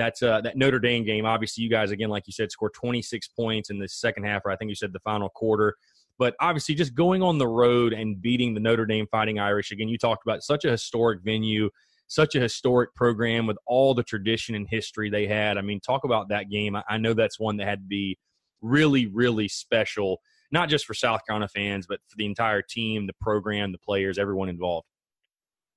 [0.00, 3.28] That, uh, that Notre Dame game, obviously, you guys, again, like you said, scored 26
[3.28, 5.76] points in the second half, or I think you said the final quarter.
[6.18, 9.88] But obviously, just going on the road and beating the Notre Dame Fighting Irish, again,
[9.88, 11.68] you talked about such a historic venue,
[12.06, 15.58] such a historic program with all the tradition and history they had.
[15.58, 16.74] I mean, talk about that game.
[16.76, 18.16] I, I know that's one that had to be
[18.62, 23.12] really, really special, not just for South Carolina fans, but for the entire team, the
[23.20, 24.86] program, the players, everyone involved.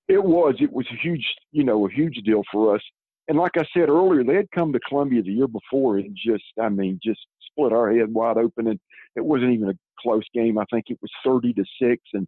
[0.08, 0.56] It was.
[0.62, 2.82] It was a huge, you know, a huge deal for us.
[3.28, 6.44] And like I said earlier, they had come to Columbia the year before and just,
[6.62, 8.68] I mean, just split our head wide open.
[8.68, 8.80] And
[9.16, 10.58] it wasn't even a close game.
[10.58, 12.02] I think it was 30 to 6.
[12.14, 12.28] And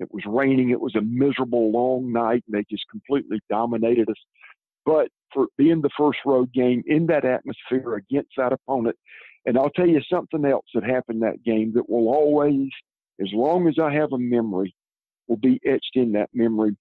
[0.00, 0.70] it was raining.
[0.70, 2.42] It was a miserable, long night.
[2.46, 4.16] And they just completely dominated us.
[4.84, 8.96] But for being the first road game in that atmosphere against that opponent,
[9.46, 12.68] and I'll tell you something else that happened that game that will always,
[13.20, 14.74] as long as I have a memory,
[15.28, 16.76] will be etched in that memory.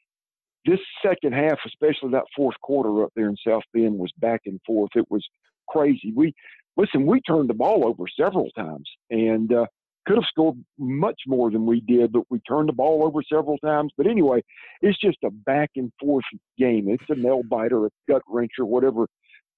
[0.65, 4.59] This second half, especially that fourth quarter up there in South Bend, was back and
[4.65, 4.91] forth.
[4.95, 5.25] It was
[5.67, 6.13] crazy.
[6.15, 6.33] We
[6.77, 7.05] listen.
[7.05, 9.65] We turned the ball over several times, and uh,
[10.05, 13.57] could have scored much more than we did, but we turned the ball over several
[13.59, 13.91] times.
[13.97, 14.43] But anyway,
[14.81, 16.25] it's just a back and forth
[16.57, 16.89] game.
[16.89, 19.07] It's a nail biter, a gut wrencher, whatever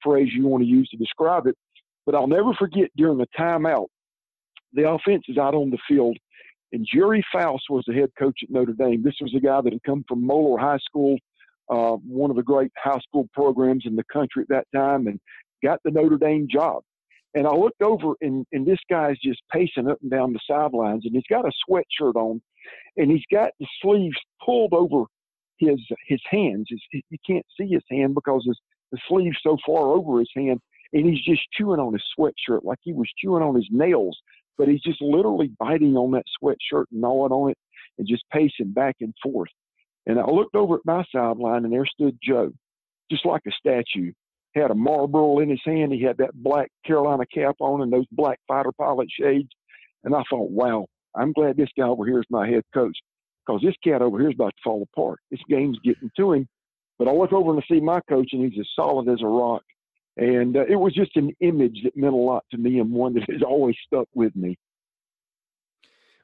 [0.04, 1.56] phrase you want to use to describe it.
[2.06, 3.88] But I'll never forget during the timeout,
[4.74, 6.18] the offense is out on the field,
[6.74, 9.04] and Gerry Faust was the head coach at Notre Dame.
[9.04, 11.18] This was a guy that had come from Moeller High School,
[11.70, 15.20] uh, one of the great high school programs in the country at that time, and
[15.64, 16.82] got the Notre Dame job.
[17.36, 21.06] And I looked over, and, and this guy's just pacing up and down the sidelines,
[21.06, 22.42] and he's got a sweatshirt on,
[22.98, 25.06] and he's got the sleeves pulled over
[25.60, 26.68] his his hands.
[26.70, 28.60] His, you can't see his hand because his,
[28.92, 30.60] the sleeve's so far over his hand
[30.94, 34.18] and he's just chewing on his sweatshirt like he was chewing on his nails,
[34.58, 37.58] but he's just literally biting on that sweatshirt and gnawing on it
[37.98, 39.50] and just pacing back and forth.
[40.06, 42.52] And I looked over at my sideline, and there stood Joe,
[43.10, 44.12] just like a statue.
[44.54, 45.94] had a Marlboro in his hand.
[45.94, 49.50] He had that black Carolina cap on and those black fighter pilot shades.
[50.04, 52.98] And I thought, wow, I'm glad this guy over here is my head coach
[53.46, 55.20] because this cat over here is about to fall apart.
[55.32, 56.48] This game's getting to him.
[57.00, 59.28] But I look over and I see my coach, and he's as solid as a
[59.28, 59.64] rock.
[60.18, 63.14] And uh, it was just an image that meant a lot to me and one
[63.16, 64.58] that has always stuck with me.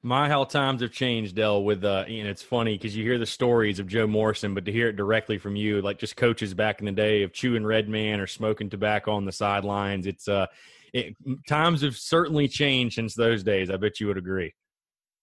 [0.02, 1.62] My how times have changed, Del.
[1.62, 4.72] With uh, and it's funny because you hear the stories of Joe Morrison, but to
[4.72, 7.90] hear it directly from you, like just coaches back in the day of chewing red
[7.90, 10.46] man or smoking tobacco on the sidelines, it's uh,
[10.94, 11.16] it,
[11.50, 13.70] times have certainly changed since those days.
[13.70, 14.54] I bet you would agree.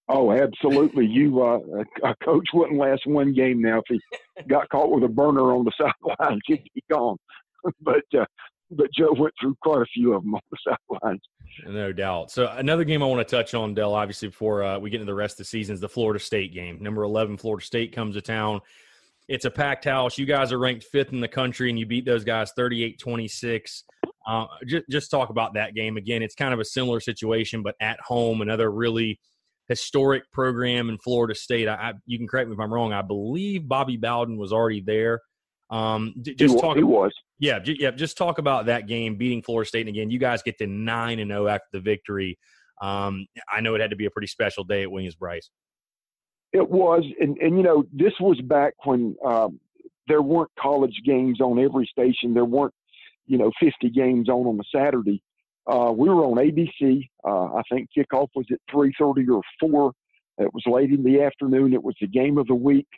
[0.08, 1.06] Oh, absolutely.
[1.06, 1.58] You uh,
[2.04, 4.00] a coach wouldn't last one game now if he
[4.46, 6.42] got caught with a burner on the sidelines.
[6.46, 7.16] He'd be gone.
[7.80, 8.26] but uh,
[8.70, 11.22] but Joe went through quite a few of them on the sidelines.
[11.66, 12.30] No doubt.
[12.30, 15.10] So another game I want to touch on, Del, obviously before uh, we get into
[15.10, 16.78] the rest of the season is the Florida State game.
[16.80, 18.60] Number eleven, Florida State comes to town.
[19.28, 20.18] It's a packed house.
[20.18, 23.82] You guys are ranked fifth in the country, and you beat those guys 38-26.
[24.26, 26.22] Uh, just, just talk about that game again.
[26.22, 28.40] It's kind of a similar situation, but at home.
[28.40, 29.18] Another really
[29.68, 31.66] historic program in Florida State.
[31.66, 32.92] I, I, you can correct me if I'm wrong.
[32.92, 35.22] I believe Bobby Bowden was already there.
[35.70, 36.76] Um, just he, talk.
[36.76, 37.12] He was.
[37.38, 37.90] Yeah, j- yeah.
[37.90, 41.18] Just talk about that game beating Florida State, and again, you guys get to nine
[41.18, 42.38] and zero oh after the victory.
[42.80, 45.50] Um, I know it had to be a pretty special day at Williams-Brice.
[46.52, 49.58] It was, and and you know, this was back when um,
[50.08, 52.32] there weren't college games on every station.
[52.32, 52.74] There weren't,
[53.26, 55.22] you know, 50 games on on a Saturday.
[55.66, 57.08] Uh, we were on ABC.
[57.24, 59.92] Uh, I think kickoff was at 3:30 or 4.
[60.38, 61.72] It was late in the afternoon.
[61.72, 62.88] It was the game of the week,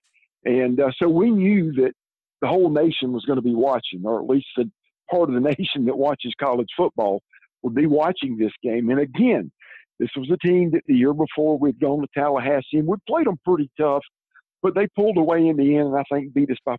[0.45, 1.93] and uh, so we knew that
[2.41, 4.71] the whole nation was going to be watching, or at least the
[5.11, 7.23] part of the nation that watches college football
[7.63, 8.91] would be watching this game.
[8.91, 9.51] And again,
[9.99, 13.27] this was a team that the year before we'd gone to Tallahassee and we played
[13.27, 14.03] them pretty tough,
[14.63, 16.77] but they pulled away in the end and I think beat us by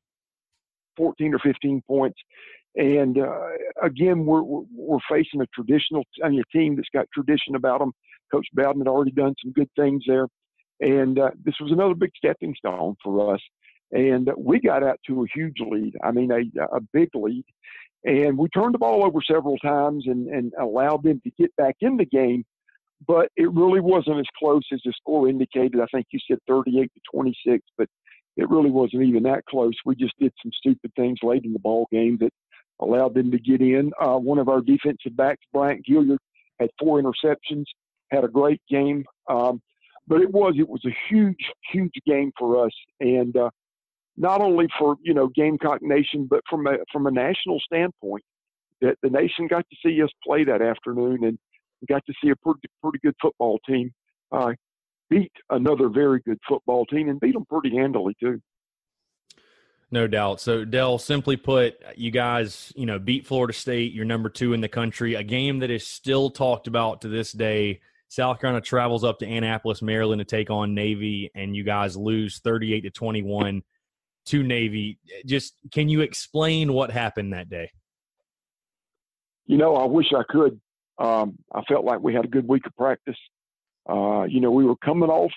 [0.97, 2.17] 14 or 15 points.
[2.75, 3.49] And uh,
[3.81, 7.91] again, we're, we're facing a traditional I mean, a team that's got tradition about them.
[8.31, 10.27] Coach Bowden had already done some good things there.
[10.79, 13.41] And uh, this was another big stepping stone for us.
[13.91, 15.95] And we got out to a huge lead.
[16.03, 17.45] I mean, a, a big lead.
[18.05, 21.75] And we turned the ball over several times and, and allowed them to get back
[21.81, 22.45] in the game.
[23.07, 25.79] But it really wasn't as close as the score indicated.
[25.81, 27.87] I think you said 38 to 26, but
[28.37, 29.73] it really wasn't even that close.
[29.85, 32.31] We just did some stupid things late in the ball game that
[32.79, 33.91] allowed them to get in.
[33.99, 36.19] Uh, one of our defensive backs, Bryant Gillard,
[36.59, 37.65] had four interceptions,
[38.11, 39.05] had a great game.
[39.29, 39.61] Um,
[40.07, 43.49] but it was it was a huge huge game for us, and uh,
[44.19, 48.23] not only for you know Gamecock Nation, but from a from a national standpoint,
[48.81, 51.39] that the nation got to see us play that afternoon and
[51.87, 53.91] got to see a pretty pretty good football team
[54.31, 54.51] uh,
[55.09, 58.39] beat another very good football team and beat them pretty handily too.
[59.91, 60.39] No doubt.
[60.39, 63.91] So, Del, simply put, you guys, you know, beat Florida State.
[63.91, 65.15] You're number two in the country.
[65.15, 67.81] A game that is still talked about to this day.
[68.07, 72.39] South Carolina travels up to Annapolis, Maryland, to take on Navy, and you guys lose
[72.39, 73.63] 38 to 21
[74.27, 74.99] to Navy.
[75.25, 77.71] Just can you explain what happened that day?
[79.45, 80.59] You know, I wish I could.
[80.99, 83.17] Um, I felt like we had a good week of practice.
[83.89, 85.31] Uh, you know, we were coming off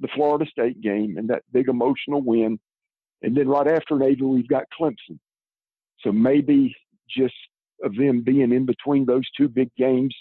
[0.00, 2.58] the Florida State game and that big emotional win.
[3.22, 5.18] And then right after Navy, we've got Clemson.
[6.00, 6.74] So maybe
[7.10, 7.34] just
[7.82, 10.14] of them being in between those two big games.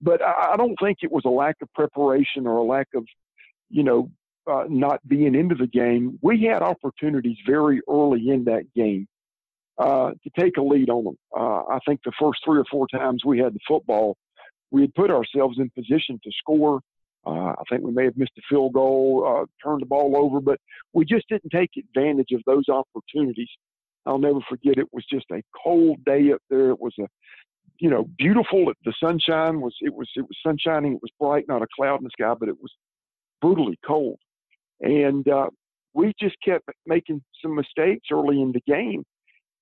[0.00, 3.04] But I don't think it was a lack of preparation or a lack of,
[3.70, 4.10] you know,
[4.46, 9.06] uh, not being into the game, we had opportunities very early in that game
[9.78, 11.18] uh, to take a lead on them.
[11.36, 14.16] Uh, I think the first three or four times we had the football,
[14.70, 16.80] we had put ourselves in position to score.
[17.24, 20.40] Uh, I think we may have missed a field goal, uh, turned the ball over,
[20.40, 20.58] but
[20.92, 23.48] we just didn't take advantage of those opportunities.
[24.06, 24.78] I'll never forget.
[24.78, 26.70] It was just a cold day up there.
[26.70, 27.06] It was a,
[27.78, 28.72] you know, beautiful.
[28.84, 29.76] The sunshine was.
[29.80, 30.08] It was.
[30.16, 30.94] It was sunshining.
[30.94, 32.72] It was bright, not a cloud in the sky, but it was
[33.40, 34.18] brutally cold.
[34.82, 35.48] And uh,
[35.94, 39.04] we just kept making some mistakes early in the game.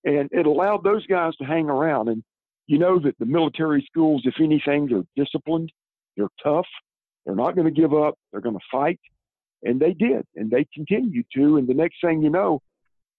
[0.04, 2.08] And it allowed those guys to hang around.
[2.08, 2.22] And
[2.66, 5.70] you know that the military schools, if anything, they're disciplined,
[6.16, 6.66] they're tough,
[7.24, 9.00] they're not going to give up, they're going to fight.
[9.62, 11.58] And they did, and they continued to.
[11.58, 12.62] And the next thing you know,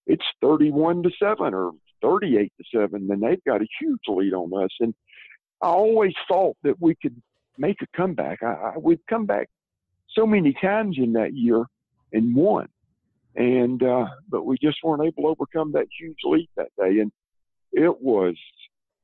[0.08, 1.72] it's 31 to 7 or
[2.02, 3.08] 38 to 7.
[3.12, 4.72] and they've got a huge lead on us.
[4.80, 4.96] And
[5.62, 7.22] I always thought that we could
[7.60, 8.42] make a comeback.
[8.42, 9.50] I, I, we'd come back
[10.10, 11.66] so many times in that year
[12.14, 12.68] and won.
[13.36, 17.12] And uh, but we just weren't able to overcome that huge lead that day, and
[17.72, 18.36] it was,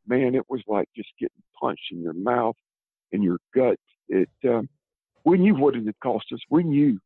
[0.05, 2.55] man, it was like just getting punched in your mouth,
[3.13, 3.77] in your gut.
[4.09, 4.67] It um,
[5.23, 6.41] we knew what it had cost us.
[6.49, 6.99] We knew,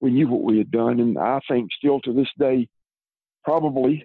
[0.00, 2.68] we knew what we had done, and I think still to this day,
[3.44, 4.04] probably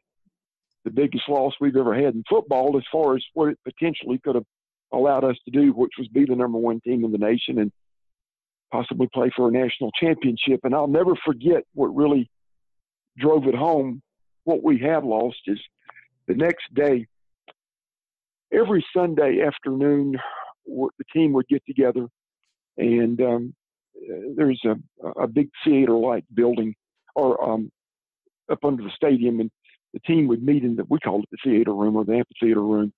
[0.84, 4.36] the biggest loss we've ever had in football as far as what it potentially could
[4.36, 4.46] have
[4.92, 7.72] allowed us to do, which was be the number one team in the nation and
[8.74, 10.60] possibly play for a national championship.
[10.64, 12.24] And I'll never forget what really
[13.18, 14.02] drove it home.
[14.46, 15.60] What we had lost is
[16.28, 17.08] the next day,
[18.52, 20.06] every Sunday afternoon,
[20.66, 22.08] the team would get together,
[22.78, 23.56] and um,
[24.36, 24.76] there's a,
[25.26, 26.74] a big theater-like building,
[27.16, 27.72] or um,
[28.52, 29.52] up under the stadium, and
[29.94, 32.64] the team would meet in the we called it the theater room or the amphitheater
[32.64, 32.92] room,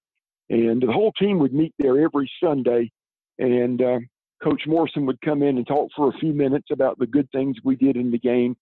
[0.49, 2.91] and the whole team would meet there every Sunday,
[3.37, 3.99] and uh,
[4.43, 7.57] Coach Morrison would come in and talk for a few minutes about the good things
[7.63, 8.55] we did in the game,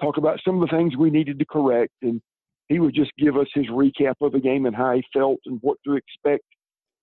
[0.00, 2.20] talk about some of the things we needed to correct, and
[2.68, 5.58] he would just give us his recap of the game and how he felt and
[5.60, 6.44] what to expect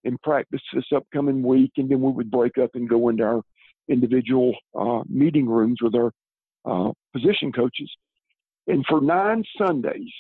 [0.04, 3.42] in practice this upcoming week, and then we would break up and go into our
[3.90, 6.12] individual uh, meeting rooms with our
[6.66, 7.90] uh, position coaches.
[8.68, 10.12] And for nine Sundays,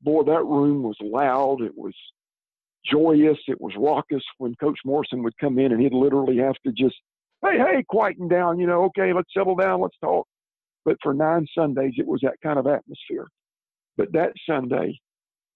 [0.00, 1.60] boy, that room was loud.
[1.60, 1.94] It was
[2.84, 3.38] joyous.
[3.46, 6.96] It was raucous when Coach Morrison would come in and he'd literally have to just,
[7.42, 10.26] hey, hey, quieten down, you know, okay, let's settle down, let's talk.
[10.84, 13.28] But for nine Sundays, it was that kind of atmosphere.
[13.96, 14.98] But that Sunday,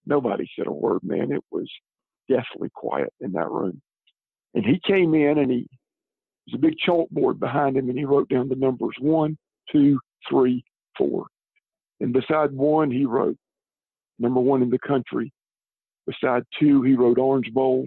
[0.04, 1.32] nobody said a word, man.
[1.32, 1.68] It was
[2.28, 3.80] deathly quiet in that room.
[4.54, 5.68] And he came in and he,
[6.46, 9.36] there's a big chalkboard behind him and he wrote down the numbers one,
[9.70, 9.98] two,
[10.28, 10.64] three,
[10.96, 11.26] four.
[12.00, 13.36] And beside one, he wrote
[14.18, 15.32] number one in the country.
[16.06, 17.86] Beside two, he wrote Orange Bowl.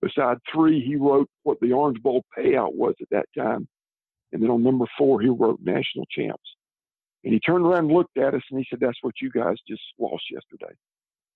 [0.00, 3.66] Beside three, he wrote what the Orange Bowl payout was at that time.
[4.32, 6.38] And then on number four, he wrote national champs.
[7.24, 9.56] And he turned around and looked at us and he said, That's what you guys
[9.66, 10.72] just lost yesterday.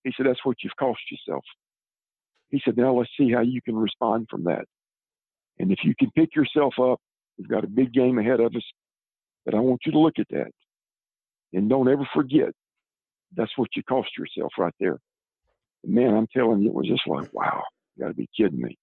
[0.03, 1.43] He said, That's what you've cost yourself.
[2.49, 4.65] He said, Now let's see how you can respond from that.
[5.59, 6.99] And if you can pick yourself up,
[7.37, 8.63] we've got a big game ahead of us.
[9.45, 10.51] But I want you to look at that.
[11.51, 12.53] And don't ever forget,
[13.35, 14.99] that's what you cost yourself right there.
[15.83, 17.63] And man, I'm telling you, it was just like, wow,
[17.95, 18.77] you got to be kidding me,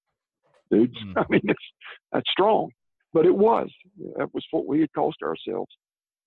[0.71, 0.95] dude.
[0.95, 1.13] Mm.
[1.17, 1.65] I mean, it's,
[2.13, 2.71] that's strong,
[3.13, 3.69] but it was.
[4.17, 5.71] That was what we had cost ourselves.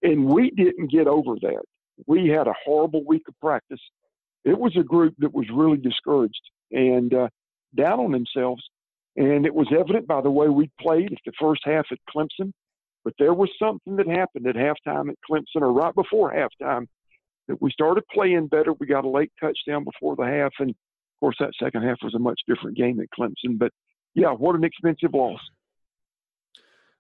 [0.02, 1.64] And we didn't get over that.
[2.08, 3.80] We had a horrible week of practice.
[4.44, 6.42] It was a group that was really discouraged
[6.72, 7.30] and uh,
[7.76, 8.64] down on themselves.
[9.16, 12.52] And it was evident by the way we played at the first half at Clemson.
[13.04, 16.88] But there was something that happened at halftime at Clemson or right before halftime
[17.48, 18.74] that we started playing better.
[18.74, 20.54] We got a late touchdown before the half.
[20.60, 20.74] And
[21.16, 23.58] of course, that second half was a much different game at Clemson.
[23.58, 23.72] But
[24.16, 25.40] yeah, what an expensive loss.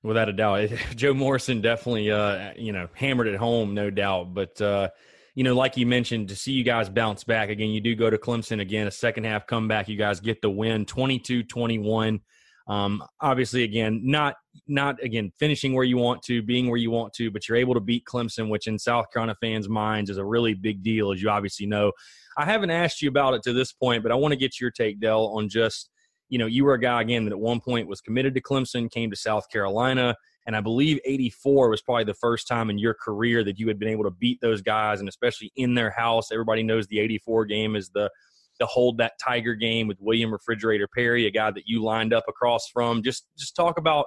[0.01, 4.33] Without a doubt, Joe Morrison definitely, uh, you know, hammered it home, no doubt.
[4.33, 4.89] But uh,
[5.35, 8.09] you know, like you mentioned, to see you guys bounce back again, you do go
[8.09, 9.87] to Clemson again, a second half comeback.
[9.87, 12.21] You guys get the win, 22-21.
[12.67, 14.35] Um, obviously, again, not
[14.67, 17.73] not again finishing where you want to, being where you want to, but you're able
[17.73, 21.21] to beat Clemson, which in South Carolina fans' minds is a really big deal, as
[21.21, 21.91] you obviously know.
[22.37, 24.71] I haven't asked you about it to this point, but I want to get your
[24.71, 25.89] take, Del, on just
[26.29, 28.89] you know you were a guy again that at one point was committed to Clemson,
[28.89, 30.15] came to South Carolina,
[30.47, 33.77] and I believe '84 was probably the first time in your career that you had
[33.77, 36.31] been able to beat those guys, and especially in their house.
[36.31, 38.09] Everybody knows the '84 game is the
[38.59, 42.25] the hold that Tiger game with William Refrigerator Perry, a guy that you lined up
[42.27, 43.03] across from.
[43.03, 44.05] Just just talk about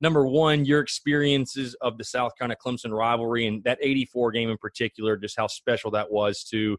[0.00, 4.58] number one, your experiences of the South Carolina Clemson rivalry and that 84 game in
[4.58, 6.76] particular, just how special that was to,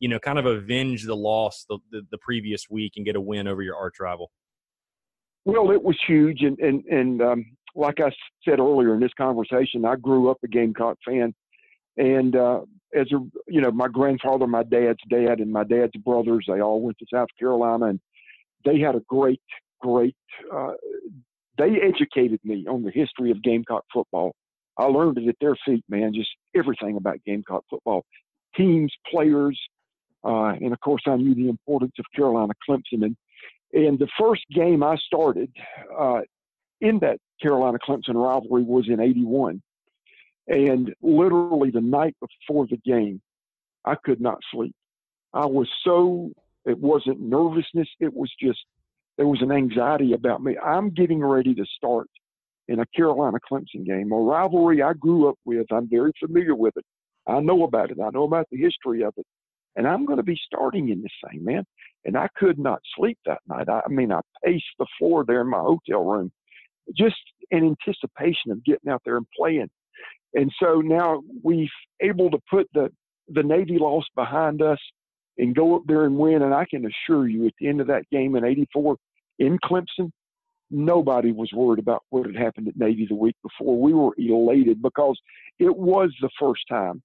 [0.00, 3.20] you know, kind of avenge the loss the, the, the previous week and get a
[3.20, 4.30] win over your arch rival.
[5.44, 6.40] Well, it was huge.
[6.42, 8.10] And, and, and um, like I
[8.44, 11.34] said earlier in this conversation, I grew up a Gamecock fan.
[11.96, 12.62] And uh,
[12.94, 13.18] as a,
[13.48, 17.06] you know, my grandfather, my dad's dad, and my dad's brothers, they all went to
[17.12, 18.00] South Carolina and
[18.64, 19.42] they had a great,
[19.80, 20.16] great
[20.52, 20.72] uh,
[21.58, 24.34] they educated me on the history of Gamecock football.
[24.76, 28.04] I learned it at their feet, man, just everything about Gamecock football,
[28.56, 29.58] teams, players,
[30.24, 33.04] uh, and of course, I knew the importance of Carolina Clemson.
[33.04, 33.16] And,
[33.72, 35.50] and the first game I started
[35.96, 36.22] uh,
[36.80, 39.62] in that Carolina Clemson rivalry was in 81.
[40.46, 43.20] And literally the night before the game,
[43.84, 44.74] I could not sleep.
[45.32, 46.30] I was so,
[46.64, 48.60] it wasn't nervousness, it was just
[49.16, 50.56] there was an anxiety about me.
[50.58, 52.08] I'm getting ready to start
[52.66, 55.66] in a Carolina Clemson game, a rivalry I grew up with.
[55.70, 56.84] I'm very familiar with it.
[57.26, 57.98] I know about it.
[58.02, 59.26] I know about the history of it.
[59.76, 61.64] And I'm going to be starting in this thing, man.
[62.04, 63.68] And I could not sleep that night.
[63.68, 66.30] I, I mean, I paced the floor there in my hotel room,
[66.96, 67.16] just
[67.50, 69.70] in anticipation of getting out there and playing.
[70.34, 71.68] And so now we've
[72.00, 72.90] able to put the
[73.28, 74.78] the Navy loss behind us
[75.38, 76.42] and go up there and win.
[76.42, 78.96] And I can assure you, at the end of that game in '84
[79.38, 80.10] in Clemson,
[80.70, 83.80] nobody was worried about what had happened at Navy the week before.
[83.80, 85.18] We were elated because
[85.58, 87.02] it was the first time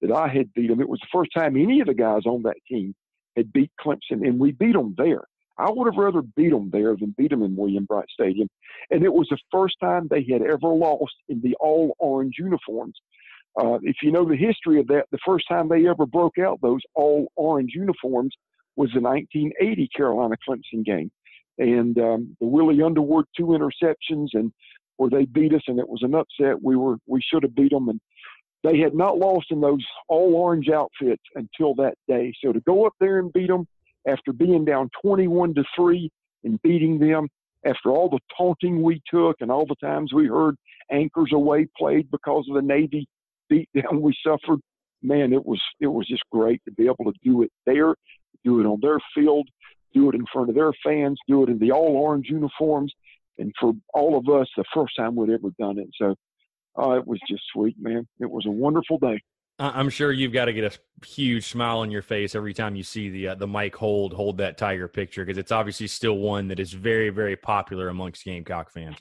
[0.00, 0.80] that I had beat them.
[0.80, 2.94] It was the first time any of the guys on that team
[3.36, 5.24] had beat Clemson, and we beat them there.
[5.58, 8.48] I would have rather beat them there than beat them in William Brice Stadium.
[8.90, 12.94] And it was the first time they had ever lost in the all orange uniforms.
[13.60, 16.60] Uh, if you know the history of that, the first time they ever broke out
[16.62, 18.34] those all orange uniforms
[18.76, 21.10] was the 1980 Carolina Clemson game.
[21.58, 24.52] And um, the Willie Underwood two interceptions, and
[24.96, 26.62] where they beat us, and it was an upset.
[26.62, 28.00] We were we should have beat them, and
[28.62, 32.32] they had not lost in those all orange outfits until that day.
[32.44, 33.66] So to go up there and beat them
[34.06, 36.10] after being down 21 to 3
[36.44, 37.28] and beating them,
[37.64, 40.56] after all the taunting we took and all the times we heard
[40.90, 43.06] anchors aweigh played because of the Navy
[43.50, 44.60] beatdown we suffered,
[45.02, 47.94] man, it was it was just great to be able to do it there,
[48.44, 49.48] do it on their field,
[49.94, 52.92] do it in front of their fans, do it in the all orange uniforms,
[53.38, 55.88] and for all of us, the first time we'd ever done it.
[55.96, 56.14] So
[56.80, 58.06] uh, it was just sweet, man.
[58.20, 59.20] It was a wonderful day.
[59.60, 62.84] I'm sure you've got to get a huge smile on your face every time you
[62.84, 66.48] see the uh, the Mike Hold hold that Tiger picture because it's obviously still one
[66.48, 68.96] that is very very popular amongst Gamecock fans.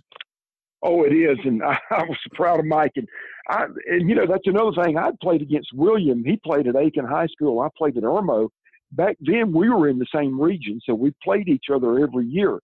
[0.82, 2.94] Oh, it is, and I, I was proud of Mike.
[2.96, 3.08] And
[3.50, 4.98] I, and you know, that's another thing.
[4.98, 6.24] I played against William.
[6.24, 7.60] He played at Aiken High School.
[7.60, 8.50] I played at Irmo.
[8.92, 12.60] Back then, we were in the same region, so we played each other every year.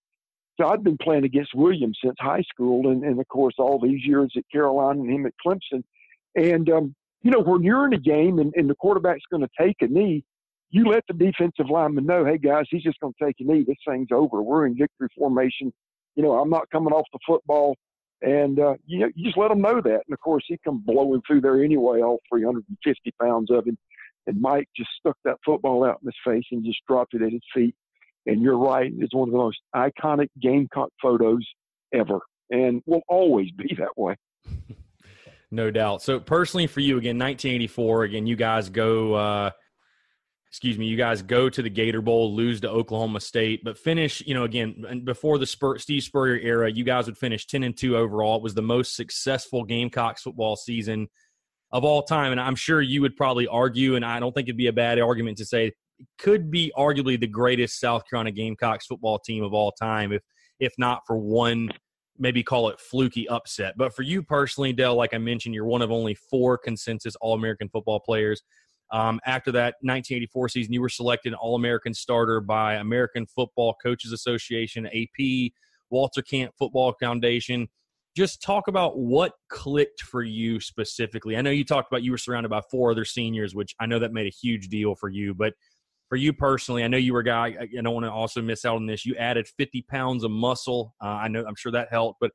[0.58, 4.04] So I'd been playing against William since high school, and, and of course all these
[4.04, 5.82] years at Carolina and him at Clemson.
[6.36, 6.94] And um,
[7.24, 9.86] you know, when you're in a game and, and the quarterback's going to take a
[9.86, 10.22] knee,
[10.70, 13.64] you let the defensive lineman know, hey guys, he's just going to take a knee.
[13.66, 14.42] This thing's over.
[14.42, 15.72] We're in victory formation.
[16.16, 17.76] You know, I'm not coming off the football,
[18.20, 20.02] and uh, you know, you just let them know that.
[20.06, 23.78] And of course, he come blowing through there anyway, all 350 pounds of him.
[24.26, 27.32] And Mike just stuck that football out in his face and just dropped it at
[27.32, 27.74] his feet.
[28.26, 31.46] And you're right, it's one of the most iconic Gamecock photos
[31.92, 32.20] ever,
[32.50, 34.16] and will always be that way.
[35.54, 36.02] No doubt.
[36.02, 39.50] So personally for you again, 1984, again, you guys go, uh,
[40.48, 44.20] excuse me, you guys go to the Gator Bowl, lose to Oklahoma State, but finish,
[44.26, 47.76] you know, again, before the Spur, Steve Spurrier era, you guys would finish 10 and
[47.76, 48.36] 2 overall.
[48.36, 51.06] It was the most successful Gamecocks football season
[51.70, 52.32] of all time.
[52.32, 54.98] And I'm sure you would probably argue, and I don't think it'd be a bad
[54.98, 55.74] argument to say, it
[56.18, 60.22] could be arguably the greatest South Carolina Gamecocks football team of all time, if
[60.58, 61.70] if not for one
[62.18, 63.74] maybe call it fluky upset.
[63.76, 67.34] But for you personally, Del, like I mentioned, you're one of only four consensus All
[67.34, 68.42] American football players.
[68.90, 74.12] Um, after that 1984 season, you were selected All American starter by American Football Coaches
[74.12, 75.52] Association, AP,
[75.90, 77.68] Walter Camp Football Foundation.
[78.16, 81.36] Just talk about what clicked for you specifically.
[81.36, 83.98] I know you talked about you were surrounded by four other seniors, which I know
[83.98, 85.54] that made a huge deal for you, but
[86.08, 87.56] for you personally, I know you were a guy.
[87.60, 89.06] I don't want to also miss out on this.
[89.06, 90.94] You added 50 pounds of muscle.
[91.02, 92.20] Uh, I know, I'm sure that helped.
[92.20, 92.30] But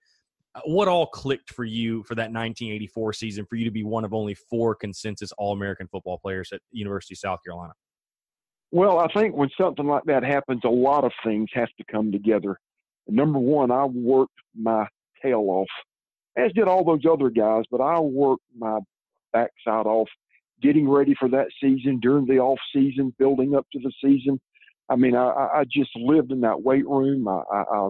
[0.55, 4.03] uh, what all clicked for you for that 1984 season for you to be one
[4.03, 7.73] of only four consensus All American football players at University of South Carolina?
[8.71, 12.11] Well, I think when something like that happens, a lot of things have to come
[12.11, 12.59] together.
[13.07, 14.87] Number one, I worked my
[15.23, 15.67] tail off,
[16.37, 18.79] as did all those other guys, but I worked my
[19.33, 20.07] backside off
[20.61, 24.39] getting ready for that season during the off season, building up to the season.
[24.89, 27.27] I mean, I, I just lived in that weight room.
[27.27, 27.89] I, I, I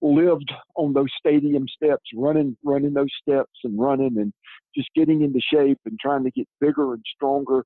[0.00, 4.32] lived on those stadium steps, running, running those steps and running and
[4.74, 7.64] just getting into shape and trying to get bigger and stronger.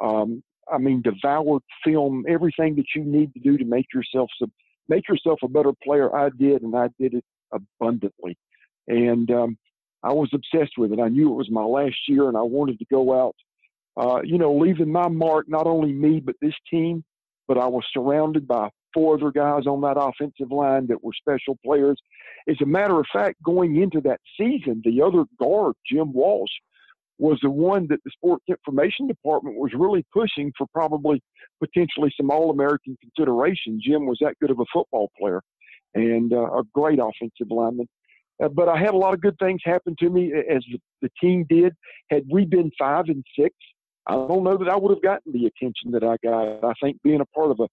[0.00, 0.42] Um,
[0.72, 4.52] I mean, devoured film, everything that you need to do to make yourself some,
[4.88, 6.14] make yourself a better player.
[6.14, 8.36] I did, and I did it abundantly.
[8.88, 9.58] And um,
[10.02, 11.00] I was obsessed with it.
[11.00, 13.34] I knew it was my last year, and I wanted to go out
[13.96, 17.04] uh, you know, leaving my mark, not only me, but this team.
[17.48, 21.58] But I was surrounded by four other guys on that offensive line that were special
[21.64, 22.00] players.
[22.48, 26.50] As a matter of fact, going into that season, the other guard, Jim Walsh,
[27.18, 31.22] was the one that the sports information department was really pushing for probably
[31.62, 33.80] potentially some All American consideration.
[33.82, 35.40] Jim was that good of a football player
[35.94, 37.88] and uh, a great offensive lineman.
[38.42, 41.10] Uh, but I had a lot of good things happen to me as the, the
[41.20, 41.74] team did.
[42.10, 43.54] Had we been five and six,
[44.06, 46.64] I don't know that I would have gotten the attention that I got.
[46.64, 47.68] I think being a part of a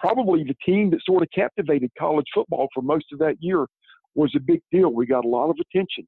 [0.00, 3.66] probably the team that sort of captivated college football for most of that year
[4.14, 4.92] was a big deal.
[4.92, 6.06] We got a lot of attention.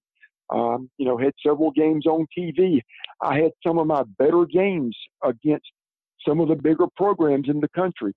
[0.51, 2.81] Um, you know, had several games on TV.
[3.23, 5.71] I had some of my better games against
[6.27, 8.13] some of the bigger programs in the country.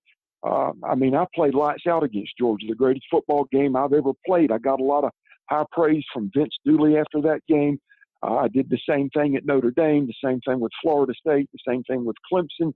[0.45, 4.11] Uh, I mean, I played lights out against Georgia, the greatest football game I've ever
[4.25, 4.51] played.
[4.51, 5.11] I got a lot of
[5.49, 7.79] high praise from Vince Dooley after that game.
[8.23, 11.49] Uh, I did the same thing at Notre Dame, the same thing with Florida State,
[11.53, 12.73] the same thing with Clemson.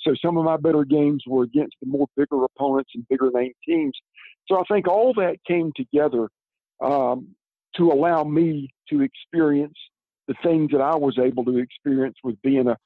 [0.00, 3.52] So some of my better games were against the more bigger opponents and bigger name
[3.66, 3.96] teams.
[4.48, 6.28] So I think all that came together
[6.84, 7.28] um,
[7.76, 9.78] to allow me to experience
[10.28, 12.76] the things that I was able to experience with being a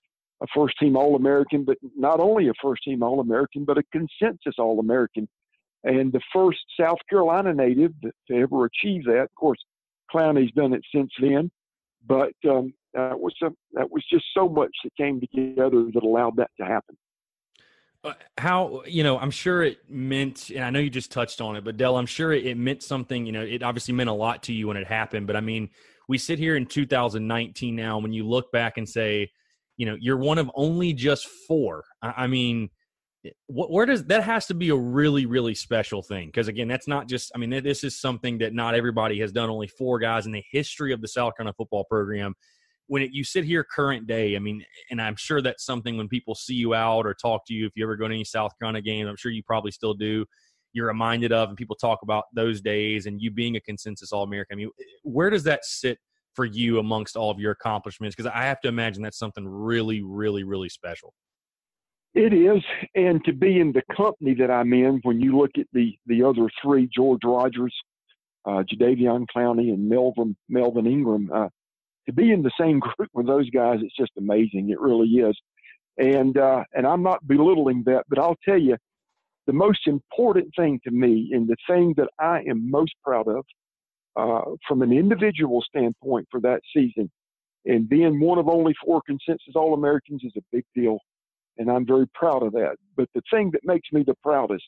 [0.42, 3.82] a first team All American, but not only a first team All American, but a
[3.92, 5.28] consensus All American,
[5.84, 9.22] and the first South Carolina native to ever achieve that.
[9.22, 9.58] Of course,
[10.12, 11.50] Clowney's done it since then,
[12.06, 16.36] but um, that was a, that was just so much that came together that allowed
[16.36, 16.96] that to happen.
[18.04, 21.56] Uh, how you know i'm sure it meant and i know you just touched on
[21.56, 24.12] it but del i'm sure it, it, meant something you know it obviously meant a
[24.12, 25.68] lot to you when it happened but i mean
[26.06, 29.28] we sit here in 2019 now when you look back and say
[29.76, 32.70] you know you're one of only just four i, I mean
[33.48, 37.08] where does that has to be a really really special thing because again that's not
[37.08, 40.32] just i mean this is something that not everybody has done only four guys in
[40.32, 42.34] the history of the south carolina football program
[42.88, 46.08] when it, you sit here current day, I mean, and I'm sure that's something when
[46.08, 48.52] people see you out or talk to you, if you ever go to any South
[48.58, 50.24] Carolina game, I'm sure you probably still do.
[50.72, 54.22] You're reminded of, and people talk about those days and you being a consensus All
[54.22, 54.54] American.
[54.54, 54.70] I mean,
[55.02, 55.98] where does that sit
[56.34, 58.14] for you amongst all of your accomplishments?
[58.14, 61.14] Because I have to imagine that's something really, really, really special.
[62.16, 62.62] It is,
[62.94, 66.22] and to be in the company that I'm in, when you look at the the
[66.22, 67.74] other three, George Rogers,
[68.46, 71.50] uh, Jadeveon Clowney, and Melvin Melvin Ingram, uh,
[72.06, 74.70] to be in the same group with those guys, it's just amazing.
[74.70, 75.38] It really is.
[75.98, 78.78] And uh, and I'm not belittling that, but I'll tell you,
[79.46, 83.44] the most important thing to me, and the thing that I am most proud of,
[84.16, 87.10] uh, from an individual standpoint for that season,
[87.66, 90.98] and being one of only four consensus All Americans is a big deal,
[91.58, 92.76] and I'm very proud of that.
[92.96, 94.64] But the thing that makes me the proudest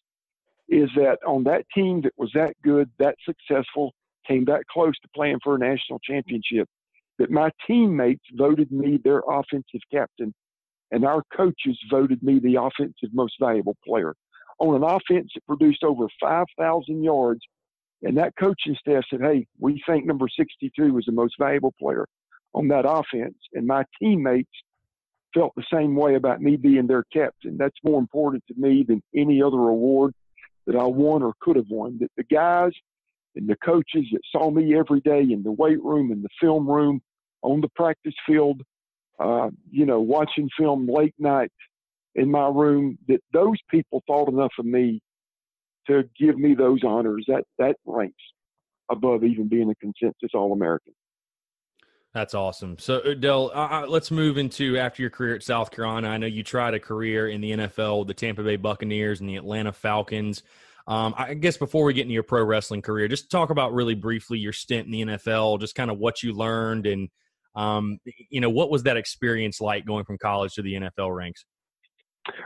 [0.69, 3.93] is that on that team that was that good, that successful,
[4.27, 6.69] came that close to playing for a national championship,
[7.19, 10.35] that my teammates voted me their offensive captain
[10.91, 14.15] and our coaches voted me the offensive most valuable player.
[14.59, 17.41] On an offense that produced over 5,000 yards,
[18.03, 22.07] and that coaching staff said, Hey, we think number 62 was the most valuable player
[22.55, 23.37] on that offense.
[23.53, 24.51] And my teammates
[25.35, 27.57] felt the same way about me being their captain.
[27.59, 30.13] That's more important to me than any other award
[30.67, 31.99] that I won or could have won.
[32.01, 32.73] That the guys
[33.37, 36.69] and the coaches that saw me every day in the weight room, in the film
[36.69, 37.01] room,
[37.43, 38.63] on the practice field,
[39.19, 41.53] uh, you know, watching film late night
[42.15, 45.01] in my room, that those people thought enough of me
[45.87, 47.25] to give me those honors.
[47.29, 48.23] That that ranks
[48.91, 50.95] above even being a consensus All American.
[52.15, 52.79] That's awesome.
[52.79, 56.09] So, uh, Del, uh, uh, let's move into after your career at South Carolina.
[56.09, 59.37] I know you tried a career in the NFL, the Tampa Bay Buccaneers and the
[59.37, 60.43] Atlanta Falcons.
[60.87, 63.95] Um, I guess before we get into your pro wrestling career, just talk about really
[63.95, 67.11] briefly your stint in the NFL, just kind of what you learned and
[67.55, 67.99] um,
[68.31, 71.45] you know, what was that experience like going from college to the NFL ranks?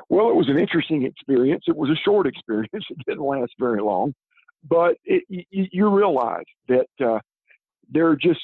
[0.08, 1.64] Well, it was an interesting experience.
[1.66, 2.70] It was a short experience.
[2.72, 4.14] It didn't last very long,
[4.68, 7.18] but it, you, you, realize that uh,
[7.90, 8.40] there are just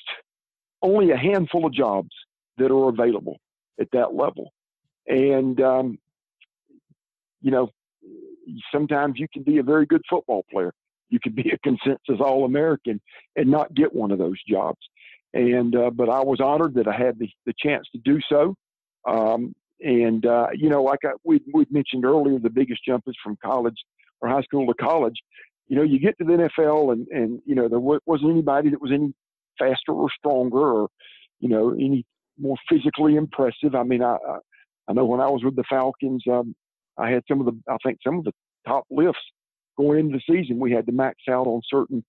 [0.82, 2.10] only a handful of jobs
[2.58, 3.38] that are available
[3.80, 4.52] at that level,
[5.06, 5.98] and um,
[7.40, 7.70] you know,
[8.72, 10.72] sometimes you can be a very good football player.
[11.10, 13.00] You could be a consensus All American
[13.36, 14.78] and not get one of those jobs
[15.34, 18.54] and uh, but I was honored that I had the, the chance to do so.
[19.06, 23.16] Um, and uh, you know, like I, we we mentioned earlier, the biggest jump is
[23.22, 23.76] from college
[24.20, 25.16] or high school to college.
[25.68, 28.80] You know, you get to the NFL, and and you know there wasn't anybody that
[28.80, 29.12] was any
[29.58, 30.88] faster or stronger or
[31.40, 32.04] you know any
[32.38, 33.74] more physically impressive.
[33.74, 34.16] I mean, I
[34.88, 36.54] I know when I was with the Falcons, um,
[36.96, 38.32] I had some of the I think some of the
[38.66, 39.20] top lifts
[39.76, 40.58] going into the season.
[40.58, 42.04] We had to max out on certain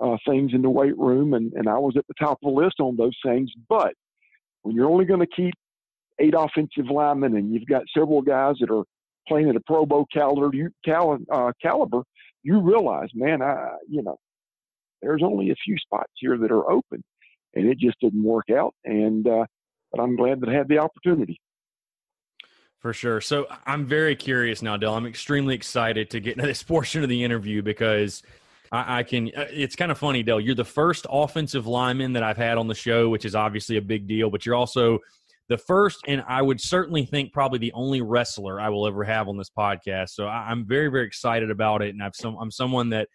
[0.00, 2.60] uh, things in the weight room, and, and I was at the top of the
[2.60, 3.50] list on those things.
[3.68, 3.94] But
[4.62, 5.54] when you're only going to keep
[6.20, 8.84] eight offensive linemen and you've got several guys that are
[9.28, 12.02] playing at a Pro Bowl caliber, you, cal, uh, caliber,
[12.42, 14.18] you realize, man, I you know,
[15.04, 17.02] there's only a few spots here that are open,
[17.54, 18.74] and it just didn't work out.
[18.84, 19.46] And uh,
[19.92, 21.40] but I'm glad that I had the opportunity.
[22.80, 23.20] For sure.
[23.20, 24.94] So I'm very curious now, Del.
[24.94, 28.22] I'm extremely excited to get into this portion of the interview because
[28.70, 29.28] I, I can.
[29.28, 30.40] Uh, it's kind of funny, Del.
[30.40, 33.82] You're the first offensive lineman that I've had on the show, which is obviously a
[33.82, 34.30] big deal.
[34.30, 34.98] But you're also
[35.48, 39.28] the first, and I would certainly think probably the only wrestler I will ever have
[39.28, 40.10] on this podcast.
[40.10, 43.08] So I, am very, very excited about it, and I've some, I'm someone that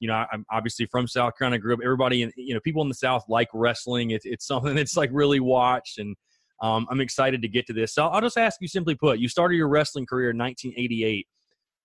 [0.00, 1.60] you know, I'm obviously from South Carolina.
[1.60, 1.80] Grew up.
[1.82, 4.10] Everybody, in, you know, people in the South like wrestling.
[4.10, 6.16] It's it's something that's like really watched, and
[6.62, 7.94] um, I'm excited to get to this.
[7.94, 11.26] So I'll just ask you simply put: You started your wrestling career in 1988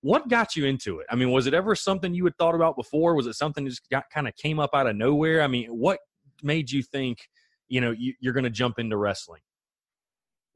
[0.02, 1.08] what got you into it?
[1.10, 3.16] I mean, was it ever something you had thought about before?
[3.16, 5.42] Was it something that just got kind of came up out of nowhere?
[5.42, 6.00] I mean, what
[6.42, 7.20] made you think,
[7.68, 9.42] you know, you, are going to jump into wrestling?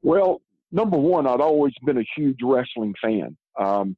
[0.02, 0.40] Well,
[0.72, 3.36] number one, I'd always been a huge wrestling fan.
[3.58, 3.96] Um,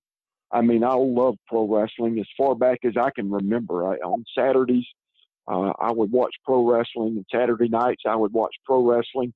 [0.57, 3.87] I mean, I love pro wrestling as far back as I can remember.
[3.87, 4.87] I, on Saturdays,
[5.47, 9.35] uh, I would watch pro wrestling, and Saturday nights I would watch pro wrestling.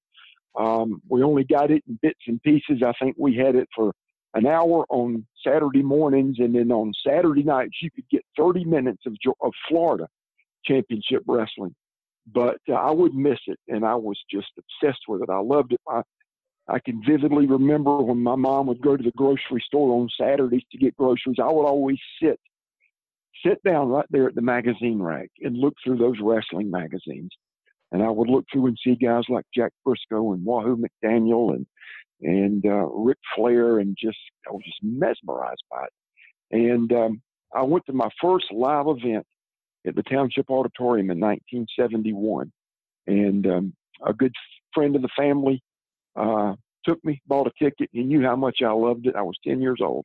[0.59, 2.83] Um, we only got it in bits and pieces.
[2.83, 3.93] I think we had it for
[4.33, 9.03] an hour on Saturday mornings, and then on Saturday nights you could get 30 minutes
[9.07, 10.09] of of Florida
[10.65, 11.75] championship wrestling.
[12.33, 15.29] But uh, I would miss it, and I was just obsessed with it.
[15.29, 15.81] I loved it.
[15.87, 16.01] I,
[16.71, 20.63] I can vividly remember when my mom would go to the grocery store on Saturdays
[20.71, 21.39] to get groceries.
[21.43, 22.39] I would always sit
[23.45, 27.31] sit down right there at the magazine rack and look through those wrestling magazines.
[27.91, 31.67] And I would look through and see guys like Jack Brisco and Wahoo McDaniel and
[32.23, 35.93] and uh, Ric Flair, and just I was just mesmerized by it.
[36.53, 37.23] And um,
[37.55, 39.27] I went to my first live event
[39.87, 42.53] at the Township Auditorium in 1971,
[43.07, 43.73] and um,
[44.07, 44.35] a good
[44.75, 45.63] friend of the family
[46.17, 46.55] uh,
[46.85, 47.89] took me, bought a ticket.
[47.93, 49.17] He knew how much I loved it.
[49.17, 50.05] I was 10 years old,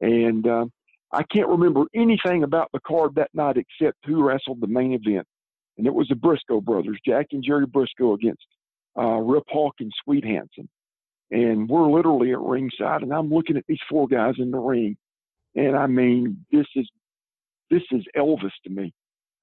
[0.00, 0.66] and uh,
[1.12, 5.26] I can't remember anything about the card that night except who wrestled the main event,
[5.76, 8.46] and it was the Brisco brothers, Jack and Jerry Brisco against
[8.98, 10.68] uh, Rip Hawk and Swede Hanson.
[11.30, 14.96] And we're literally at ringside, and I'm looking at these four guys in the ring,
[15.54, 16.88] and I mean, this is
[17.70, 18.92] this is Elvis to me.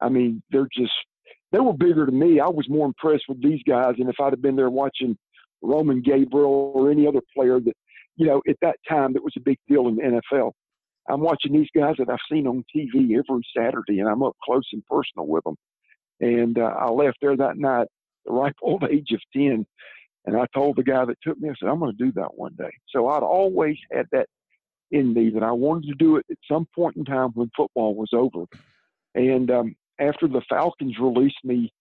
[0.02, 0.94] I mean, they're just
[1.52, 2.40] they were bigger than me.
[2.40, 5.16] I was more impressed with these guys, and if I'd have been there watching
[5.66, 7.74] Roman Gabriel or any other player that,
[8.16, 10.52] you know, at that time that was a big deal in the NFL.
[11.10, 14.68] I'm watching these guys that I've seen on TV every Saturday, and I'm up close
[14.74, 15.56] and personal with them.
[16.20, 17.88] And uh, I left there that night,
[18.26, 19.66] the ripe old age of 10,
[20.26, 22.36] and I told the guy that took me, I said, I'm going to do that
[22.36, 22.72] one day.
[22.90, 24.28] So I'd always had that
[24.92, 27.96] in me that I wanted to do it at some point in time when football
[27.96, 28.46] was over.
[29.14, 31.72] And um, after the Falcons released me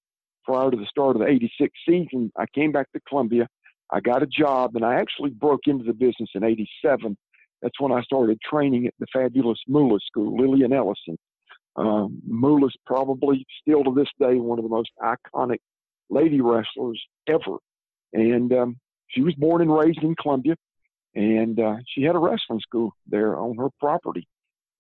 [0.44, 3.48] prior to the start of the 86 season, I came back to Columbia.
[3.90, 7.16] I got a job, and I actually broke into the business in 87
[7.64, 11.16] that's when I started training at the fabulous Moolah School, Lillian Ellison.
[11.76, 15.60] Um, Moolah's probably still to this day one of the most iconic
[16.10, 17.56] lady wrestlers ever.
[18.12, 18.76] And um,
[19.08, 20.56] she was born and raised in Columbia,
[21.14, 24.28] and uh, she had a wrestling school there on her property.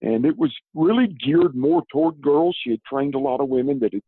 [0.02, 2.54] And it was really geared more toward girls.
[2.62, 4.02] She had trained a lot of women that had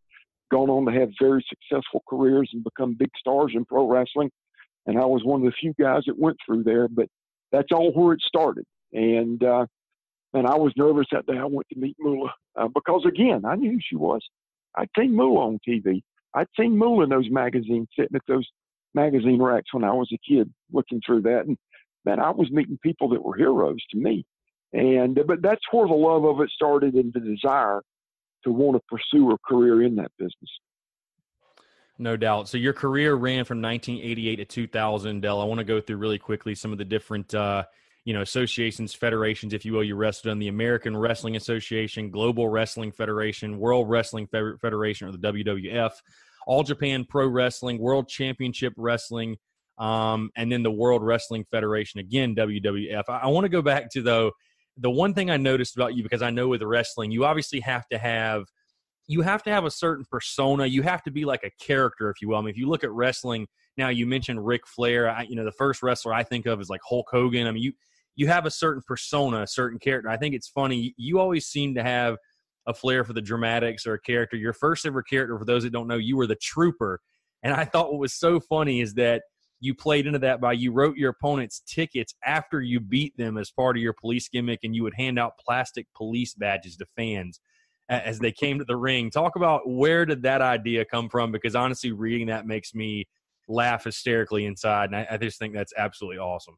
[0.50, 4.30] gone on to have very successful careers and become big stars in pro wrestling.
[4.86, 6.88] And I was one of the few guys that went through there.
[6.88, 7.08] But
[7.52, 8.64] that's all where it started.
[8.92, 9.66] And uh,
[10.32, 11.38] and I was nervous that day.
[11.38, 14.20] I went to meet Moolah uh, because again, I knew who she was.
[14.76, 16.02] I'd seen Moolah on TV.
[16.34, 18.46] I'd seen Moolah in those magazines, sitting at those
[18.94, 21.46] magazine racks when I was a kid, looking through that.
[21.46, 21.56] And
[22.04, 24.24] man, I was meeting people that were heroes to me.
[24.72, 27.80] And but that's where the love of it started and the desire
[28.44, 30.50] to want to pursue a career in that business.
[31.98, 32.48] No doubt.
[32.48, 35.20] So your career ran from 1988 to 2000.
[35.20, 35.40] Del.
[35.40, 37.64] I want to go through really quickly some of the different, uh,
[38.04, 39.82] you know, associations, federations, if you will.
[39.82, 45.18] You wrestled on the American Wrestling Association, Global Wrestling Federation, World Wrestling Federation, or the
[45.18, 45.92] WWF,
[46.46, 49.36] All Japan Pro Wrestling, World Championship Wrestling,
[49.78, 51.98] um, and then the World Wrestling Federation.
[52.00, 53.04] Again, WWF.
[53.08, 54.32] I, I want to go back to though
[54.76, 57.88] the one thing I noticed about you because I know with wrestling, you obviously have
[57.88, 58.44] to have
[59.06, 60.66] you have to have a certain persona.
[60.66, 62.36] You have to be like a character, if you will.
[62.36, 63.46] I mean, if you look at wrestling
[63.76, 65.08] now, you mentioned Ric Flair.
[65.08, 67.46] I, you know, the first wrestler I think of is like Hulk Hogan.
[67.46, 67.72] I mean, you
[68.16, 70.08] you have a certain persona, a certain character.
[70.08, 70.94] I think it's funny.
[70.96, 72.16] You always seem to have
[72.66, 74.36] a flair for the dramatics or a character.
[74.36, 77.00] Your first ever character, for those that don't know, you were the Trooper.
[77.42, 79.22] And I thought what was so funny is that
[79.60, 83.50] you played into that by you wrote your opponent's tickets after you beat them as
[83.50, 87.40] part of your police gimmick, and you would hand out plastic police badges to fans
[87.88, 89.10] as they came to the ring.
[89.10, 91.32] Talk about where did that idea come from?
[91.32, 93.04] Because honestly, reading that makes me
[93.48, 96.56] laugh hysterically inside, and I, I just think that's absolutely awesome.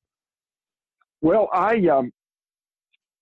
[1.21, 2.11] Well, I um,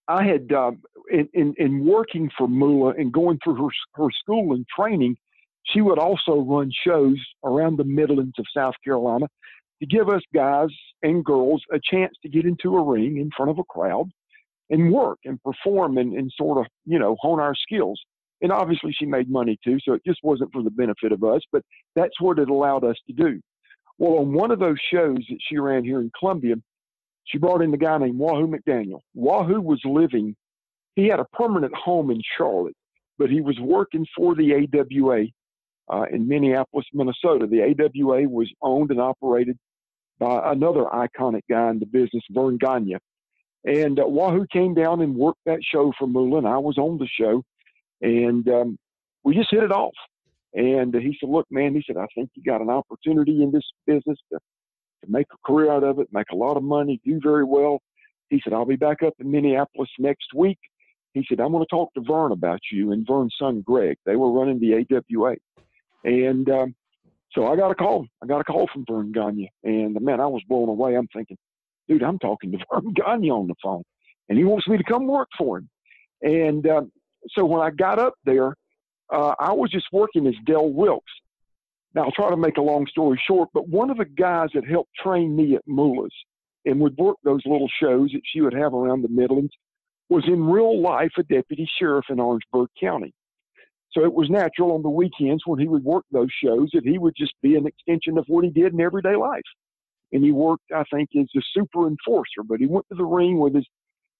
[0.08, 4.52] I had um, in, in, in working for Moolah and going through her her school
[4.52, 5.16] and training,
[5.64, 9.26] she would also run shows around the Midlands of South Carolina
[9.80, 10.68] to give us guys
[11.02, 14.10] and girls a chance to get into a ring in front of a crowd
[14.70, 18.00] and work and perform and, and sort of, you know, hone our skills.
[18.42, 21.40] And obviously she made money too, so it just wasn't for the benefit of us,
[21.52, 21.62] but
[21.94, 23.40] that's what it allowed us to do.
[23.98, 26.56] Well, on one of those shows that she ran here in Columbia,
[27.24, 29.00] she brought in the guy named Wahoo McDaniel.
[29.14, 30.36] Wahoo was living,
[30.96, 32.76] he had a permanent home in Charlotte,
[33.18, 35.26] but he was working for the AWA
[35.88, 37.46] uh, in Minneapolis, Minnesota.
[37.46, 39.56] The AWA was owned and operated
[40.18, 42.96] by another iconic guy in the business, Verne Gagne.
[43.66, 46.48] And uh, Wahoo came down and worked that show for Moolah.
[46.48, 47.42] I was on the show,
[48.00, 48.78] and um,
[49.24, 49.94] we just hit it off.
[50.54, 53.50] And uh, he said, "Look, man," he said, "I think you got an opportunity in
[53.50, 57.00] this business to, to make a career out of it, make a lot of money,
[57.04, 57.80] do very well."
[58.30, 60.58] He said, "I'll be back up in Minneapolis next week."
[61.14, 63.96] He said, "I'm going to talk to Verne about you and Verne's son Greg.
[64.06, 65.34] They were running the AWA."
[66.04, 66.74] And um,
[67.32, 68.06] So I got a call.
[68.22, 70.94] I got a call from Verne Gagne, and man, I was blown away.
[70.94, 71.36] I'm thinking,
[71.88, 73.82] dude, I'm talking to Verne Gagne on the phone,
[74.28, 75.68] and he wants me to come work for him.
[76.22, 76.82] And uh,
[77.30, 78.54] so when I got up there,
[79.12, 81.12] uh, I was just working as Del Wilkes.
[81.94, 84.66] Now I'll try to make a long story short, but one of the guys that
[84.66, 86.14] helped train me at Moolah's
[86.64, 89.52] and would work those little shows that she would have around the Midlands
[90.08, 93.12] was in real life a deputy sheriff in Orangeburg County.
[93.92, 96.98] So it was natural on the weekends when he would work those shows that he
[96.98, 99.42] would just be an extension of what he did in everyday life.
[100.12, 103.38] And he worked, I think, as a super enforcer, but he went to the ring
[103.38, 103.66] with his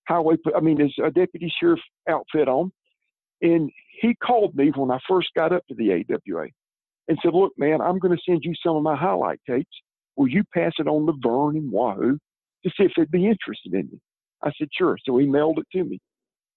[0.09, 2.73] highway, I mean, his uh, deputy sheriff outfit on.
[3.43, 6.49] And he called me when I first got up to the AWA
[7.09, 9.69] and said, Look, man, I'm going to send you some of my highlight tapes.
[10.17, 12.19] Will you pass it on to Verne and Wahoo
[12.65, 14.01] to see if they'd be interested in me?
[14.43, 14.97] I said, Sure.
[15.05, 15.99] So he mailed it to me.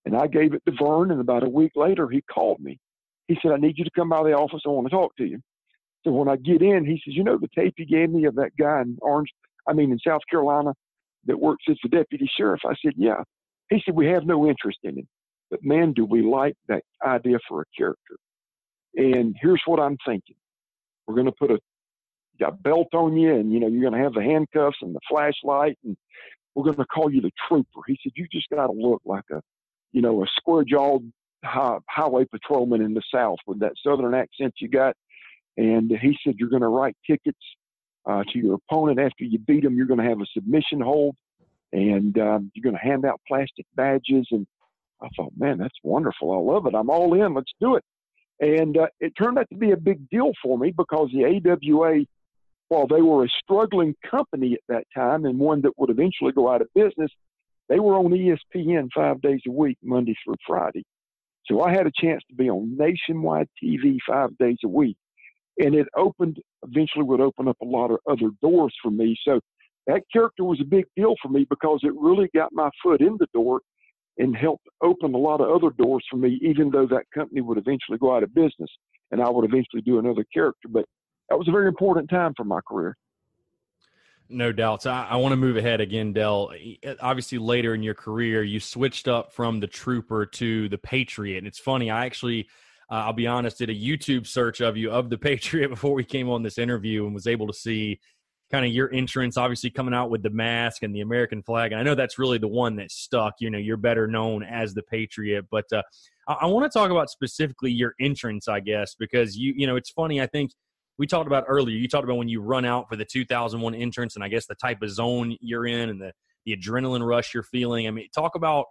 [0.06, 1.12] And I gave it to Verne.
[1.12, 2.80] and about a week later, he called me.
[3.28, 4.62] He said, I need you to come by the office.
[4.66, 5.40] I want to talk to you.
[6.04, 8.36] So when I get in, he says, You know the tape you gave me of
[8.36, 9.30] that guy in Orange,
[9.68, 10.74] I mean, in South Carolina
[11.26, 12.62] that works as the deputy sheriff?
[12.66, 13.24] I said, Yeah.
[13.70, 15.08] He said, We have no interest in him.
[15.52, 18.18] But man, do we like that idea for a character.
[18.96, 20.36] And here's what I'm thinking
[21.08, 21.60] we're going to put a,
[22.46, 25.00] a belt on you, and you know, you're going to have the handcuffs and the
[25.10, 25.98] flashlight, and
[26.56, 27.82] we're going to call you the trooper.
[27.88, 29.42] He said, You just got to look like a,
[29.92, 31.12] you know, a square jawed
[31.44, 34.96] highway patrolman in the South with that Southern accent you got.
[35.60, 37.38] And he said, You're going to write tickets
[38.10, 39.76] uh, to your opponent after you beat them.
[39.76, 41.16] You're going to have a submission hold
[41.74, 44.26] and um, you're going to hand out plastic badges.
[44.32, 44.48] And
[45.02, 46.32] I thought, man, that's wonderful.
[46.32, 46.74] I love it.
[46.74, 47.34] I'm all in.
[47.34, 47.84] Let's do it.
[48.40, 52.06] And uh, it turned out to be a big deal for me because the AWA,
[52.70, 56.50] while they were a struggling company at that time and one that would eventually go
[56.50, 57.12] out of business,
[57.68, 60.86] they were on ESPN five days a week, Monday through Friday.
[61.48, 64.96] So I had a chance to be on nationwide TV five days a week.
[65.60, 69.18] And it opened, eventually would open up a lot of other doors for me.
[69.28, 69.40] So
[69.88, 73.18] that character was a big deal for me because it really got my foot in
[73.20, 73.62] the door
[74.18, 77.58] and helped open a lot of other doors for me, even though that company would
[77.58, 78.70] eventually go out of business
[79.12, 80.68] and I would eventually do another character.
[80.70, 80.86] But
[81.30, 82.96] that was a very important time for my career.
[84.32, 84.86] No doubts.
[84.86, 86.52] I, I want to move ahead again, Del.
[87.02, 91.40] Obviously, later in your career, you switched up from the Trooper to the Patriot.
[91.40, 92.48] And it's funny, I actually,
[92.92, 96.04] uh, I'll be honest, did a YouTube search of you of the Patriot before we
[96.04, 98.00] came on this interview and was able to see
[98.52, 101.72] kind of your entrance, obviously coming out with the mask and the American flag.
[101.72, 103.36] And I know that's really the one that stuck.
[103.40, 105.46] You know, you're better known as the Patriot.
[105.52, 105.84] But uh,
[106.28, 109.76] I, I want to talk about specifically your entrance, I guess, because you, you know,
[109.76, 110.22] it's funny.
[110.22, 110.52] I think–
[111.00, 111.78] we talked about earlier.
[111.78, 114.56] You talked about when you run out for the 2001 entrance, and I guess the
[114.56, 116.12] type of zone you're in and the
[116.46, 117.88] the adrenaline rush you're feeling.
[117.88, 118.66] I mean, talk about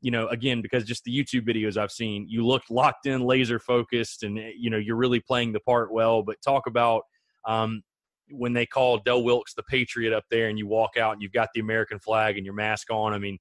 [0.00, 3.58] you know again because just the YouTube videos I've seen, you look locked in, laser
[3.58, 6.22] focused, and eh, you know you're really playing the part well.
[6.22, 7.02] But talk about
[7.46, 7.82] um,
[8.30, 11.32] when they call Del Wilkes the Patriot up there, and you walk out and you've
[11.32, 13.12] got the American flag and your mask on.
[13.12, 13.38] I mean,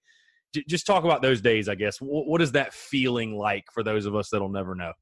[0.54, 1.70] j- just talk about those days.
[1.70, 4.94] I guess w- what is that feeling like for those of us that'll never know?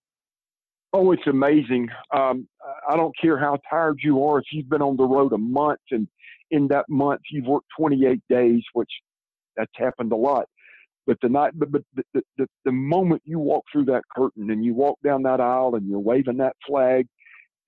[0.95, 1.89] Oh, it's amazing.
[2.15, 2.47] Um,
[2.87, 4.37] I don't care how tired you are.
[4.37, 6.07] If you've been on the road a month and
[6.51, 8.91] in that month you've worked 28 days, which
[9.57, 10.45] that's happened a lot.
[11.05, 14.63] But the night, but, but the, the, the moment you walk through that curtain and
[14.63, 17.07] you walk down that aisle and you're waving that flag,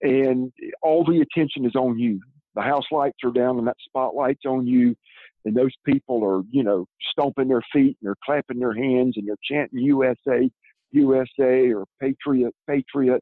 [0.02, 0.52] and
[0.82, 2.22] all the attention is on you.
[2.56, 4.96] The house lights are down and that spotlight's on you,
[5.44, 9.28] and those people are, you know, stomping their feet and they're clapping their hands and
[9.28, 10.50] they're chanting USA
[10.92, 13.22] USA or Patriot, Patriot.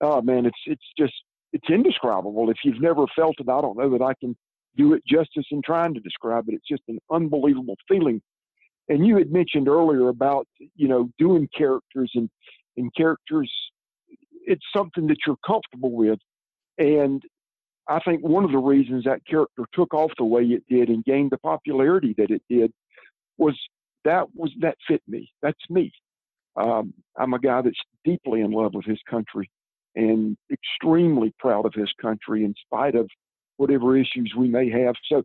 [0.00, 1.14] Oh man, it's it's just
[1.52, 2.50] it's indescribable.
[2.50, 4.36] If you've never felt it, I don't know that I can
[4.76, 6.54] do it justice in trying to describe it.
[6.54, 8.20] It's just an unbelievable feeling.
[8.88, 10.46] And you had mentioned earlier about
[10.76, 12.28] you know doing characters and
[12.76, 13.50] and characters.
[14.44, 16.18] It's something that you're comfortable with,
[16.78, 17.22] and
[17.88, 21.04] I think one of the reasons that character took off the way it did and
[21.04, 22.72] gained the popularity that it did
[23.38, 23.58] was
[24.04, 25.30] that was that fit me.
[25.42, 25.92] That's me.
[26.56, 29.50] Um, I'm a guy that's deeply in love with his country
[29.94, 33.08] and extremely proud of his country in spite of
[33.56, 34.94] whatever issues we may have.
[35.10, 35.22] So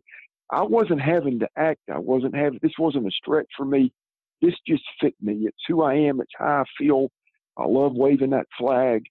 [0.50, 1.80] I wasn't having to act.
[1.92, 3.92] I wasn't having, this wasn't a stretch for me.
[4.40, 5.46] This just fit me.
[5.46, 6.20] It's who I am.
[6.20, 7.08] It's how I feel.
[7.56, 9.02] I love waving that flag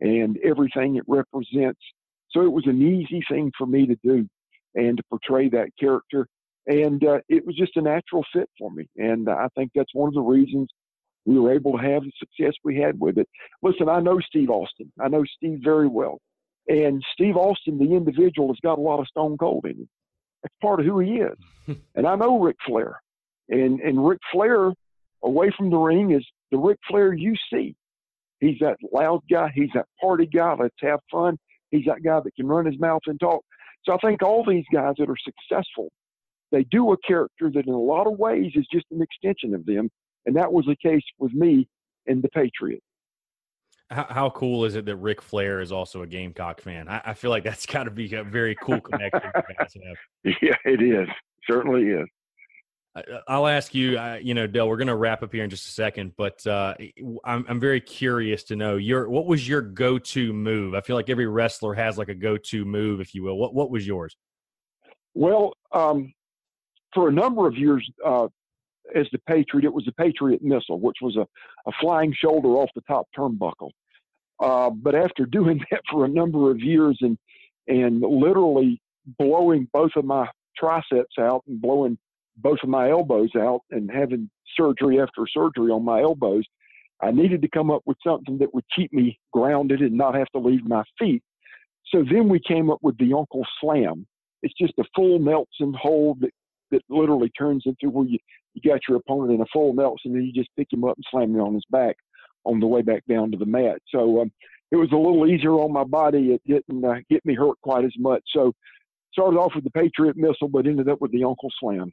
[0.00, 1.80] and everything it represents.
[2.30, 4.28] So it was an easy thing for me to do
[4.74, 6.26] and to portray that character.
[6.66, 8.86] And uh, it was just a natural fit for me.
[8.96, 10.68] And I think that's one of the reasons
[11.24, 13.28] we were able to have the success we had with it.
[13.62, 14.92] Listen, I know Steve Austin.
[15.00, 16.18] I know Steve very well.
[16.68, 19.88] And Steve Austin, the individual, has got a lot of stone cold in him.
[20.44, 21.76] That's part of who he is.
[21.96, 23.00] and I know Ric Flair.
[23.48, 24.72] And and Ric Flair
[25.24, 27.74] away from the ring is the Ric Flair you see.
[28.40, 31.38] He's that loud guy, he's that party guy, let's have fun.
[31.70, 33.42] He's that guy that can run his mouth and talk.
[33.84, 35.88] So I think all these guys that are successful,
[36.52, 39.66] they do a character that in a lot of ways is just an extension of
[39.66, 39.90] them.
[40.26, 41.66] And that was the case with me
[42.06, 42.82] in the Patriot.
[43.90, 46.88] How, how cool is it that Ric Flair is also a Gamecock fan?
[46.88, 49.30] I, I feel like that's got to be a very cool connection.
[50.24, 51.08] yeah, it is.
[51.46, 52.06] Certainly is.
[53.26, 55.66] I'll ask you, uh, you know, Dale, we're going to wrap up here in just
[55.66, 56.74] a second, but uh,
[57.24, 60.74] I'm, I'm very curious to know your what was your go-to move?
[60.74, 63.36] I feel like every wrestler has like a go-to move, if you will.
[63.36, 64.16] What what was yours?
[65.12, 66.14] Well, um,
[66.92, 68.28] for a number of years, uh,
[68.94, 71.26] as the Patriot, it was the Patriot missile, which was a,
[71.66, 73.70] a flying shoulder off the top turnbuckle.
[74.40, 77.18] Uh, but after doing that for a number of years and
[77.66, 78.78] and literally
[79.18, 81.96] blowing both of my triceps out and blowing
[82.36, 86.44] both of my elbows out and having surgery after surgery on my elbows,
[87.00, 90.28] I needed to come up with something that would keep me grounded and not have
[90.30, 91.22] to leave my feet.
[91.86, 94.06] So then we came up with the Uncle Slam.
[94.42, 96.32] It's just a full Nelson hold that,
[96.70, 98.18] that literally turns into where you,
[98.54, 100.96] you got your opponent in a full Nelson and then you just pick him up
[100.96, 101.96] and slam him on his back
[102.44, 103.78] on the way back down to the mat.
[103.88, 104.32] So um,
[104.70, 106.32] it was a little easier on my body.
[106.32, 108.22] It didn't uh, get me hurt quite as much.
[108.34, 108.52] So
[109.12, 111.92] started off with the Patriot missile, but ended up with the Uncle Slam.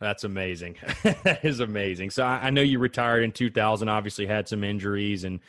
[0.00, 0.76] That's amazing.
[1.02, 2.10] that is amazing.
[2.10, 3.88] So I, I, know you retired in 2000.
[3.88, 5.40] Obviously, had some injuries, and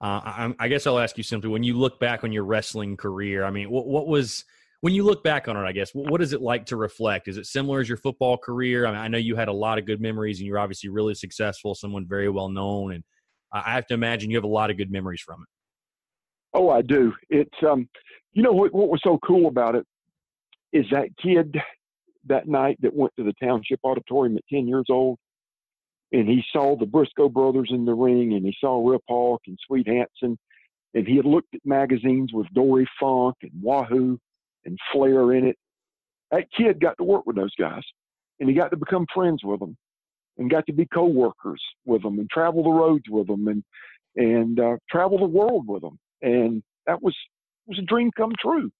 [0.00, 2.96] uh, I, I, guess I'll ask you simply: when you look back on your wrestling
[2.96, 4.44] career, I mean, what, what was
[4.80, 5.60] when you look back on it?
[5.60, 7.28] I guess what, is it like to reflect?
[7.28, 8.86] Is it similar as your football career?
[8.86, 11.14] I mean, I know you had a lot of good memories, and you're obviously really
[11.14, 13.04] successful, someone very well known, and
[13.52, 15.48] I have to imagine you have a lot of good memories from it.
[16.54, 17.12] Oh, I do.
[17.28, 17.88] It's um,
[18.32, 19.86] you know what, what was so cool about it
[20.72, 21.56] is that kid
[22.26, 25.18] that night that went to the township auditorium at 10 years old
[26.12, 29.58] and he saw the Brisco brothers in the ring and he saw Rip Hawk and
[29.66, 30.38] Swede Hanson
[30.94, 34.18] and he had looked at magazines with Dory Funk and Wahoo
[34.64, 35.56] and Flair in it.
[36.30, 37.82] That kid got to work with those guys
[38.38, 39.76] and he got to become friends with them
[40.38, 43.64] and got to be co-workers with them and travel the roads with them and
[44.16, 47.14] and uh, travel the world with them and that was
[47.66, 48.70] was a dream come true.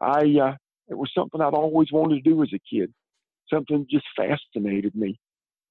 [0.00, 0.54] I uh,
[0.88, 2.92] it was something I'd always wanted to do as a kid.
[3.52, 5.18] Something just fascinated me,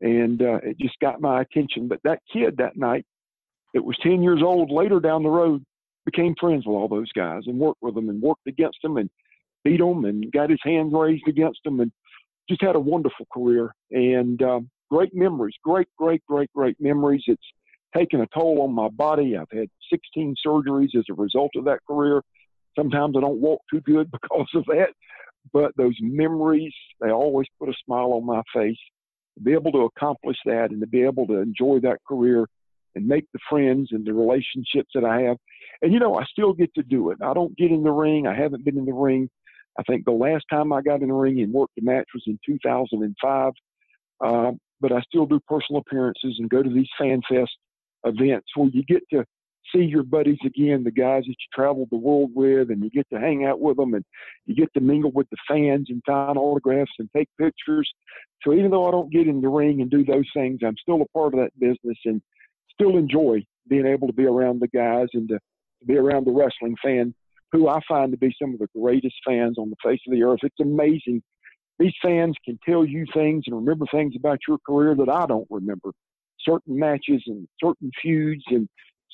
[0.02, 1.88] and uh, it just got my attention.
[1.88, 3.06] But that kid that night,
[3.74, 5.64] that was 10 years old, later down the road,
[6.06, 9.10] became friends with all those guys and worked with them and worked against them and
[9.64, 11.92] beat him and got his hands raised against him and
[12.50, 17.24] just had a wonderful career and um, great memories, great, great, great, great memories.
[17.28, 17.42] It's
[17.96, 19.38] taken a toll on my body.
[19.38, 22.22] I've had 16 surgeries as a result of that career.
[22.78, 24.90] Sometimes I don't walk too good because of that,
[25.52, 28.78] but those memories, they always put a smile on my face.
[29.38, 32.46] To be able to accomplish that and to be able to enjoy that career
[32.94, 35.38] and make the friends and the relationships that I have.
[35.82, 37.18] And, you know, I still get to do it.
[37.20, 38.28] I don't get in the ring.
[38.28, 39.30] I haven't been in the ring.
[39.78, 42.24] I think the last time I got in the ring and worked a match was
[42.28, 43.54] in 2005.
[44.24, 47.52] Uh, but I still do personal appearances and go to these fan fest
[48.06, 49.26] events where you get to
[49.74, 53.08] see your buddies again, the guys that you traveled the world with, and you get
[53.12, 54.04] to hang out with them and
[54.46, 57.90] you get to mingle with the fans and sign autographs and take pictures.
[58.44, 61.02] So even though I don't get in the ring and do those things, I'm still
[61.02, 62.22] a part of that business and
[62.74, 66.32] still enjoy being able to be around the guys and to, to be around the
[66.32, 67.16] wrestling fan
[67.54, 70.24] who I find to be some of the greatest fans on the face of the
[70.24, 70.40] earth.
[70.42, 71.22] It's amazing.
[71.80, 75.48] These fans can tell you things and remember things about your career that I don't
[75.50, 75.92] remember
[76.42, 78.68] certain matches and certain feuds and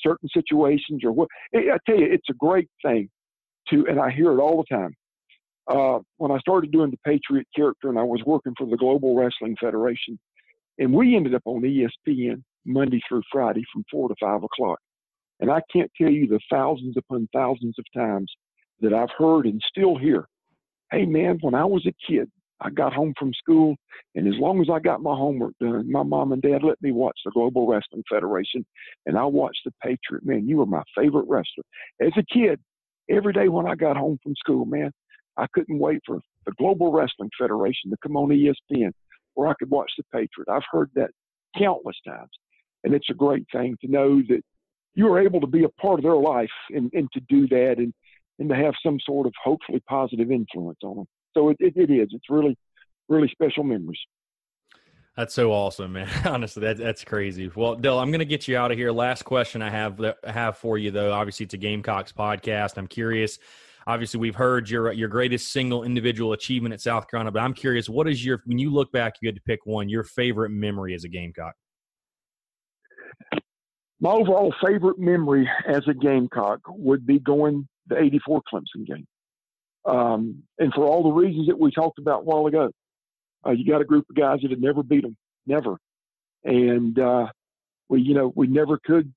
[0.04, 1.28] certain situations or what.
[1.54, 3.08] I tell you, it's a great thing
[3.68, 4.94] to, and I hear it all the time.
[5.68, 9.14] Uh, when I started doing the Patriot character and I was working for the Global
[9.14, 10.18] Wrestling Federation,
[10.78, 14.78] and we ended up on ESPN Monday through Friday from four to five o'clock.
[15.40, 18.30] And I can't tell you the thousands upon thousands of times
[18.80, 20.26] that I've heard and still hear.
[20.92, 22.30] Hey man, when I was a kid,
[22.62, 23.74] I got home from school,
[24.14, 26.92] and as long as I got my homework done, my mom and dad let me
[26.92, 28.66] watch the Global Wrestling Federation,
[29.06, 30.24] and I watched the Patriot.
[30.26, 31.64] Man, you were my favorite wrestler.
[32.02, 32.60] As a kid,
[33.08, 34.90] every day when I got home from school, man,
[35.38, 38.90] I couldn't wait for the Global Wrestling Federation to come on ESPN
[39.34, 40.48] where I could watch the Patriot.
[40.50, 41.10] I've heard that
[41.56, 42.30] countless times,
[42.84, 44.42] and it's a great thing to know that
[44.94, 47.74] you are able to be a part of their life and, and to do that
[47.78, 47.92] and,
[48.38, 51.06] and to have some sort of hopefully positive influence on them.
[51.34, 52.08] So it, it, it is.
[52.12, 52.56] It's really,
[53.08, 54.00] really special memories.
[55.16, 56.08] That's so awesome, man.
[56.24, 57.50] Honestly, that, that's crazy.
[57.54, 58.90] Well, Del, I'm going to get you out of here.
[58.90, 61.12] Last question I have I have for you, though.
[61.12, 62.78] Obviously, it's a Gamecocks podcast.
[62.78, 63.38] I'm curious.
[63.86, 67.88] Obviously, we've heard your your greatest single individual achievement at South Carolina, but I'm curious,
[67.88, 70.94] what is your when you look back, you had to pick one, your favorite memory
[70.94, 71.54] as a Gamecock?
[74.00, 79.06] My overall favorite memory as a Gamecock would be going the 84 Clemson game.
[79.84, 82.70] Um, and for all the reasons that we talked about a while ago,
[83.46, 85.16] uh, you got a group of guys that had never beat them,
[85.46, 85.76] never.
[86.44, 87.26] And uh,
[87.88, 89.12] we, you know, we never could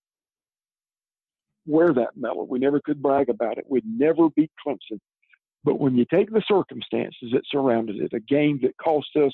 [1.65, 2.45] wear that medal.
[2.45, 3.65] We never could brag about it.
[3.69, 4.99] We'd never beat Clemson.
[5.63, 9.31] But when you take the circumstances that surrounded it, a game that cost us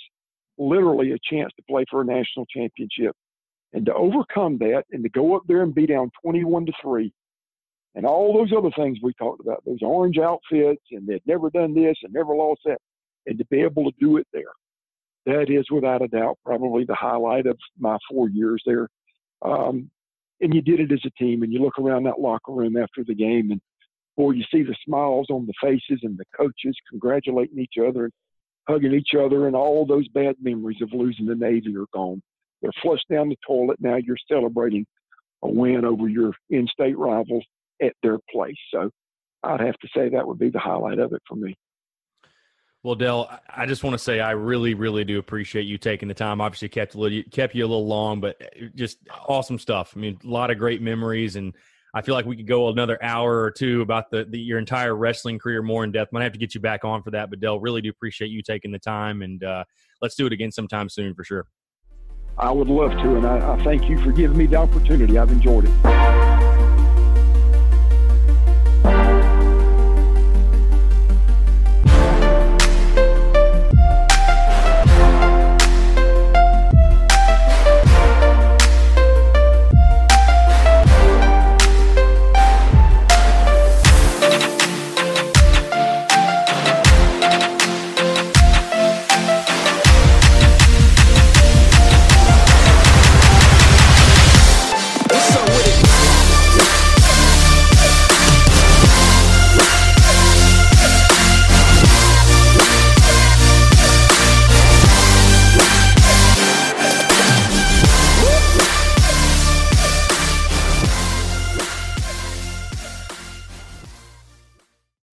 [0.60, 3.16] literally a chance to play for a national championship,
[3.74, 7.12] and to overcome that and to go up there and be down 21 to 3
[7.96, 11.74] and all those other things we talked about, those orange outfits, and they'd never done
[11.74, 12.78] this and never lost that,
[13.26, 14.44] and to be able to do it there,
[15.26, 18.88] that is without a doubt probably the highlight of my four years there.
[19.42, 19.90] Um,
[20.42, 23.04] and you did it as a team, and you look around that locker room after
[23.04, 23.62] the game, and
[24.16, 28.14] boy, you see the smiles on the faces and the coaches congratulating each other and
[28.68, 32.22] hugging each other, and all those bad memories of losing the Navy are gone.
[32.62, 33.78] They're flushed down the toilet.
[33.80, 34.86] Now you're celebrating
[35.44, 37.46] a win over your in-state rivals
[37.82, 38.58] at their place.
[38.74, 38.90] So
[39.44, 41.56] I'd have to say that would be the highlight of it for me.
[42.82, 46.14] Well, Del, I just want to say I really, really do appreciate you taking the
[46.14, 46.40] time.
[46.40, 49.94] Obviously, kept a little, kept you a little long, but uh, just awesome stuff.
[49.96, 51.54] I mean, a lot of great memories, and
[51.94, 54.96] I feel like we could go another hour or two about the, the your entire
[54.96, 56.14] wrestling career more in depth.
[56.14, 58.42] Might have to get you back on for that, but Del, really do appreciate you
[58.42, 59.66] taking the time, and uh,
[60.02, 61.48] let's do it again sometime soon for sure.
[62.40, 65.18] I would love to, and I, I thank you for giving me the opportunity.
[65.18, 66.39] I've enjoyed it.